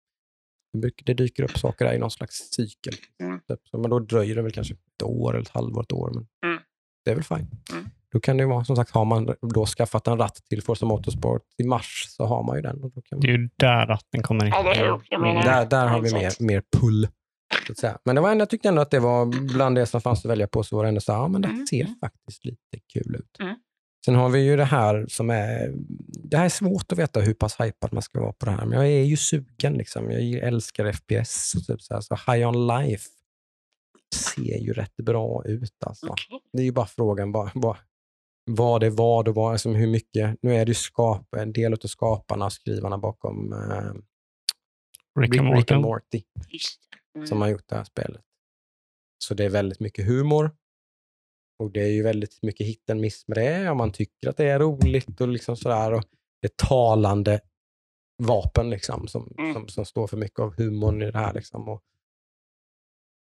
[0.83, 2.95] Det Det dyker upp saker där i någon slags cykel.
[3.23, 3.39] Mm.
[3.41, 3.61] Typ.
[3.71, 6.11] Så, Men då dröjer det väl kanske ett år eller ett halvår, ett år.
[6.15, 6.63] Men Mm.
[7.05, 7.49] Det är väl fine.
[7.73, 7.87] Mm.
[8.13, 10.87] Då kan det ju vara, som sagt, har man då skaffat en ratt till Forza
[10.87, 12.83] Motorsport i mars så har man ju den.
[12.83, 14.53] Och då kan Det man, är ju där ratten kommer in.
[15.21, 17.09] Menar, där där har vi mer, mer pull.
[17.67, 17.99] Så att säga.
[18.05, 20.31] Men det var ändå, jag tyckte ändå att det var bland det som fanns att
[20.31, 21.67] välja på så var det ändå så här, ja men det Mm.
[21.67, 23.37] ser faktiskt lite kul ut.
[23.41, 23.55] Mm.
[24.05, 25.73] Sen har vi ju det här som är,
[26.31, 28.67] det här är svårt att veta hur pass hypad man ska vara på det här,
[28.67, 30.11] men jag är ju sugen liksom.
[30.11, 33.05] Jag älskar FPS och typ så här, så High On Life
[34.15, 36.07] ser ju rätt bra ut alltså.
[36.07, 36.41] Okej.
[36.53, 37.77] Det är ju bara frågan vad, vad,
[38.51, 41.73] vad det var och vad, alltså hur mycket, nu är det ju skap, en del
[41.73, 43.93] av skaparna och skrivarna bakom eh,
[45.21, 46.23] Rick and Rick and Morty.
[47.15, 47.27] Mm.
[47.27, 48.23] som har gjort det här spelet.
[49.19, 50.51] Så det är väldigt mycket humor.
[51.59, 53.71] Och det är ju väldigt mycket hit and miss med det.
[53.71, 55.93] Om man tycker att det är roligt och liksom sådär.
[55.93, 56.05] Och
[56.43, 57.41] det är talande
[58.23, 59.55] vapen liksom som, Mm.
[59.55, 61.35] som, som står för mycket av humorn i det här.
[61.35, 61.69] Liksom.
[61.69, 61.83] Och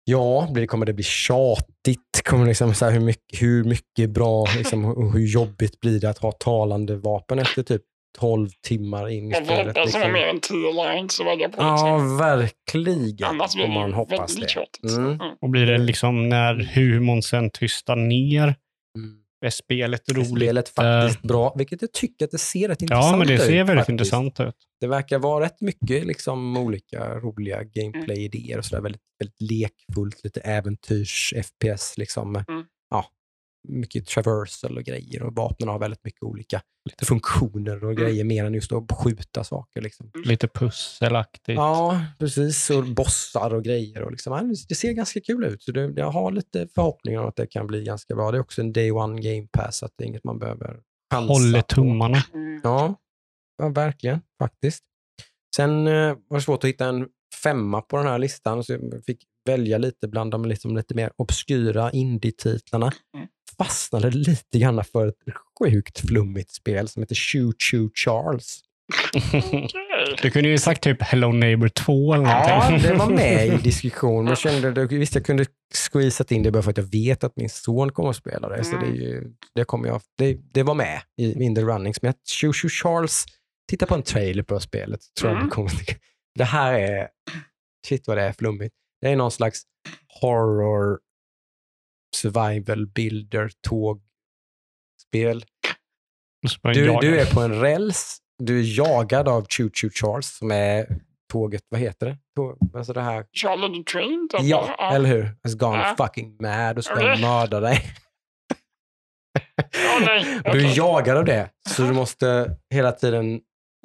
[0.09, 2.23] ja, blir- kommer det bli tjatigt?
[2.25, 6.11] Kommer liksom så här, hur, mycket, hur mycket bra liksom, och hur jobbigt blir det
[6.11, 7.83] att ha talande vapen efter typ
[8.19, 9.67] 12 timmar in i spelet?
[9.67, 10.13] hoppas som har Liksom.
[10.13, 11.55] mer än tio lines att välja på.
[11.63, 12.19] Ja, liksom.
[12.19, 13.29] verkligen.
[13.31, 14.49] Annars blir Får man det hoppas väldigt det.
[14.49, 14.97] tjatigt.
[14.99, 15.05] Mm.
[15.13, 15.37] Mm.
[15.43, 18.55] Och blir det liksom när humorn sen tystar ner.
[19.45, 20.29] Är spelet är roligt?
[20.29, 23.41] spelet faktiskt bra, vilket jag tycker att det ser rätt intressant Ja, men det ut.
[23.41, 23.89] ser väldigt faktiskt.
[23.89, 24.55] intressant ut.
[24.81, 28.83] Det verkar vara rätt mycket liksom, olika roliga gameplay-idéer och sådär.
[28.83, 31.99] Väldigt, väldigt lekfullt, lite äventyrs, FPS.
[31.99, 32.37] Liksom.
[32.37, 32.65] Mm.
[33.69, 38.45] Mycket traversal och grejer och vapnen har väldigt mycket olika lite funktioner och grejer mer
[38.45, 39.81] än just att skjuta saker.
[39.81, 40.11] Liksom.
[40.25, 41.57] Lite pusselaktigt.
[41.57, 42.71] Ja, precis.
[42.71, 44.03] Och bossar och grejer.
[44.03, 45.63] Och liksom, det ser ganska kul ut.
[45.63, 48.31] Så det, jag har lite förhoppningar om att det kan bli ganska bra.
[48.31, 50.81] Det är också en day one game pass, så det är inget man behöver
[51.13, 52.23] chansa Håller tummarna.
[52.35, 52.61] Mm.
[52.65, 52.95] Ja,
[53.59, 54.85] ja verkligen faktiskt.
[55.57, 57.09] Sen eh, var det svårt att hitta en
[57.43, 61.11] femma på den här listan, så jag fick välja lite bland de liksom lite mer
[61.17, 62.93] obskyra indie-titlarna.
[63.17, 63.27] Mm.
[63.59, 65.15] Fastnade lite grann för ett
[65.59, 68.61] sjukt flummigt spel som heter Choo Choo Charles.
[70.23, 72.91] Du kunde ju sagt typ Hello Neighbor 2 eller Ja, någonting.
[72.91, 74.25] det var med i diskussion.
[74.25, 75.45] Men jag kände, visst, jag kunde
[75.93, 78.65] squeezat in det bara för att jag vet att min son kommer att spela det.
[78.65, 82.03] Så det, är ju, det, kommer jag, det, det var med i in the runnings.
[82.03, 83.25] Men jag- Shoo Shoo Charles,
[83.71, 85.01] titta på en trailer på spelet.
[85.21, 85.51] Tror jag Mm.
[85.51, 85.71] kommer,
[86.37, 87.09] det här är,
[87.89, 88.75] shit vad det är flummigt.
[89.01, 89.63] Det är någon slags
[90.21, 90.99] horror
[92.17, 95.45] survival builder tågspel.
[96.63, 101.01] Du, du är på en räls, du är jagad av Choo Choo Charles som är
[101.33, 102.19] tåget, vad heter det?
[102.37, 104.29] Tåg, alltså det här Charlie the Train?
[104.33, 104.41] typ.
[104.43, 105.37] Ja, eller hur?
[105.43, 105.95] Has gone Ja.
[106.07, 107.21] fucking mad och ska Okej.
[107.23, 107.83] mörda dig.
[109.73, 110.41] Ja, nej.
[110.45, 113.41] Och du är jagad av det, så du måste hela tiden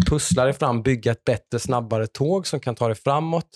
[0.09, 3.49] pussla dig fram, bygga ett bättre, snabbare tåg som kan ta dig framåt.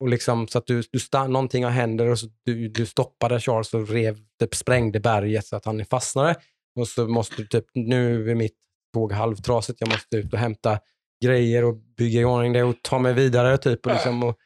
[0.00, 3.40] Och liksom, så att du, du stann, någonting har händer och så du, du stoppade
[3.40, 6.34] Charles och rev, typ, sprängde berget så att han fastnade.
[6.80, 8.56] Och så måste du typ, nu är mitt
[8.94, 10.78] tåg halvtrasigt, jag måste ut och hämta
[11.24, 13.58] grejer och bygga i ordning det och ta mig vidare.
[13.58, 14.36] Typ, och, liksom, och,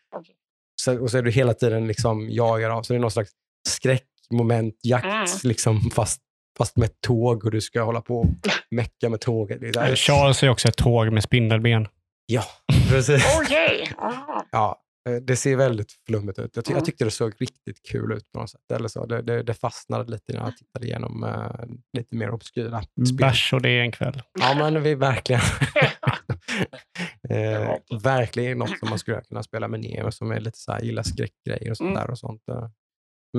[0.83, 3.31] så, och så är du hela tiden liksom jagad av, så det är någon slags
[3.69, 5.27] skräckmoment, jakt, Mm.
[5.45, 6.21] liksom, fast,
[6.59, 8.27] fast med ett tåg och du ska hålla på och
[8.71, 9.61] mecka med tåget.
[9.61, 11.89] Det är där- Charles är också ett tåg med spindelben.
[12.27, 12.43] Ja,
[12.91, 13.25] precis.
[13.43, 13.93] Okej.
[13.99, 14.45] aha.
[14.53, 16.51] Ja, eh, det ser väldigt flummigt ut.
[16.57, 16.85] Jag, ty- jag Mm.
[16.85, 18.61] tyckte det såg riktigt kul ut på något sätt.
[18.75, 19.07] Eller så.
[19.07, 23.17] Det, det, det fastnade lite när jag tittade igenom uh, lite mer obskyra spel.
[23.17, 24.23] Bärs och det är en kväll.
[24.41, 25.43] Ja, men vi verkligen...
[27.31, 30.81] eh, verkligen något som man skulle kunna spela med Neo som är lite så här,
[30.81, 32.01] gillar skräckgrejer och sånt Mm.
[32.03, 32.11] där.
[32.11, 32.43] Och sånt.
[32.49, 32.69] eh.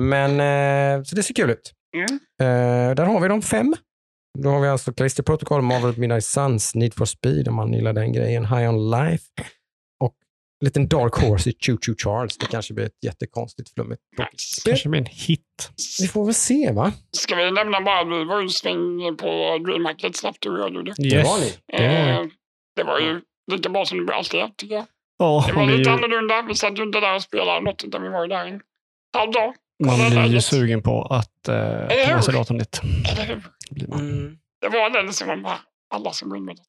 [0.00, 1.72] Men, eh, så det ser kul ut.
[1.96, 2.20] Mm.
[2.40, 3.74] Eh, där har vi de fem.
[4.38, 7.92] Då har vi alltså Callisto Protocol, Marvel Midnight Suns, Need for Speed om man gillar
[7.92, 9.24] den grejen, High on Life
[10.00, 10.14] och
[10.60, 12.38] en liten Dark Horse i Choo Choo Charles.
[12.38, 14.62] Det kanske blir ett jättekonstigt flummigt Nice.
[14.64, 15.70] Kanske blir en hit.
[16.00, 16.92] Vi får väl se va?
[17.16, 19.26] Ska vi nämna bara vi var ju sväng på
[19.66, 20.94] DreamHack lite snabbt, du och jag gjorde.
[20.96, 21.54] Det var ni.
[21.72, 22.26] Eh,
[22.76, 23.20] det var ju
[23.52, 24.84] lite bra som det alltid är, tycker jag.
[25.18, 26.42] Ja, Det var lite ju, annorlunda.
[26.48, 28.60] Vi satt ju inte där och spelade något, utan vi var ju där en
[29.16, 29.54] halv dag.
[29.86, 32.80] Man blir ju sugen på att Eller ta med sig datorn dit.
[33.12, 33.42] Eller hur?
[33.70, 34.00] Blir man.
[34.00, 34.36] Mm.
[34.60, 35.58] Det var det liksom man bara,
[35.94, 36.62] alla som går in med det.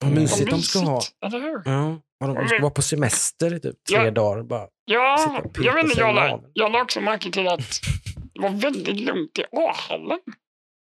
[0.00, 0.22] Vad Mm.
[0.22, 1.02] mysigt de ska ha.
[1.26, 1.62] Eller hur?
[1.64, 4.10] Ja, de ska vara på semester i typ tre Ja.
[4.10, 4.42] dagar.
[4.42, 4.66] Bara.
[4.84, 7.80] Ja, jag vet inte, jag, la- jag la också märke till att
[8.34, 10.18] det var väldigt lugnt i A-hallen.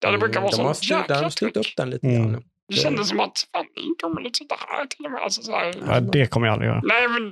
[0.01, 1.65] Där det brukar vara Mm, de har så där har de jäkla styrt tryck.
[1.67, 2.31] upp den lite Mm.
[2.31, 2.43] grann.
[2.67, 3.65] Det kändes som att fan,
[4.23, 5.21] det att sitta här till och med.
[5.21, 5.73] Alltså, så här.
[5.87, 6.81] Ja, det kommer jag aldrig göra.
[6.83, 7.23] Nej, men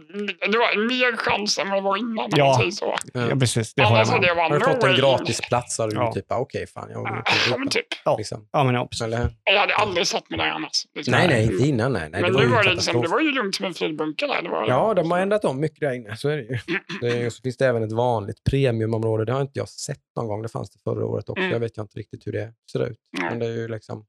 [0.52, 2.30] det var mer chans än vad det var innan.
[2.36, 2.58] Ja.
[2.62, 2.96] man så.
[3.14, 3.28] Ja.
[3.40, 3.74] Precis.
[3.74, 4.30] Det Annars jag hade med.
[4.30, 4.98] jag bara, Har du fått en way.
[4.98, 6.14] gratis plats har du Ja.
[6.14, 7.08] typ, ah, okej fan, jag och
[7.50, 7.86] Ja, men typ.
[8.06, 8.18] Ja.
[8.18, 8.48] Liksom.
[8.52, 9.02] Ja, men ja, precis.
[9.06, 9.30] Eller?
[9.44, 10.86] Jag hade aldrig satt mig där annars.
[10.96, 11.12] Liksom.
[11.12, 11.94] Nej, nej, inte innan.
[11.94, 12.22] Nej, nej.
[12.22, 14.42] Men det var var det, liksom, det var ju lugnt som en flygbunker där.
[14.42, 16.18] Det var, Ja, de har ändrat om mycket där inne.
[16.18, 16.58] Så är det ju.
[17.02, 19.26] Det är, så finns det även ett vanligt premiumområde.
[19.26, 20.42] Det har inte jag sett någon gång.
[20.42, 21.40] Det fanns det förra året också.
[21.42, 21.52] Mm.
[21.54, 22.98] Jag vet ju inte riktigt hur det ser ut.
[23.22, 24.06] Men det är ju liksom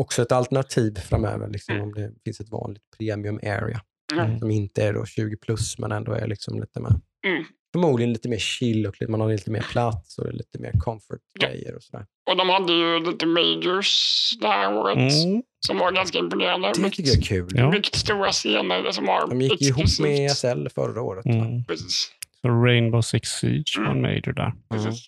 [0.00, 1.48] också ett alternativ framöver.
[1.48, 1.88] Liksom, Mm.
[1.88, 3.80] Om det finns ett vanligt premium area
[4.12, 4.38] Mm.
[4.38, 6.90] som inte är då 20 plus men ändå är liksom lite mer
[7.26, 7.44] Mm.
[7.72, 11.82] Förmodligen lite mer chill och man har lite mer plats och lite mer comfort-grejer och
[11.82, 12.06] sådär.
[12.30, 13.92] Och de hade ju lite majors
[14.40, 15.42] det här året Mm.
[15.66, 16.68] som var ganska imponerande.
[16.76, 17.48] Det tycker jag är kul.
[17.54, 17.70] Ja.
[17.70, 20.30] Mycket stora scener som har De gick ju ihop med exklusivt.
[20.30, 21.26] ESL förra året.
[21.26, 21.64] Mm.
[21.64, 22.10] Precis.
[22.42, 24.52] Så Rainbow Six Siege var en major där.
[24.70, 25.06] precis.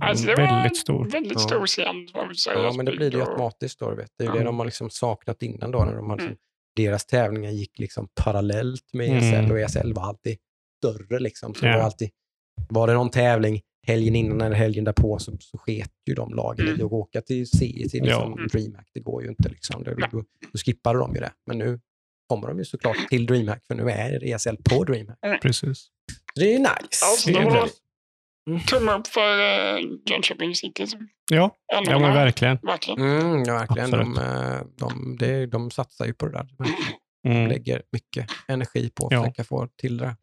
[0.00, 1.04] Alltså, det var väldigt stor.
[1.10, 1.38] Väldigt Ja.
[1.38, 2.08] stor scen.
[2.12, 2.56] får man väl säga.
[2.62, 3.90] Ja, men det blir det ju automatiskt då.
[3.90, 4.10] du Vet.
[4.18, 4.38] Det är ju Ja.
[4.38, 5.84] det de har liksom saknat innan då.
[5.84, 6.38] När de har liksom, Mm.
[6.76, 9.18] Deras tävlingar gick liksom parallellt med Mm.
[9.18, 10.36] ESL och ESL var alltid
[10.78, 11.18] större.
[11.18, 11.54] Liksom.
[11.54, 11.76] Så det Ja.
[11.76, 12.10] var, alltid,
[12.68, 16.66] var det någon tävling helgen innan eller helgen därpå så, så sket ju de lagen
[16.66, 16.86] i Mm.
[16.86, 18.46] att åka till C, till liksom Ja.
[18.52, 18.88] DreamHack.
[18.94, 19.48] Det går ju inte.
[19.48, 19.82] Liksom.
[19.84, 21.32] Det, då, då skippade de ju det.
[21.46, 21.80] Men nu
[22.28, 25.42] kommer de ju såklart till DreamHack för nu är ESL på DreamHack.
[25.42, 25.78] Precis.
[26.34, 26.70] Så det är nice.
[27.04, 27.68] Alltså, är var väldigt- Mm.
[28.66, 30.86] Tumme upp för uh, Jönköping City.
[31.32, 31.50] Ja,
[31.86, 32.58] ja men verkligen.
[32.62, 33.00] verkligen.
[33.00, 33.90] Mm, ja, verkligen.
[33.90, 36.48] De, eh, de, de, de satsar ju på det där.
[36.58, 36.72] De
[37.28, 37.48] Mm.
[37.48, 39.22] lägger mycket energi på att Ja.
[39.22, 40.16] försöka få till det.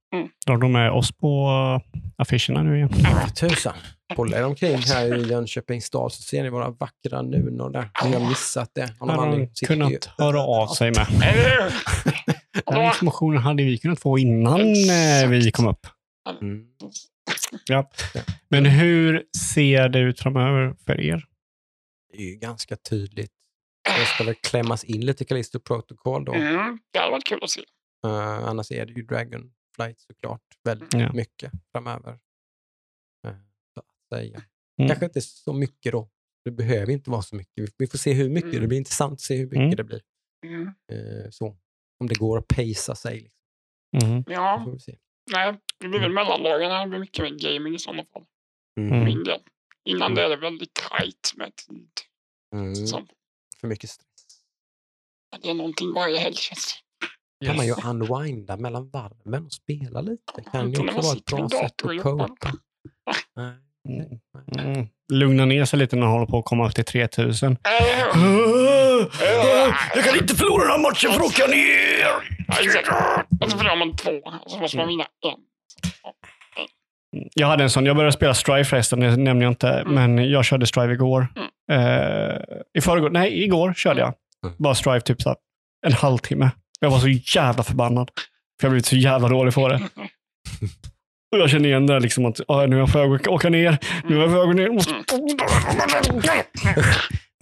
[0.45, 2.89] Drar de med oss på uh, affischerna nu igen?
[3.03, 3.73] Ja, tusan.
[4.15, 7.89] Kolla er omkring här i Jönköpings stad så ser ni våra vackra nunor där.
[8.05, 8.93] Ni har missat det.
[8.99, 11.07] Har de Hade sitter ju- kunnat höra av sig med.
[12.65, 15.87] Den informationen hade vi kunnat få innan eh, vi kom upp.
[16.41, 16.63] Mm.
[17.65, 17.89] Ja.
[18.49, 21.25] Men hur ser det ut framöver för er?
[22.13, 23.31] Det är ju ganska tydligt.
[23.99, 26.33] Det ska väl klämmas in lite Callisto Protocol då.
[26.33, 27.61] Mm, det hade varit kul att se.
[28.05, 28.11] Eh,
[28.47, 30.41] annars är det ju Dragonflight såklart.
[30.63, 31.13] Väldigt Ja.
[31.13, 32.11] mycket framöver.
[33.27, 33.33] Uh,
[33.73, 34.41] så att säga.
[34.79, 34.87] Mm.
[34.89, 36.09] Kanske inte så mycket då.
[36.45, 37.73] Det behöver inte vara så mycket.
[37.77, 38.49] Vi- får se hur mycket.
[38.49, 38.61] Mm.
[38.61, 39.75] Det blir intressant att se hur mycket Mm.
[39.75, 40.01] det blir.
[40.45, 40.67] Mm.
[40.67, 41.57] Eh, så.
[41.99, 43.19] Om det går att pacea sig.
[43.19, 43.39] Liksom.
[44.11, 44.23] Mm.
[44.27, 44.97] Ja, får vi se.
[45.31, 45.53] Nej.
[45.79, 46.81] Det blir väl mellandagarna.
[46.83, 48.23] Det blir mycket med gaming i sådana fall.
[48.79, 48.91] Mm.
[48.93, 49.05] Mm.
[49.05, 49.39] min del.
[49.85, 51.89] Innan det är det väldigt tight med tid.
[52.55, 52.75] Mm.
[52.75, 53.01] Så,
[53.61, 54.07] För mycket stress.
[55.41, 56.75] det är någonting varje helg känns
[57.39, 57.45] det.
[57.45, 57.85] kan man ju Yes.
[57.85, 60.43] unwinda mellan varven och spela lite.
[60.51, 62.51] Kan ju också man vara ett bra sätt att copa.
[63.37, 64.19] Mm.
[64.57, 64.87] Mm.
[65.13, 67.57] Lugna ner sig lite när man håller på att komma upp till 3000.
[67.63, 69.11] Eller hur?
[69.95, 72.42] Jag kan inte förlora den här matchen för att åka ner!
[73.41, 75.39] Och så förlorar man två, och så måste man vinna en.
[77.33, 77.85] Jag hade en sån.
[77.85, 79.69] Jag började spela Strive förresten, det nämnde jag inte.
[79.69, 79.93] Mm.
[79.93, 81.27] Men jag körde Strive igår.
[81.71, 82.37] Eh,
[82.77, 84.13] I förrgår, nej, igår körde jag.
[84.45, 84.55] Mm.
[84.59, 85.37] Bara Strive typ så här,
[85.85, 86.49] en halvtimme.
[86.79, 88.11] Jag var så jävla förbannad.
[88.59, 89.75] För jag blivit så jävla dålig på det.
[91.31, 93.49] Och jag känner igen det där liksom att nu är jag på väg att åka
[93.49, 93.77] ner.
[94.03, 94.69] Nu är jag på väg ner.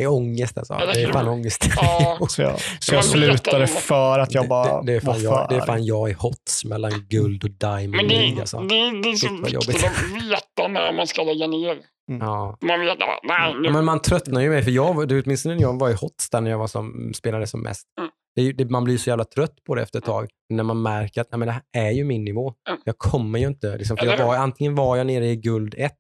[0.02, 0.74] Det är ångest alltså.
[0.74, 1.70] Eller Det är fan ångest.
[1.76, 2.18] Ja.
[2.30, 5.50] Så jag, så jag slutade för att jag bara det, det, är fan var jag,
[5.50, 8.40] det är för fan jag i hots mellan guld och diamond Men det, League.
[8.40, 8.60] Alltså.
[8.60, 9.86] det, det är så viktigt jobbigt.
[9.86, 11.78] att veta när man ska lägga ner.
[12.20, 12.58] Ja.
[12.62, 15.62] Man vet nej, nu Ja, men man tröttnar ju med, för jag, det, åtminstone när
[15.62, 17.88] jag var i hots där när jag var som, spelade som mest.
[18.00, 18.12] Mm.
[18.36, 20.30] Det, det, man blir så jävla trött på det efter ett tag.
[20.50, 22.54] När man märker att nej, men det här är ju min nivå.
[22.70, 22.82] Mm.
[22.86, 23.78] Jag kommer ju inte.
[23.78, 25.92] Liksom, för jag var, antingen var jag nere i guld 1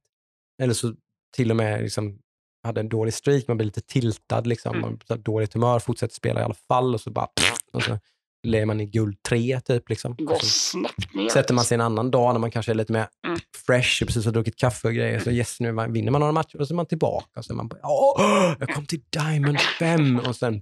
[0.62, 0.94] eller så
[1.36, 2.20] till och med liksom,
[2.64, 3.48] hade en dålig streak.
[3.48, 4.42] Man blir lite tiltad.
[4.42, 4.72] Liksom.
[4.76, 4.82] Mm.
[4.82, 7.28] Man blir dåligt humör, fortsätter spela i alla fall och så bara
[7.74, 8.00] och så
[8.48, 9.90] ler man i guld 3 typ.
[9.90, 10.16] Liksom.
[10.16, 11.30] går snabbt ner.
[11.30, 13.40] sätter man sig en annan dag när man kanske är lite mer Mm.
[13.66, 15.20] fresh, precis har druckit kaffe och grejer.
[15.20, 17.40] Så yes, nu vinner man några matcher och så är man tillbaka.
[17.40, 20.62] Och så är man bara, åh, jag kom till Diamond 5 och sen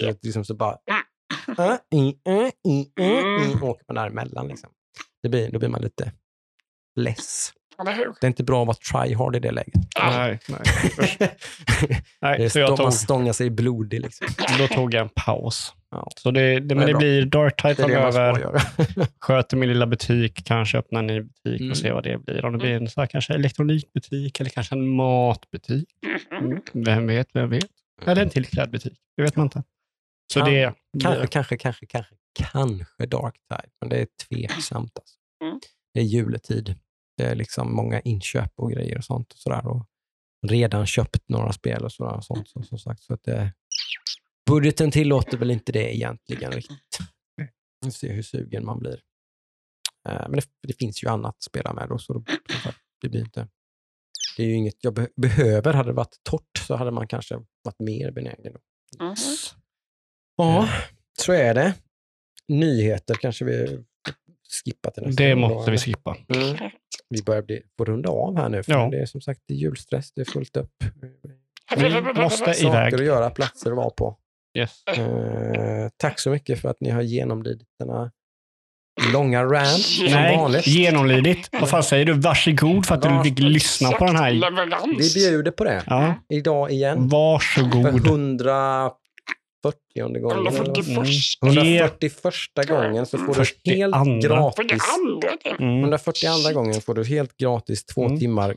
[0.00, 0.76] så, liksom, så bara
[1.58, 4.48] äh, i, äh, i, äh, i, åker man däremellan.
[4.48, 4.70] Liksom.
[5.22, 6.12] Det blir, då blir man lite
[7.00, 7.52] less.
[7.80, 8.04] Eller hur?
[8.20, 9.74] Det är inte bra att vara tryhard i det läget.
[10.02, 10.60] Nej, nej.
[11.18, 14.00] Det nej så jag tog, man stångar sig blodig.
[14.00, 14.26] Liksom.
[14.58, 15.74] då tog jag en paus.
[15.90, 16.08] Ja.
[16.16, 16.98] Så det, det, men det bra.
[16.98, 18.62] blir dark tide Det det framöver.
[19.20, 21.70] Sköter min lilla butik, kanske öppnar en ny butik Mm.
[21.70, 22.44] och ser vad det blir.
[22.44, 25.88] Om det blir en så här, kanske elektronikbutik eller kanske en matbutik.
[26.30, 26.46] Mhm.
[26.50, 26.62] Mm.
[26.72, 27.66] Vem vet, vem vet.
[28.06, 28.98] Eller en till klädbutik.
[29.16, 29.62] Det vet man inte.
[30.32, 34.98] Så Kan- det, Kanske, kanske, kanske, kanske, kanske Dark Tide, men det är tveksamt.
[34.98, 35.14] Alltså.
[35.44, 35.60] Mm.
[35.94, 36.74] Det är juletid.
[37.16, 39.32] Det är liksom många inköp och grejer och sånt.
[39.32, 39.86] Och sådär, och
[40.46, 42.16] redan köpt några spel och sådär.
[42.16, 43.52] Och sånt, så, som sagt, så att det,
[44.50, 46.98] budgeten tillåter väl inte det egentligen riktigt.
[47.36, 47.46] Vi
[47.84, 49.00] får se hur sugen man blir.
[50.08, 52.24] Eh, men det, det finns ju annat att spela med då, så då,
[53.00, 53.48] det blir inte...
[54.36, 55.72] Det är ju inget jag be- behöver.
[55.72, 58.52] Hade det varit torrt så hade man kanske varit mer benägen.
[59.00, 59.14] Mhm.
[60.36, 60.68] Ja,
[61.18, 61.74] så är det.
[62.48, 63.84] Nyheter kanske vi
[64.64, 66.16] skippa till nästa Det måste vi skippa.
[66.34, 66.56] Mm.
[67.08, 68.88] Vi börjar bli, få runda av här nu, för ja.
[68.90, 70.84] det är som sagt det är julstress, det är fullt upp.
[71.76, 72.94] Vi måste saker iväg.
[72.94, 74.16] att göra, platser att vara på.
[74.58, 74.84] Yes.
[74.86, 78.10] Eh, tack så mycket för att ni har genomlidit denna
[79.12, 80.66] långa rant Nej, vanligt.
[80.66, 81.48] genomlidit.
[81.52, 82.12] Vad fan säger du?
[82.12, 84.32] Varsågod för att du fick lyssna på den här.
[84.98, 85.82] Vi bjuder på det.
[85.86, 86.14] Ja.
[86.28, 87.08] Idag igen.
[87.08, 87.82] Varsågod.
[87.82, 88.90] För 100
[89.62, 90.46] 40 gången.
[90.46, 90.86] 141
[91.42, 92.68] mm.
[92.68, 94.82] gången så får du helt gratis.
[95.58, 95.80] mm.
[95.80, 98.18] 142 gången får du helt gratis två mm.
[98.18, 98.54] timmar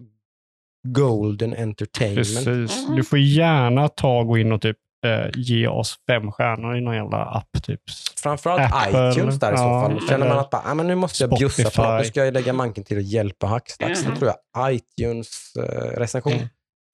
[0.87, 2.45] golden entertainment.
[2.45, 2.87] Precis.
[2.95, 6.95] Du får gärna ta gå in och typ eh, ge oss fem stjärnor i någon
[6.95, 7.63] jävla app.
[7.63, 7.81] Typ.
[8.15, 10.07] Framförallt Apple, iTunes där i så fall.
[10.09, 12.33] Känner man att bara, ah, men nu måste jag bjussa på något, nu ska jag
[12.33, 14.01] lägga manken till att hjälpa Hackstacks.
[14.01, 14.13] Mm.
[14.13, 16.47] Då tror jag iTunes eh, recension mm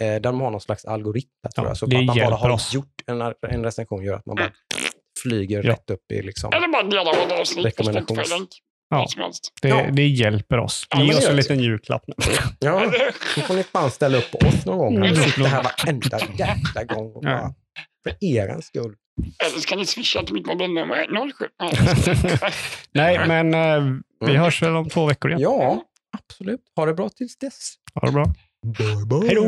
[0.03, 1.77] eh, de har någon slags algoritm där, tror Ja, jag.
[1.77, 2.73] Så att man bara har oss.
[2.73, 4.51] gjort en, en recension gör att man bara
[5.23, 5.71] flyger Ja.
[5.71, 6.53] rätt upp i liksom.
[6.53, 8.47] Eller bara dela avsnitt på Rekommendations-.
[8.89, 9.07] Ja.
[9.61, 9.85] Det, Ja.
[9.91, 10.87] det hjälper oss.
[10.89, 12.13] Ja, Ge oss en liten julklapp nu.
[12.59, 12.91] Ja,
[13.35, 14.95] då får ni fan ställa upp på oss någon gång.
[14.95, 15.09] Mm.
[15.09, 17.53] Vi sitter här varenda jävla gång och bara, Ja.
[18.03, 18.95] för er skull.
[19.45, 21.45] Eller ska ni swisha till mitt mobilnummer 07?
[21.59, 21.77] Nej.
[22.91, 24.41] Nej, men eh, vi Mm.
[24.41, 25.41] hörs väl om två veckor igen.
[25.41, 25.83] Ja,
[26.17, 26.61] absolut.
[26.75, 27.73] Ha det bra tills dess.
[27.93, 28.25] Ha det bra.
[28.63, 29.27] Bye, bye.
[29.27, 29.43] Hej då!